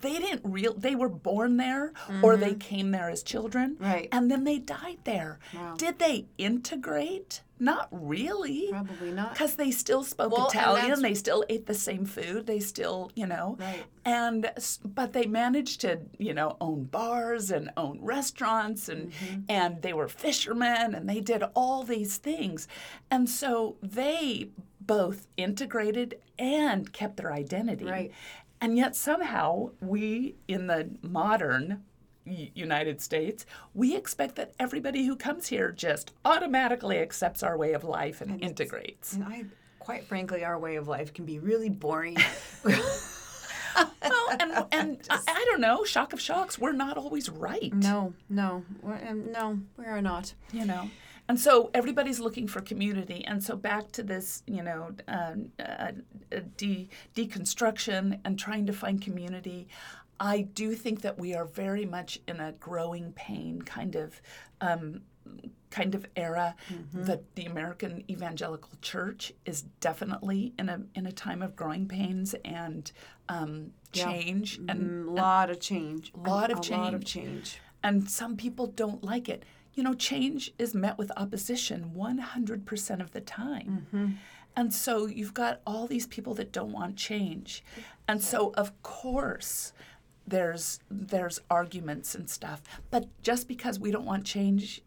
They 0.01 0.17
didn't 0.19 0.41
real 0.43 0.73
they 0.73 0.95
were 0.95 1.09
born 1.09 1.57
there 1.57 1.93
or 2.23 2.37
they 2.37 2.53
came 2.53 2.91
there 2.91 3.09
as 3.09 3.23
children 3.23 3.75
Mm-hmm. 3.75 3.83
Right. 3.83 4.07
and 4.11 4.29
then 4.31 4.43
they 4.43 4.59
died 4.59 4.99
there. 5.03 5.39
Wow. 5.53 5.75
Did 5.77 5.99
they 5.99 6.25
integrate? 6.37 7.41
Not 7.61 7.89
really. 7.91 8.67
Probably 8.71 9.11
not. 9.11 9.33
Because 9.33 9.55
they 9.55 9.69
still 9.71 10.03
spoke 10.03 10.31
Well, 10.31 10.47
Italian, 10.47 11.01
they 11.01 11.13
still 11.13 11.43
ate 11.49 11.65
the 11.65 11.73
same 11.73 12.05
food, 12.05 12.47
they 12.47 12.61
still, 12.61 13.11
you 13.15 13.25
know. 13.27 13.57
Right. 13.59 13.83
And 14.05 14.49
but 14.85 15.11
they 15.11 15.25
managed 15.25 15.81
to, 15.81 15.99
you 16.17 16.33
know, 16.33 16.55
own 16.61 16.85
bars 16.85 17.51
and 17.51 17.69
own 17.75 17.99
restaurants 18.01 18.87
and 18.87 19.11
Mm-hmm. 19.11 19.41
and 19.49 19.81
they 19.81 19.91
were 19.93 20.07
fishermen 20.07 20.95
and 20.95 21.09
they 21.09 21.19
did 21.19 21.43
all 21.53 21.83
these 21.83 22.15
things. 22.17 22.67
And 23.11 23.29
so 23.29 23.75
they 23.83 24.49
both 24.81 25.27
integrated 25.37 26.15
and 26.39 26.91
kept 26.93 27.17
their 27.17 27.31
identity. 27.33 27.85
Right. 27.85 28.11
And 28.61 28.77
yet 28.77 28.95
somehow 28.95 29.71
we 29.81 30.35
in 30.47 30.67
the 30.67 30.89
modern 31.01 31.83
United 32.25 33.01
States, 33.01 33.45
we 33.73 33.95
expect 33.95 34.35
that 34.35 34.53
everybody 34.59 35.05
who 35.05 35.15
comes 35.15 35.47
here 35.47 35.71
just 35.71 36.11
automatically 36.25 36.99
accepts 36.99 37.43
our 37.43 37.57
way 37.57 37.73
of 37.73 37.83
life 37.83 38.21
and 38.21 38.41
integrates. 38.43 39.13
And 39.13 39.23
I, 39.23 39.45
quite 39.79 40.03
frankly, 40.05 40.43
our 40.43 40.59
way 40.59 40.75
of 40.75 40.87
life 40.87 41.13
can 41.13 41.25
be 41.25 41.39
really 41.39 41.69
boring. 41.69 42.17
well, 43.75 44.37
and, 44.39 44.65
and 44.71 45.07
I, 45.09 45.19
I 45.27 45.45
don't 45.49 45.61
know, 45.61 45.83
shock 45.83 46.13
of 46.13 46.19
shocks, 46.19 46.59
we're 46.59 46.71
not 46.71 46.97
always 46.97 47.29
right. 47.29 47.73
no, 47.73 48.13
no, 48.29 48.63
we're, 48.81 48.99
um, 49.07 49.31
no, 49.31 49.59
we 49.77 49.85
are 49.85 50.01
not. 50.01 50.33
You 50.51 50.65
know? 50.65 50.89
And 51.29 51.39
so 51.39 51.69
everybody's 51.75 52.19
looking 52.19 52.47
for 52.47 52.59
community. 52.59 53.23
And 53.25 53.41
so 53.41 53.55
back 53.55 53.91
to 53.93 54.03
this, 54.03 54.41
you 54.47 54.63
know, 54.63 54.91
um, 55.07 55.51
uh, 55.59 55.91
uh, 56.35 56.39
de- 56.57 56.89
deconstruction 57.15 58.19
and 58.25 58.37
trying 58.37 58.65
to 58.65 58.73
find 58.73 58.99
community. 58.99 59.67
I 60.19 60.41
do 60.41 60.73
think 60.73 61.01
that 61.01 61.17
we 61.19 61.35
are 61.35 61.45
very 61.45 61.85
much 61.85 62.19
in 62.27 62.39
a 62.39 62.51
growing 62.53 63.13
pain 63.13 63.61
kind 63.61 63.95
of 63.95 64.21
um, 64.59 65.01
kind 65.69 65.93
of 65.93 66.07
era. 66.15 66.55
That 66.93 67.35
the 67.35 67.45
American 67.45 68.03
evangelical 68.09 68.71
church 68.81 69.31
is 69.45 69.61
definitely 69.79 70.53
in 70.57 70.67
a 70.67 70.81
in 70.95 71.05
a 71.05 71.11
time 71.11 71.41
of 71.43 71.55
growing 71.55 71.87
pains 71.87 72.33
and 72.43 72.91
um, 73.29 73.71
change 73.93 74.59
and 74.67 75.07
A 75.07 75.11
lot 75.11 75.49
of 75.51 75.59
change. 75.59 76.11
Lot 76.15 76.51
of 76.51 76.57
a 76.67 76.71
lot 76.75 76.93
of 76.95 77.05
change. 77.05 77.25
change. 77.25 77.59
and 77.83 78.09
some 78.09 78.35
people 78.35 78.65
don't 78.67 79.03
like 79.03 79.29
it. 79.29 79.45
You 79.73 79.83
know, 79.83 79.93
change 79.93 80.53
is 80.57 80.73
met 80.73 80.97
with 80.97 81.11
opposition 81.15 81.91
100% 81.95 83.01
of 83.01 83.11
the 83.11 83.21
time. 83.21 83.87
Mm-hmm. 83.93 84.07
And 84.55 84.73
so 84.73 85.05
you've 85.05 85.33
got 85.33 85.61
all 85.65 85.87
these 85.87 86.07
people 86.07 86.33
that 86.35 86.51
don't 86.51 86.71
want 86.71 86.97
change. 86.97 87.63
And 88.07 88.21
so 88.21 88.51
of 88.57 88.81
course 88.83 89.73
there's 90.27 90.79
there's 90.89 91.39
arguments 91.49 92.15
and 92.15 92.29
stuff. 92.29 92.61
But 92.91 93.07
just 93.21 93.47
because 93.47 93.79
we 93.79 93.91
don't 93.91 94.05
want 94.05 94.25
change 94.25 94.81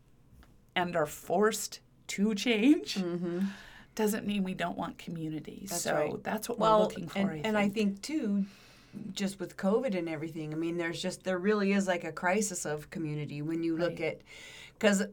and 0.75 0.95
are 0.97 1.07
forced 1.07 1.81
to 2.09 2.35
change 2.35 2.97
mm-hmm. 2.97 3.41
doesn't 3.95 4.27
mean 4.27 4.45
we 4.45 4.55
don't 4.55 4.77
want 4.77 4.99
community. 4.99 5.67
so 5.67 5.95
right. 5.95 6.23
that's 6.23 6.49
what 6.49 6.59
well, 6.59 6.79
we're 6.79 6.85
looking 6.85 7.09
for. 7.09 7.19
and, 7.21 7.31
I 7.31 7.41
and 7.45 7.59
I 7.59 7.63
think. 7.63 7.75
think 7.75 8.03
too, 8.03 8.45
just 9.13 9.41
with 9.41 9.57
COVID 9.57 9.97
and 9.97 10.09
everything, 10.09 10.53
I 10.53 10.57
mean, 10.57 10.77
there's 10.77 11.01
just 11.01 11.25
there 11.25 11.39
really 11.39 11.73
is 11.73 11.87
like 11.87 12.05
a 12.05 12.13
crisis 12.13 12.67
of 12.67 12.91
community 12.91 13.43
when 13.43 13.63
you 13.63 13.77
look 13.77 14.01
at 14.01 14.21
because 14.83 15.05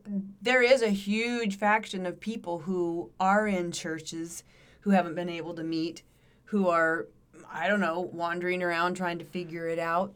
there 0.42 0.64
is 0.64 0.82
a 0.82 0.90
huge 0.90 1.56
faction 1.56 2.08
of 2.08 2.20
people 2.20 2.58
who 2.58 3.12
are 3.20 3.48
in 3.48 3.72
churches 3.72 4.44
who 4.80 4.90
haven't 4.90 5.14
been 5.14 5.30
able 5.30 5.54
to 5.54 5.64
meet, 5.64 6.02
who 6.46 6.68
are 6.68 7.06
I 7.52 7.68
don't 7.68 7.80
know 7.80 8.10
wandering 8.12 8.64
around 8.64 8.96
trying 8.96 9.20
to 9.20 9.26
figure 9.26 9.68
it 9.68 9.78
out, 9.78 10.16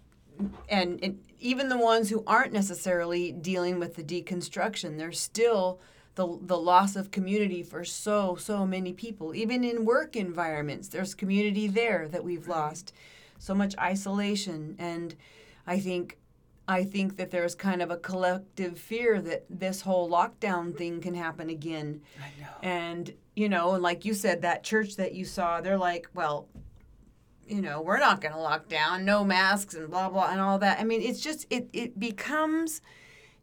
and, 0.70 1.00
and 1.04 1.20
even 1.40 1.70
the 1.70 1.78
ones 1.78 2.10
who 2.10 2.24
aren't 2.26 2.52
necessarily 2.52 3.32
dealing 3.32 3.78
with 3.78 3.96
the 3.96 4.04
deconstruction, 4.04 4.98
there's 4.98 5.20
still 5.20 5.80
the, 6.16 6.40
the 6.42 6.58
loss 6.58 6.96
of 6.96 7.12
community 7.12 7.62
for 7.62 7.86
so 7.86 8.36
so 8.36 8.66
many 8.66 8.92
people. 8.92 9.36
Even 9.36 9.64
in 9.64 9.86
work 9.86 10.16
environments 10.16 10.88
there's 10.88 11.14
community 11.14 11.68
there 11.68 12.08
that 12.08 12.24
we've 12.24 12.48
lost. 12.48 12.92
So 13.38 13.54
much 13.54 13.78
isolation 13.78 14.76
and 14.80 15.14
i 15.68 15.80
think 15.80 16.18
i 16.68 16.84
think 16.84 17.18
that 17.18 17.32
there's 17.32 17.56
kind 17.56 17.82
of 17.82 17.92
a 17.92 17.98
collective 17.98 18.78
fear 18.80 19.22
that 19.22 19.46
this 19.50 19.82
whole 19.82 20.10
lockdown 20.10 20.76
thing 20.78 21.02
can 21.02 21.14
happen 21.14 21.50
again 21.50 22.02
I 22.20 22.42
know. 22.42 22.48
and 22.62 23.14
you 23.36 23.50
know 23.50 23.74
and 23.74 23.84
like 23.84 24.06
you 24.06 24.14
said 24.14 24.42
that 24.44 24.64
church 24.64 24.96
that 24.96 25.14
you 25.14 25.26
saw 25.26 25.62
they're 25.62 25.78
like 25.78 26.08
well 26.14 26.48
you 27.48 27.62
know 27.62 27.82
we're 27.82 28.00
not 28.00 28.22
going 28.22 28.34
to 28.34 28.40
lock 28.40 28.70
down 28.70 29.04
no 29.06 29.24
masks 29.24 29.74
and 29.74 29.90
blah 29.90 30.10
blah 30.10 30.30
and 30.32 30.40
all 30.40 30.58
that 30.60 30.80
i 30.80 30.84
mean 30.84 31.02
it's 31.02 31.20
just 31.20 31.46
it 31.50 31.68
it 31.74 32.00
becomes 32.00 32.82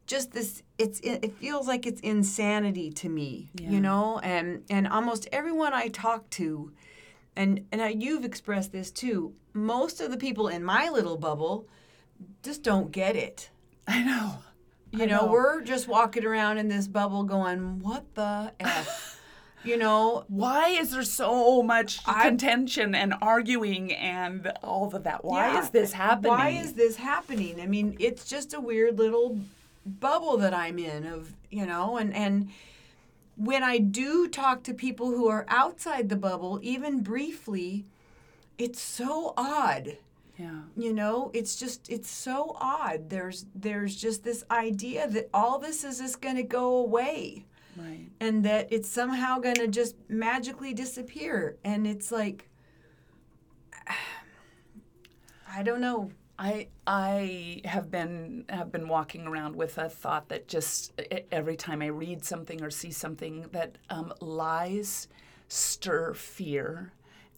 just 0.07 0.31
this 0.31 0.63
it's 0.79 0.99
it 1.01 1.33
feels 1.37 1.67
like 1.67 1.85
it's 1.85 2.01
insanity 2.01 2.89
to 2.91 3.07
me 3.07 3.51
Yeah. 3.59 3.69
you 3.69 3.79
know 3.79 4.19
and 4.19 4.63
and 4.69 4.87
almost 4.87 5.27
everyone 5.31 5.73
i 5.73 5.87
talk 5.89 6.27
to 6.31 6.71
and 7.35 7.65
and 7.71 7.81
I, 7.81 7.89
you've 7.89 8.25
expressed 8.25 8.71
this 8.71 8.91
too 8.91 9.33
most 9.53 10.01
of 10.01 10.09
the 10.11 10.17
people 10.17 10.47
in 10.47 10.63
my 10.63 10.89
little 10.89 11.17
bubble 11.17 11.67
just 12.43 12.63
don't 12.63 12.91
get 12.91 13.15
it 13.15 13.49
I 13.87 14.03
know. 14.03 14.37
you 14.91 15.03
I 15.03 15.05
know, 15.05 15.25
know. 15.25 15.31
we're 15.31 15.61
just 15.61 15.87
walking 15.87 16.25
around 16.25 16.57
in 16.57 16.67
this 16.69 16.87
bubble 16.87 17.23
going 17.23 17.79
what 17.79 18.13
the 18.15 18.51
f 18.59 19.19
you 19.63 19.77
know 19.77 20.23
Why 20.27 20.69
is 20.69 20.91
there 20.91 21.03
so 21.03 21.61
much 21.63 21.99
I- 22.07 22.23
contention 22.29 22.95
and 22.95 23.13
arguing 23.21 23.93
and 23.93 24.51
all 24.63 24.93
of 24.95 25.03
that? 25.03 25.23
Why 25.23 25.53
Yeah. 25.53 25.61
is 25.61 25.69
this 25.69 25.93
happening? 25.93 26.31
Why 26.31 26.49
is 26.49 26.73
this 26.73 26.95
happening? 26.97 27.61
I 27.61 27.67
mean, 27.67 27.95
it's 27.99 28.25
just 28.25 28.53
a 28.55 28.59
weird 28.59 28.97
little 28.97 29.39
bubble 29.85 30.37
that 30.37 30.53
I'm 30.53 30.79
in 30.79 31.05
of, 31.05 31.33
you 31.51 31.65
know, 31.65 31.97
and 31.97 32.11
and 32.15 32.49
when 33.35 33.63
I 33.63 33.77
do 33.79 34.27
talk 34.27 34.63
to 34.63 34.73
people 34.73 35.07
who 35.07 35.27
are 35.27 35.45
outside 35.47 36.09
the 36.09 36.15
bubble, 36.15 36.59
even 36.61 37.01
briefly, 37.01 37.85
it's 38.57 38.81
so 38.81 39.33
odd. 39.37 39.97
Yeah. 40.41 40.61
You 40.75 40.93
know, 40.93 41.29
it's 41.33 41.55
just 41.55 41.89
it's 41.89 42.09
so 42.09 42.55
odd. 42.59 43.09
There's 43.09 43.45
there's 43.55 43.95
just 43.95 44.23
this 44.23 44.43
idea 44.49 45.07
that 45.09 45.29
all 45.33 45.59
this 45.59 45.83
is 45.83 45.99
just 45.99 46.21
going 46.21 46.37
to 46.37 46.43
go 46.43 46.77
away 46.77 47.45
Right. 47.77 48.09
and 48.19 48.43
that 48.45 48.67
it's 48.71 48.89
somehow 48.89 49.39
going 49.39 49.55
to 49.55 49.67
just 49.67 49.95
magically 50.09 50.73
disappear 50.73 51.57
and 51.63 51.87
it's 51.87 52.11
like 52.11 52.49
I 55.53 55.63
don't 55.63 55.81
know. 55.81 56.11
I 56.39 56.67
I 56.87 57.61
have 57.65 57.91
been 57.91 58.45
have 58.49 58.71
been 58.71 58.87
walking 58.87 59.27
around 59.27 59.55
with 59.55 59.77
a 59.77 59.89
thought 59.89 60.29
that 60.29 60.47
just 60.47 60.99
every 61.31 61.55
time 61.55 61.81
I 61.81 61.87
read 61.87 62.25
something 62.25 62.63
or 62.63 62.69
see 62.71 62.91
something 62.91 63.45
that 63.51 63.77
um, 63.89 64.13
lies 64.21 65.07
stir 65.49 66.13
fear, 66.13 66.93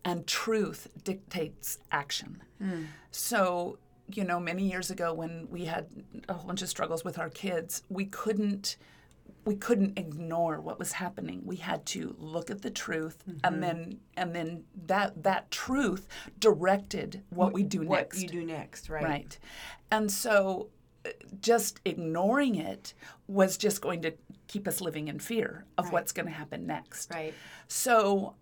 and 0.05 0.27
truth 0.27 0.87
dictates 1.03 1.79
action. 1.91 2.41
So 3.11 3.77
you 4.09 4.23
know, 4.23 4.39
many 4.39 4.69
years 4.69 4.91
ago 4.91 5.13
when 5.13 5.47
we 5.49 5.65
had 5.65 5.87
a 6.27 6.33
whole 6.33 6.47
bunch 6.47 6.61
of 6.61 6.69
struggles 6.69 7.03
with 7.03 7.17
our 7.17 7.29
kids, 7.29 7.83
we 7.89 8.05
couldn't 8.05 8.77
we 9.45 9.55
couldn't 9.55 9.99
ignore 9.99 10.61
what 10.61 10.79
was 10.79 10.93
happening. 10.93 11.41
We 11.43 11.57
had 11.57 11.85
to 11.87 12.15
look 12.17 12.49
at 12.49 12.61
the 12.61 12.71
truth, 12.71 13.23
and 13.43 13.61
then 13.61 13.99
and 14.15 14.33
then 14.33 14.63
that 14.87 15.23
that 15.23 15.51
truth 15.51 16.07
directed 16.39 17.23
what, 17.29 17.53
we 17.53 17.63
do 17.63 17.81
what 17.81 17.99
next. 17.99 18.21
you 18.21 18.27
do 18.27 18.45
next, 18.45 18.89
right? 18.89 19.03
Right. 19.03 19.39
And 19.91 20.09
so 20.09 20.69
uh, 21.05 21.09
just 21.41 21.81
ignoring 21.83 22.55
it 22.55 22.93
was 23.27 23.57
just 23.57 23.81
going 23.81 24.01
to 24.03 24.13
keep 24.47 24.67
us 24.67 24.79
living 24.79 25.07
in 25.07 25.19
fear 25.19 25.65
of 25.77 25.91
what's 25.91 26.11
going 26.11 26.27
to 26.27 26.31
happen 26.31 26.65
next. 26.65 27.11
Right. 27.11 27.33
So 27.67 28.35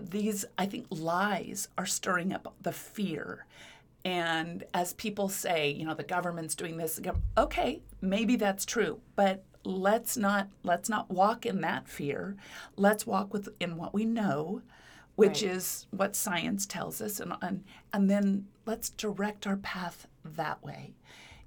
these, 0.00 0.44
I 0.58 0.66
think, 0.66 0.86
lies 0.90 1.68
are 1.76 1.86
stirring 1.86 2.32
up 2.32 2.54
the 2.62 2.72
fear. 2.72 3.46
And 4.04 4.64
as 4.72 4.92
people 4.94 5.28
say, 5.28 5.70
you 5.70 5.84
know, 5.84 5.94
the 5.94 6.04
government's 6.04 6.54
doing 6.54 6.76
this. 6.76 7.00
Okay, 7.36 7.82
maybe 8.00 8.36
that's 8.36 8.64
true, 8.64 9.00
but 9.16 9.44
let's 9.64 10.16
not 10.16 10.48
let's 10.62 10.88
not 10.88 11.10
walk 11.10 11.44
in 11.44 11.60
that 11.62 11.88
fear. 11.88 12.36
Let's 12.76 13.04
walk 13.06 13.32
with 13.32 13.48
in 13.58 13.76
what 13.76 13.92
we 13.92 14.04
know, 14.04 14.62
which 15.16 15.42
Right. 15.42 15.50
is 15.52 15.86
what 15.90 16.14
science 16.14 16.66
tells 16.66 17.00
us, 17.00 17.18
and 17.20 17.32
and 17.42 17.64
and 17.92 18.08
then 18.08 18.46
let's 18.64 18.90
direct 18.90 19.46
our 19.46 19.56
path 19.56 20.06
that 20.24 20.62
way, 20.62 20.94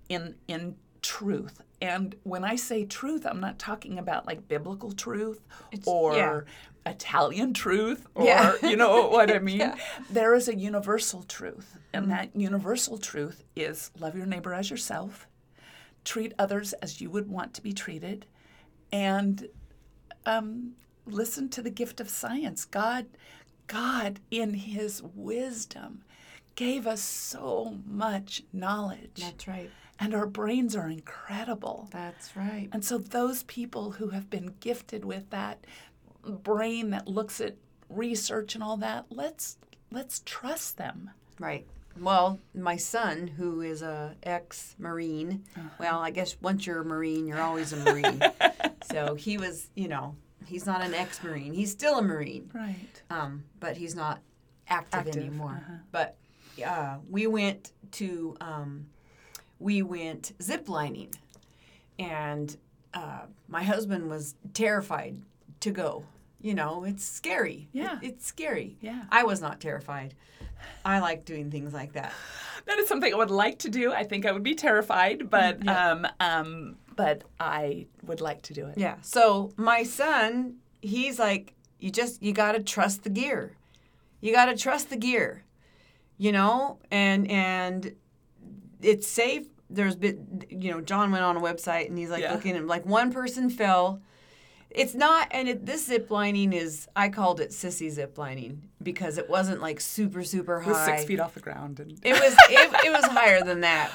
in 0.09 0.35
in 0.47 0.75
truth. 1.01 1.61
And 1.81 2.15
when 2.23 2.43
I 2.43 2.55
say 2.55 2.85
truth, 2.85 3.25
I'm 3.25 3.39
not 3.39 3.57
talking 3.57 3.99
about 3.99 4.27
like 4.27 4.47
biblical 4.47 4.91
truth 4.91 5.41
or 5.85 6.15
yeah. 6.15 6.41
Italian 6.85 7.53
truth 7.53 8.05
or 8.15 8.25
Yeah. 8.25 8.55
you 8.63 8.75
know 8.75 9.07
what 9.07 9.31
I 9.31 9.39
mean? 9.49 9.59
Yeah. 9.59 9.75
There 10.09 10.33
is 10.33 10.47
a 10.49 10.55
universal 10.55 11.23
truth, 11.23 11.77
and 11.93 12.11
that 12.11 12.35
universal 12.35 12.97
truth 12.97 13.43
is 13.55 13.91
love 13.99 14.15
your 14.15 14.25
neighbor 14.25 14.53
as 14.53 14.69
yourself, 14.69 15.27
treat 16.03 16.33
others 16.37 16.73
as 16.73 16.99
you 16.99 17.09
would 17.09 17.29
want 17.29 17.53
to 17.55 17.61
be 17.61 17.71
treated, 17.73 18.25
and 18.91 19.47
um, 20.25 20.73
listen 21.05 21.47
to 21.49 21.61
the 21.61 21.69
gift 21.69 22.01
of 22.01 22.09
science. 22.09 22.65
God, 22.65 23.05
God, 23.67 24.19
in 24.31 24.53
His 24.53 25.01
wisdom, 25.15 26.03
gave 26.55 26.85
us 26.85 27.01
so 27.01 27.77
much 27.85 28.43
knowledge, 28.51 29.11
That's 29.21 29.47
right. 29.47 29.69
And 29.99 30.13
our 30.13 30.25
brains 30.25 30.75
are 30.75 30.89
incredible. 30.89 31.89
That's 31.91 32.35
right. 32.35 32.69
And 32.71 32.83
so 32.85 32.97
those 32.97 33.43
people 33.43 33.91
who 33.91 34.09
have 34.09 34.29
been 34.29 34.53
gifted 34.59 35.03
with 35.05 35.29
that 35.31 35.65
brain 36.23 36.89
that 36.91 37.07
looks 37.07 37.39
at 37.41 37.55
research 37.89 38.55
and 38.55 38.63
all 38.63 38.77
that, 38.77 39.05
let's 39.09 39.57
let's 39.91 40.21
trust 40.25 40.77
them. 40.77 41.09
Right. 41.39 41.65
Well, 41.99 42.39
my 42.53 42.77
son, 42.77 43.27
who 43.27 43.61
is 43.61 43.81
a 43.81 44.15
ex-marine, 44.23 45.43
well, 45.79 45.99
I 45.99 46.11
guess 46.11 46.37
once 46.41 46.65
you're 46.65 46.81
a 46.81 46.85
marine, 46.85 47.27
you're 47.27 47.41
always 47.41 47.73
a 47.73 47.77
marine. 47.77 48.21
so 48.91 49.15
he 49.15 49.37
was, 49.37 49.69
you 49.75 49.87
know, 49.89 50.15
he's 50.45 50.65
not 50.65 50.81
an 50.81 50.93
ex-marine. 50.93 51.51
He's 51.53 51.71
still 51.71 51.97
a 51.97 52.01
marine, 52.01 52.51
Right. 52.53 53.01
um, 53.09 53.43
but 53.59 53.75
he's 53.75 53.95
not 53.95 54.19
active, 54.67 54.99
Active, 55.07 55.17
anymore. 55.17 55.61
uh-huh. 55.65 55.77
But 55.91 56.15
uh, 56.65 56.97
we 57.09 57.27
went 57.27 57.71
to 57.93 58.35
um, 58.39 58.85
we 59.59 59.81
went 59.81 60.33
ziplining, 60.39 61.13
and 61.97 62.55
uh, 62.93 63.21
my 63.47 63.63
husband 63.63 64.09
was 64.09 64.35
terrified 64.53 65.21
to 65.61 65.71
go. 65.71 66.03
You 66.41 66.53
know, 66.53 66.83
it's 66.85 67.03
scary. 67.03 67.67
It- 67.73 67.77
Yeah. 67.79 67.99
it's 68.01 68.25
scary. 68.25 68.77
Yeah. 68.81 69.03
I 69.11 69.23
was 69.23 69.41
not 69.41 69.59
terrified. 69.59 70.15
I 70.85 70.99
like 70.99 71.25
doing 71.25 71.51
things 71.51 71.73
like 71.73 71.93
that. 71.93 72.13
That 72.65 72.77
is 72.77 72.87
something 72.87 73.11
I 73.11 73.17
would 73.17 73.31
like 73.31 73.57
to 73.59 73.69
do. 73.69 73.93
I 73.93 74.03
think 74.03 74.27
I 74.27 74.31
would 74.31 74.43
be 74.43 74.53
terrified, 74.53 75.29
but 75.31 75.65
um, 75.67 76.05
um, 76.19 76.75
but 76.95 77.23
I 77.39 77.87
would 78.05 78.21
like 78.21 78.43
to 78.43 78.53
do 78.53 78.67
it. 78.67 78.77
Yeah. 78.77 78.95
So 79.01 79.51
my 79.55 79.81
son, 79.83 80.57
he's 80.81 81.17
like, 81.17 81.55
you 81.79 81.89
just 81.89 82.21
you 82.21 82.31
got 82.31 82.51
to 82.51 82.61
trust 82.61 83.03
the 83.05 83.09
gear. 83.09 83.53
You 84.21 84.33
got 84.33 84.45
to 84.47 84.55
trust 84.57 84.91
the 84.91 84.97
gear. 84.97 85.43
You 86.19 86.31
know, 86.31 86.77
and 86.91 87.31
and 87.31 87.95
it's 88.81 89.07
safe. 89.07 89.45
There's 89.69 89.95
been, 89.95 90.43
you 90.49 90.71
know, 90.71 90.81
John 90.81 91.11
went 91.11 91.23
on 91.23 91.37
a 91.37 91.41
website 91.41 91.87
and 91.87 91.97
he's 91.97 92.09
like 92.09 92.21
Yeah. 92.23 92.33
looking 92.33 92.55
at 92.55 92.65
like 92.65 92.85
one 92.85 93.11
person 93.11 93.49
fell. 93.49 94.01
It's 94.71 94.93
not, 94.93 95.27
and 95.31 95.47
it, 95.49 95.65
this 95.65 95.87
zip 95.87 96.11
lining 96.11 96.53
is. 96.53 96.87
I 96.95 97.09
called 97.09 97.39
it 97.39 97.49
sissy 97.49 97.89
zip 97.89 98.17
lining 98.19 98.61
because 98.83 99.17
it 99.17 99.27
wasn't 99.29 99.61
like 99.61 99.81
super 99.81 100.23
super 100.23 100.57
It 100.59 100.63
high. 100.65 100.71
was 100.71 100.85
six 100.85 101.05
feet 101.05 101.19
off 101.19 101.33
the 101.33 101.39
ground, 101.39 101.79
and 101.79 101.93
It 102.03 102.13
was 102.13 102.33
it, 102.49 102.85
it 102.85 102.91
was 102.91 103.05
higher 103.05 103.43
than 103.43 103.61
that, 103.61 103.91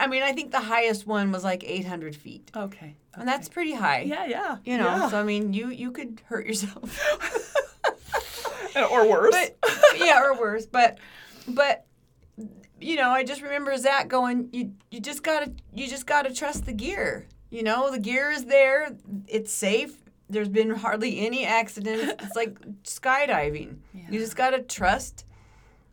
I 0.00 0.08
mean, 0.08 0.24
I 0.24 0.32
think 0.32 0.50
the 0.50 0.58
highest 0.60 1.06
one 1.06 1.30
was 1.30 1.44
like 1.44 1.62
800 1.62 2.16
feet, 2.16 2.50
Okay. 2.56 2.96
and 3.14 3.28
that's 3.28 3.48
pretty 3.48 3.72
high. 3.72 4.00
yeah, 4.00 4.26
yeah. 4.26 4.56
You 4.64 4.78
know, 4.78 4.86
yeah. 4.86 5.08
so 5.10 5.20
I 5.20 5.22
mean, 5.22 5.52
you 5.52 5.68
you 5.70 5.92
could 5.92 6.20
hurt 6.26 6.44
yourself. 6.44 7.00
or 8.90 9.08
worse. 9.08 9.32
but 9.32 9.56
yeah, 9.96 10.22
or 10.22 10.38
worse. 10.38 10.66
But 10.66 10.98
but 11.48 11.85
you 12.80 12.96
know, 12.96 13.10
I 13.10 13.24
just 13.24 13.42
remember 13.42 13.76
Zach 13.76 14.08
going, 14.08 14.48
you 14.52 14.72
you 14.90 15.00
just 15.00 15.22
gotta 15.22 15.52
you 15.74 15.88
just 15.88 16.06
gotta 16.06 16.32
trust 16.32 16.66
the 16.66 16.72
gear. 16.72 17.26
You 17.50 17.62
know, 17.62 17.90
the 17.90 17.98
gear 17.98 18.30
is 18.30 18.46
there. 18.46 18.96
It's 19.26 19.52
safe. 19.52 19.96
There's 20.28 20.48
been 20.48 20.70
hardly 20.70 21.24
any 21.24 21.46
accidents. 21.46 22.22
It's 22.22 22.36
like 22.36 22.58
skydiving. 22.82 23.76
You 24.10 24.18
just 24.18 24.36
gotta 24.36 24.62
trust 24.62 25.24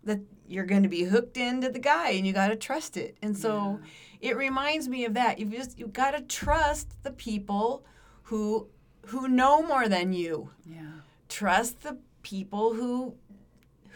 that 0.04 0.20
you're 0.48 0.66
going 0.66 0.84
to 0.84 0.90
be 0.90 1.04
hooked 1.04 1.38
into 1.38 1.70
the 1.70 1.80
guy, 1.80 2.12
and 2.12 2.28
you 2.28 2.34
gotta 2.34 2.56
trust 2.56 2.98
it. 2.98 3.18
And 3.22 3.38
so 3.38 3.80
it 4.20 4.36
reminds 4.36 4.88
me 4.88 5.06
of 5.06 5.14
that. 5.14 5.40
You 5.40 5.46
just 5.46 5.80
you 5.80 5.88
gotta 5.88 6.22
trust 6.22 7.04
the 7.04 7.12
people 7.12 7.86
who 8.24 8.68
who 9.08 9.28
know 9.28 9.62
more 9.62 9.88
than 9.88 10.14
you 10.14 10.50
yeah. 10.66 10.82
trust 11.28 11.84
the 11.84 11.98
people 12.22 12.74
who 12.74 13.16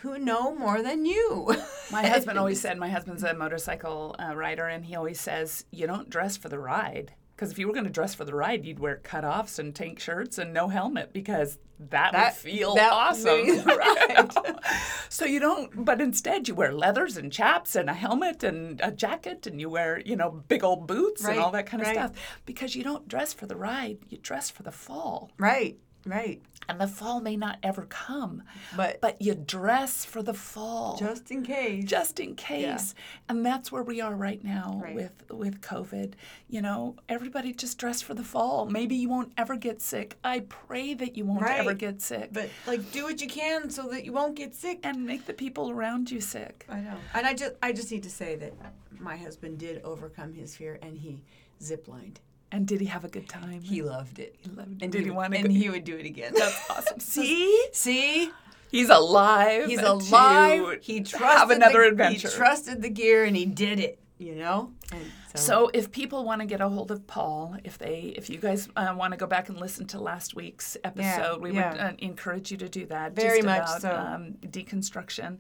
who 0.01 0.17
know 0.17 0.55
more 0.55 0.81
than 0.81 1.05
you. 1.05 1.55
My 1.91 2.05
husband 2.05 2.37
always 2.37 2.61
said, 2.65 2.77
my 2.77 2.89
husband's 2.89 3.23
a 3.23 3.33
motorcycle 3.33 4.15
uh, 4.19 4.35
rider, 4.35 4.67
and 4.67 4.85
he 4.85 4.95
always 4.95 5.19
says, 5.19 5.65
you 5.71 5.87
don't 5.87 6.09
dress 6.09 6.37
for 6.37 6.49
the 6.49 6.59
ride. 6.59 7.13
Because 7.35 7.51
if 7.51 7.59
you 7.59 7.67
were 7.67 7.73
going 7.73 7.85
to 7.85 7.91
dress 7.91 8.15
for 8.15 8.25
the 8.25 8.33
ride, 8.33 8.65
you'd 8.65 8.79
wear 8.79 8.99
cutoffs 9.03 9.59
and 9.59 9.75
tank 9.75 9.99
shirts 9.99 10.39
and 10.39 10.53
no 10.53 10.69
helmet 10.69 11.13
because 11.13 11.59
that, 11.79 12.11
That- 12.13 12.33
would 12.33 12.51
feel 12.51 12.73
that 12.73 12.91
awesome. 12.91 13.45
be- 13.45 13.61
right. 13.65 14.33
so 15.09 15.23
you 15.25 15.39
don't, 15.39 15.85
but 15.85 16.01
instead 16.01 16.47
you 16.47 16.55
wear 16.55 16.73
leathers 16.73 17.15
and 17.15 17.31
chaps 17.31 17.75
and 17.75 17.91
a 17.91 17.93
helmet 17.93 18.43
and 18.43 18.81
a 18.83 18.91
jacket 18.91 19.45
and 19.45 19.61
you 19.61 19.69
wear, 19.69 20.01
you 20.03 20.15
know, 20.15 20.31
big 20.47 20.63
old 20.63 20.87
boots 20.87 21.23
and 21.25 21.37
all 21.37 21.51
that 21.51 21.67
kind 21.67 21.81
of 21.81 21.87
right. 21.89 21.95
stuff. 21.95 22.11
Because 22.47 22.75
you 22.75 22.83
don't 22.83 23.07
dress 23.07 23.33
for 23.33 23.45
the 23.45 23.55
ride, 23.55 23.99
you 24.09 24.17
dress 24.17 24.49
for 24.49 24.63
the 24.63 24.71
fall. 24.71 25.29
right, 25.37 25.77
right. 26.07 26.41
And 26.69 26.81
the 26.81 26.87
fall 26.87 27.21
may 27.21 27.37
not 27.37 27.59
ever 27.63 27.83
come, 27.83 28.43
But, 28.75 28.99
but 28.99 29.21
you 29.21 29.35
dress 29.35 30.03
for 30.03 30.21
the 30.21 30.33
fall 30.33 30.97
just 30.97 31.31
in 31.31 31.41
case. 31.43 31.85
just 31.85 32.19
in 32.19 32.35
case. 32.35 32.93
And 33.29 33.45
that's 33.45 33.71
where 33.71 33.83
we 33.83 34.01
are 34.01 34.13
right 34.13 34.43
now 34.43 34.81
Right. 34.83 34.93
with 34.95 35.13
with 35.31 35.61
COVID. 35.61 36.13
You 36.49 36.61
know, 36.61 36.95
everybody 37.07 37.53
just 37.53 37.77
dress 37.77 38.01
for 38.01 38.13
the 38.13 38.23
fall. 38.23 38.65
Maybe 38.65 38.95
you 38.95 39.07
won't 39.07 39.31
ever 39.37 39.55
get 39.55 39.81
sick. 39.81 40.17
I 40.25 40.41
pray 40.41 40.93
that 40.95 41.15
you 41.15 41.23
won't 41.23 41.43
ever 41.43 41.73
get 41.73 42.01
sick. 42.01 42.29
but 42.33 42.49
like 42.65 42.91
do 42.91 43.03
what 43.05 43.21
you 43.21 43.27
can 43.29 43.69
so 43.69 43.87
that 43.89 44.03
you 44.03 44.11
won't 44.11 44.35
get 44.35 44.53
sick. 44.53 44.79
and 44.83 45.05
make 45.05 45.25
the 45.25 45.33
people 45.33 45.69
around 45.71 46.11
you 46.11 46.19
sick. 46.19 46.65
I 46.69 46.81
know. 46.81 46.97
And 47.13 47.25
I 47.25 47.33
just 47.33 47.53
I 47.63 47.71
just 47.71 47.91
need 47.91 48.03
to 48.03 48.09
say 48.09 48.35
that 48.35 48.53
my 48.99 49.15
husband 49.15 49.57
did 49.59 49.81
overcome 49.83 50.33
his 50.33 50.55
fear 50.57 50.79
and 50.81 50.97
he 50.97 51.21
ziplined. 51.61 52.17
And 52.51 52.65
did 52.67 52.79
he 52.79 52.87
have 52.87 53.03
a 53.03 53.09
good 53.09 53.27
time? 53.27 53.61
He 53.61 53.81
loved 53.81 54.19
it. 54.19 54.35
He 54.39 54.49
loved 54.51 54.81
it. 54.81 54.83
And 54.83 54.91
Did 54.91 55.03
he 55.03 55.09
would- 55.09 55.17
wanna 55.17 55.35
And 55.37 55.47
go- 55.47 55.53
he 55.53 55.69
would 55.69 55.83
do 55.83 55.97
it 55.97 56.05
again. 56.05 56.33
That's 56.35 56.69
awesome. 56.69 56.99
See, 57.01 57.67
See? 57.73 58.31
he's 58.71 58.89
alive. 58.89 59.67
He's 59.67 59.81
alive. 59.81 60.79
He 60.81 61.01
trusted 61.01 61.19
have 61.27 61.51
another 61.51 61.81
the, 61.81 61.87
adventure. 61.89 62.29
He 62.29 62.33
trusted 62.35 62.81
the 62.81 62.89
gear 62.89 63.25
and 63.25 63.35
he 63.35 63.45
did 63.45 63.79
it, 63.79 63.99
you 64.17 64.35
know? 64.35 64.71
And 64.93 65.01
so, 65.35 65.39
So 65.65 65.71
if 65.73 65.91
people 65.91 66.23
want 66.23 66.39
to 66.39 66.47
get 66.47 66.61
a 66.61 66.69
hold 66.69 66.89
of 66.89 67.05
Paul, 67.05 67.57
if 67.65 67.77
they, 67.77 68.13
if 68.15 68.29
you 68.29 68.37
guys 68.37 68.69
uh, 68.77 68.93
want 68.97 69.11
to 69.11 69.17
go 69.17 69.27
back 69.27 69.49
and 69.49 69.59
listen 69.59 69.85
to 69.87 69.99
last 69.99 70.33
week's 70.33 70.77
episode, 70.85 71.41
we 71.41 71.51
would 71.51 71.61
uh, 71.61 71.91
encourage 71.99 72.49
you 72.51 72.57
to 72.57 72.69
do 72.69 72.85
that. 72.85 73.13
Very 73.13 73.39
just 73.41 73.45
much 73.45 73.59
about, 73.79 73.81
so. 73.81 73.91
Um, 73.93 74.35
deconstruction. 74.41 75.39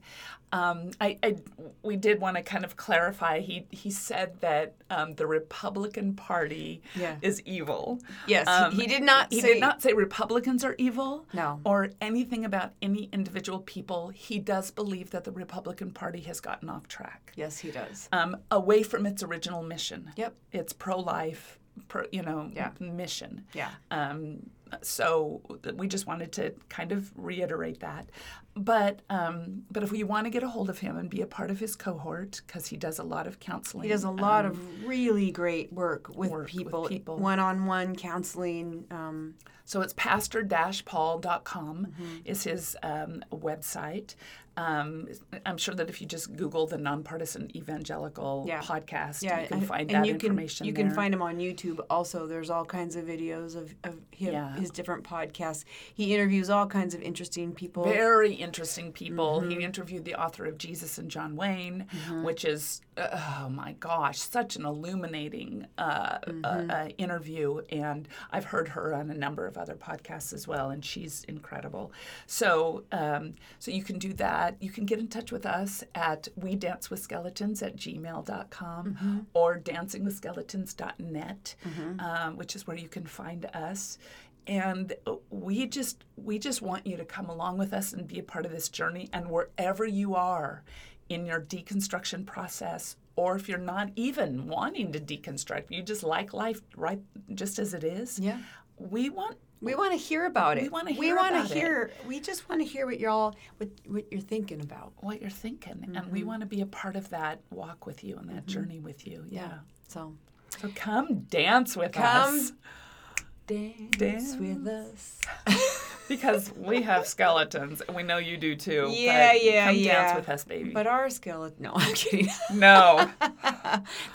Um, 0.53 0.91
I, 1.01 1.17
I, 1.21 1.35
we 1.83 1.97
did 1.97 2.21
want 2.21 2.37
to 2.37 2.43
kind 2.43 2.63
of 2.63 2.77
clarify. 2.77 3.41
He, 3.41 3.65
he 3.69 3.91
said 3.91 4.39
that 4.39 4.75
um, 4.89 5.13
the 5.15 5.27
Republican 5.27 6.13
Party 6.15 6.81
Yeah. 6.95 7.17
is 7.21 7.41
evil. 7.43 7.99
yes, 8.27 8.47
Um, 8.47 8.71
he, 8.71 8.81
he 8.83 8.87
did 8.87 9.03
not 9.03 9.31
He 9.33 9.41
say 9.41 9.53
did 9.55 9.59
not 9.61 9.81
say 9.81 9.91
Republicans 9.93 10.63
are 10.63 10.75
evil. 10.77 11.25
No. 11.33 11.59
Or 11.65 11.89
anything 11.99 12.45
about 12.45 12.71
any 12.81 13.09
individual 13.11 13.59
people. 13.59 14.09
He 14.09 14.39
does 14.39 14.71
believe 14.71 15.09
that 15.11 15.25
the 15.25 15.31
Republican 15.31 15.91
Party 15.91 16.21
has 16.21 16.39
gotten 16.39 16.69
off 16.69 16.87
track 16.87 17.33
Yes, 17.35 17.57
he 17.59 17.71
does. 17.71 18.07
um, 18.13 18.37
away 18.49 18.83
from 18.83 19.05
its 19.05 19.23
original 19.23 19.63
mission. 19.63 20.11
Yep. 20.15 20.33
It's 20.53 20.71
pro-life, 20.71 21.59
pro, 21.89 22.05
you 22.11 22.21
know, 22.21 22.49
Yeah. 22.53 22.71
mission. 22.79 23.43
Yeah. 23.53 23.71
Um, 23.91 24.49
so 24.81 25.41
we 25.75 25.87
just 25.87 26.07
wanted 26.07 26.31
to 26.33 26.53
kind 26.67 26.91
of 26.91 27.11
reiterate 27.15 27.79
that. 27.81 28.09
But 28.57 29.01
um, 29.09 29.63
but 29.71 29.83
if 29.83 29.91
we 29.91 30.03
want 30.03 30.25
to 30.25 30.29
get 30.29 30.43
a 30.43 30.47
hold 30.47 30.69
of 30.69 30.79
him 30.79 30.97
and 30.97 31.09
be 31.09 31.21
a 31.21 31.27
part 31.27 31.51
of 31.51 31.59
his 31.59 31.75
cohort, 31.75 32.41
because 32.45 32.67
he 32.67 32.77
does 32.77 32.99
a 32.99 33.03
lot 33.03 33.27
of 33.27 33.39
counseling. 33.39 33.83
He 33.83 33.89
does 33.89 34.03
a 34.03 34.09
lot 34.09 34.45
um, 34.45 34.51
of 34.51 34.83
really 34.85 35.31
great 35.31 35.71
work 35.71 36.09
with 36.09 36.31
work 36.31 36.51
with 36.53 36.89
people. 36.89 37.17
one-on-one 37.17 37.95
counseling. 37.95 38.85
Um, 38.91 39.35
So 39.67 39.81
it's 39.81 39.93
pastor-paul.com 39.93 41.87
Mm-hmm. 41.87 42.17
is 42.25 42.43
his 42.43 42.75
um, 42.83 43.23
website. 43.31 44.15
Um, 44.55 45.07
I'm 45.45 45.57
sure 45.57 45.75
that 45.75 45.87
if 45.87 46.01
you 46.01 46.07
just 46.07 46.35
Google 46.35 46.65
the 46.65 46.79
nonpartisan 46.79 47.55
evangelical 47.55 48.45
Yeah. 48.47 48.59
podcast, 48.61 49.21
yeah, 49.21 49.41
you 49.41 49.47
can 49.47 49.61
find 49.61 49.81
and 49.91 50.03
that 50.03 50.07
you 50.07 50.13
information 50.13 50.63
Can, 50.63 50.67
you 50.67 50.73
there. 50.73 50.85
can 50.87 50.95
find 50.95 51.13
him 51.13 51.21
on 51.21 51.37
YouTube. 51.37 51.79
Also, 51.91 52.25
there's 52.25 52.49
all 52.49 52.65
kinds 52.65 52.95
of 52.95 53.05
videos 53.05 53.55
of, 53.55 53.75
of 53.83 53.99
him, 54.09 54.33
Yeah. 54.33 54.55
his 54.55 54.71
different 54.71 55.03
podcasts. 55.03 55.63
He 55.93 56.15
interviews 56.15 56.49
all 56.49 56.65
kinds 56.65 56.95
of 56.95 57.03
interesting 57.03 57.51
people. 57.53 57.83
very 57.83 58.33
interesting 58.33 58.91
people. 58.91 59.41
Mm-hmm. 59.41 59.49
He 59.51 59.63
interviewed 59.63 60.05
the 60.05 60.15
author 60.15 60.45
of 60.45 60.57
Jesus 60.57 60.97
and 60.97 61.11
John 61.11 61.35
Wayne, 61.35 61.85
which 62.23 62.43
is 62.43 62.81
uh, 62.97 63.09
oh 63.45 63.49
my 63.49 63.73
gosh, 63.73 64.17
such 64.17 64.55
an 64.55 64.65
illuminating 64.65 65.67
uh, 65.77 66.17
Mm-hmm. 66.25 66.45
uh, 66.45 66.73
uh, 66.73 66.87
interview. 66.97 67.59
And 67.69 68.07
I've 68.31 68.45
heard 68.45 68.69
her 68.69 68.95
on 68.95 69.11
a 69.11 69.13
number 69.13 69.45
of 69.45 69.55
other 69.57 69.75
podcasts 69.75 70.33
as 70.33 70.47
well, 70.47 70.69
and 70.69 70.83
she's 70.85 71.23
incredible. 71.25 71.91
So 72.25 72.83
um, 72.91 73.35
so 73.59 73.71
you 73.71 73.83
can 73.83 73.97
do 73.99 74.13
that. 74.13 74.55
You 74.61 74.69
can 74.69 74.85
get 74.85 74.99
in 74.99 75.07
touch 75.07 75.31
with 75.31 75.45
us 75.45 75.83
at 75.95 76.27
we 76.35 76.55
dance 76.55 76.89
with 76.89 76.99
skeletons 77.01 77.61
at 77.63 77.75
gmail.com 77.75 78.77
Mm-hmm. 78.87 79.19
or 79.33 79.59
dancingwithskeletons.net, 79.59 81.55
um, 81.99 82.37
which 82.37 82.55
is 82.55 82.67
where 82.67 82.77
you 82.77 82.87
can 82.89 83.05
find 83.05 83.45
us 83.53 83.97
and 84.45 84.93
we 85.29 85.65
just 85.67 86.05
we 86.15 86.39
just 86.39 86.61
want 86.61 86.87
you 86.87 86.95
to 86.95 87.03
come 87.03 87.27
along 87.29 87.57
with 87.57 87.73
us 87.73 87.91
and 87.91 88.07
be 88.07 88.17
a 88.19 88.23
part 88.23 88.45
of 88.45 88.51
this 88.51 88.69
journey 88.69 89.09
and 89.11 89.29
wherever 89.29 89.85
you 89.85 90.15
are 90.15 90.63
in 91.09 91.25
your 91.25 91.41
deconstruction 91.41 92.25
process 92.25 92.95
or 93.17 93.35
if 93.35 93.49
you're 93.49 93.57
not 93.57 93.89
even 93.97 94.47
wanting 94.47 94.91
to 94.93 94.99
deconstruct 95.01 95.65
you 95.69 95.81
just 95.83 96.01
like 96.03 96.33
life 96.33 96.61
right 96.77 97.01
just 97.33 97.59
as 97.59 97.73
it 97.73 97.83
is 97.83 98.19
Yeah. 98.19 98.37
we 98.77 99.09
want 99.09 99.35
We 99.61 99.75
want 99.75 99.91
to 99.91 99.97
hear 99.97 100.25
about 100.25 100.57
it. 100.57 100.63
We 100.63 100.69
wanna 100.69 100.91
We 100.91 101.07
hear 101.07 101.15
wanna 101.15 101.39
about 101.45 101.51
it. 101.51 101.91
We 102.05 102.19
just 102.19 102.47
want 102.47 102.61
to 102.61 102.67
hear 102.67 102.85
what 102.85 102.99
you're 102.99 103.09
all 103.09 103.35
what 103.57 103.69
what 103.87 104.05
you're 104.11 104.21
thinking 104.21 104.61
about. 104.61 104.93
what 104.97 105.21
you're 105.21 105.29
thinking 105.29 105.91
and 105.95 106.11
we 106.11 106.19
mm-hmm. 106.19 106.27
want 106.27 106.41
to 106.41 106.45
be 106.45 106.61
a 106.61 106.65
part 106.65 106.95
of 106.95 107.09
that 107.09 107.39
walk 107.49 107.85
with 107.85 108.03
you 108.03 108.17
and 108.17 108.29
that 108.29 108.45
mm-hmm. 108.45 108.47
journey 108.47 108.79
with 108.79 109.07
you 109.07 109.23
yeah 109.29 109.59
So 109.87 110.13
so 110.59 110.69
come 110.75 111.21
dance 111.29 111.75
with 111.75 111.93
Come 111.93 112.35
us 112.35 112.53
dance, 113.47 113.97
Dance. 113.97 114.35
with 114.35 114.67
us. 114.67 115.21
because 116.07 116.51
we 116.55 116.81
have 116.81 117.07
skeletons 117.07 117.81
and 117.81 117.95
we 117.95 118.03
know 118.03 118.17
you 118.17 118.37
do 118.37 118.55
too 118.55 118.89
Yeah, 118.91 119.33
yeah, 119.33 119.67
come 119.67 119.75
yeah. 119.75 119.93
dance 119.93 120.19
with 120.19 120.29
us 120.29 120.43
baby 120.43 120.69
But 120.69 120.87
our 120.87 121.09
skeleton. 121.09 121.63
No, 121.63 121.71
I'm 121.75 121.93
kidding. 121.93 122.29
no 122.53 123.09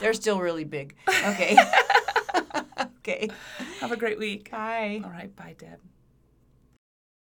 They're 0.01 0.15
still 0.15 0.39
really 0.39 0.65
big. 0.65 0.95
Okay. 1.09 1.57
Okay. 3.03 3.29
Have 3.81 3.93
a 3.93 3.97
great 3.97 4.19
week. 4.19 4.51
Bye. 4.51 5.01
All 5.05 5.11
right. 5.11 5.35
Bye, 5.35 5.55
Deb. 5.59 5.81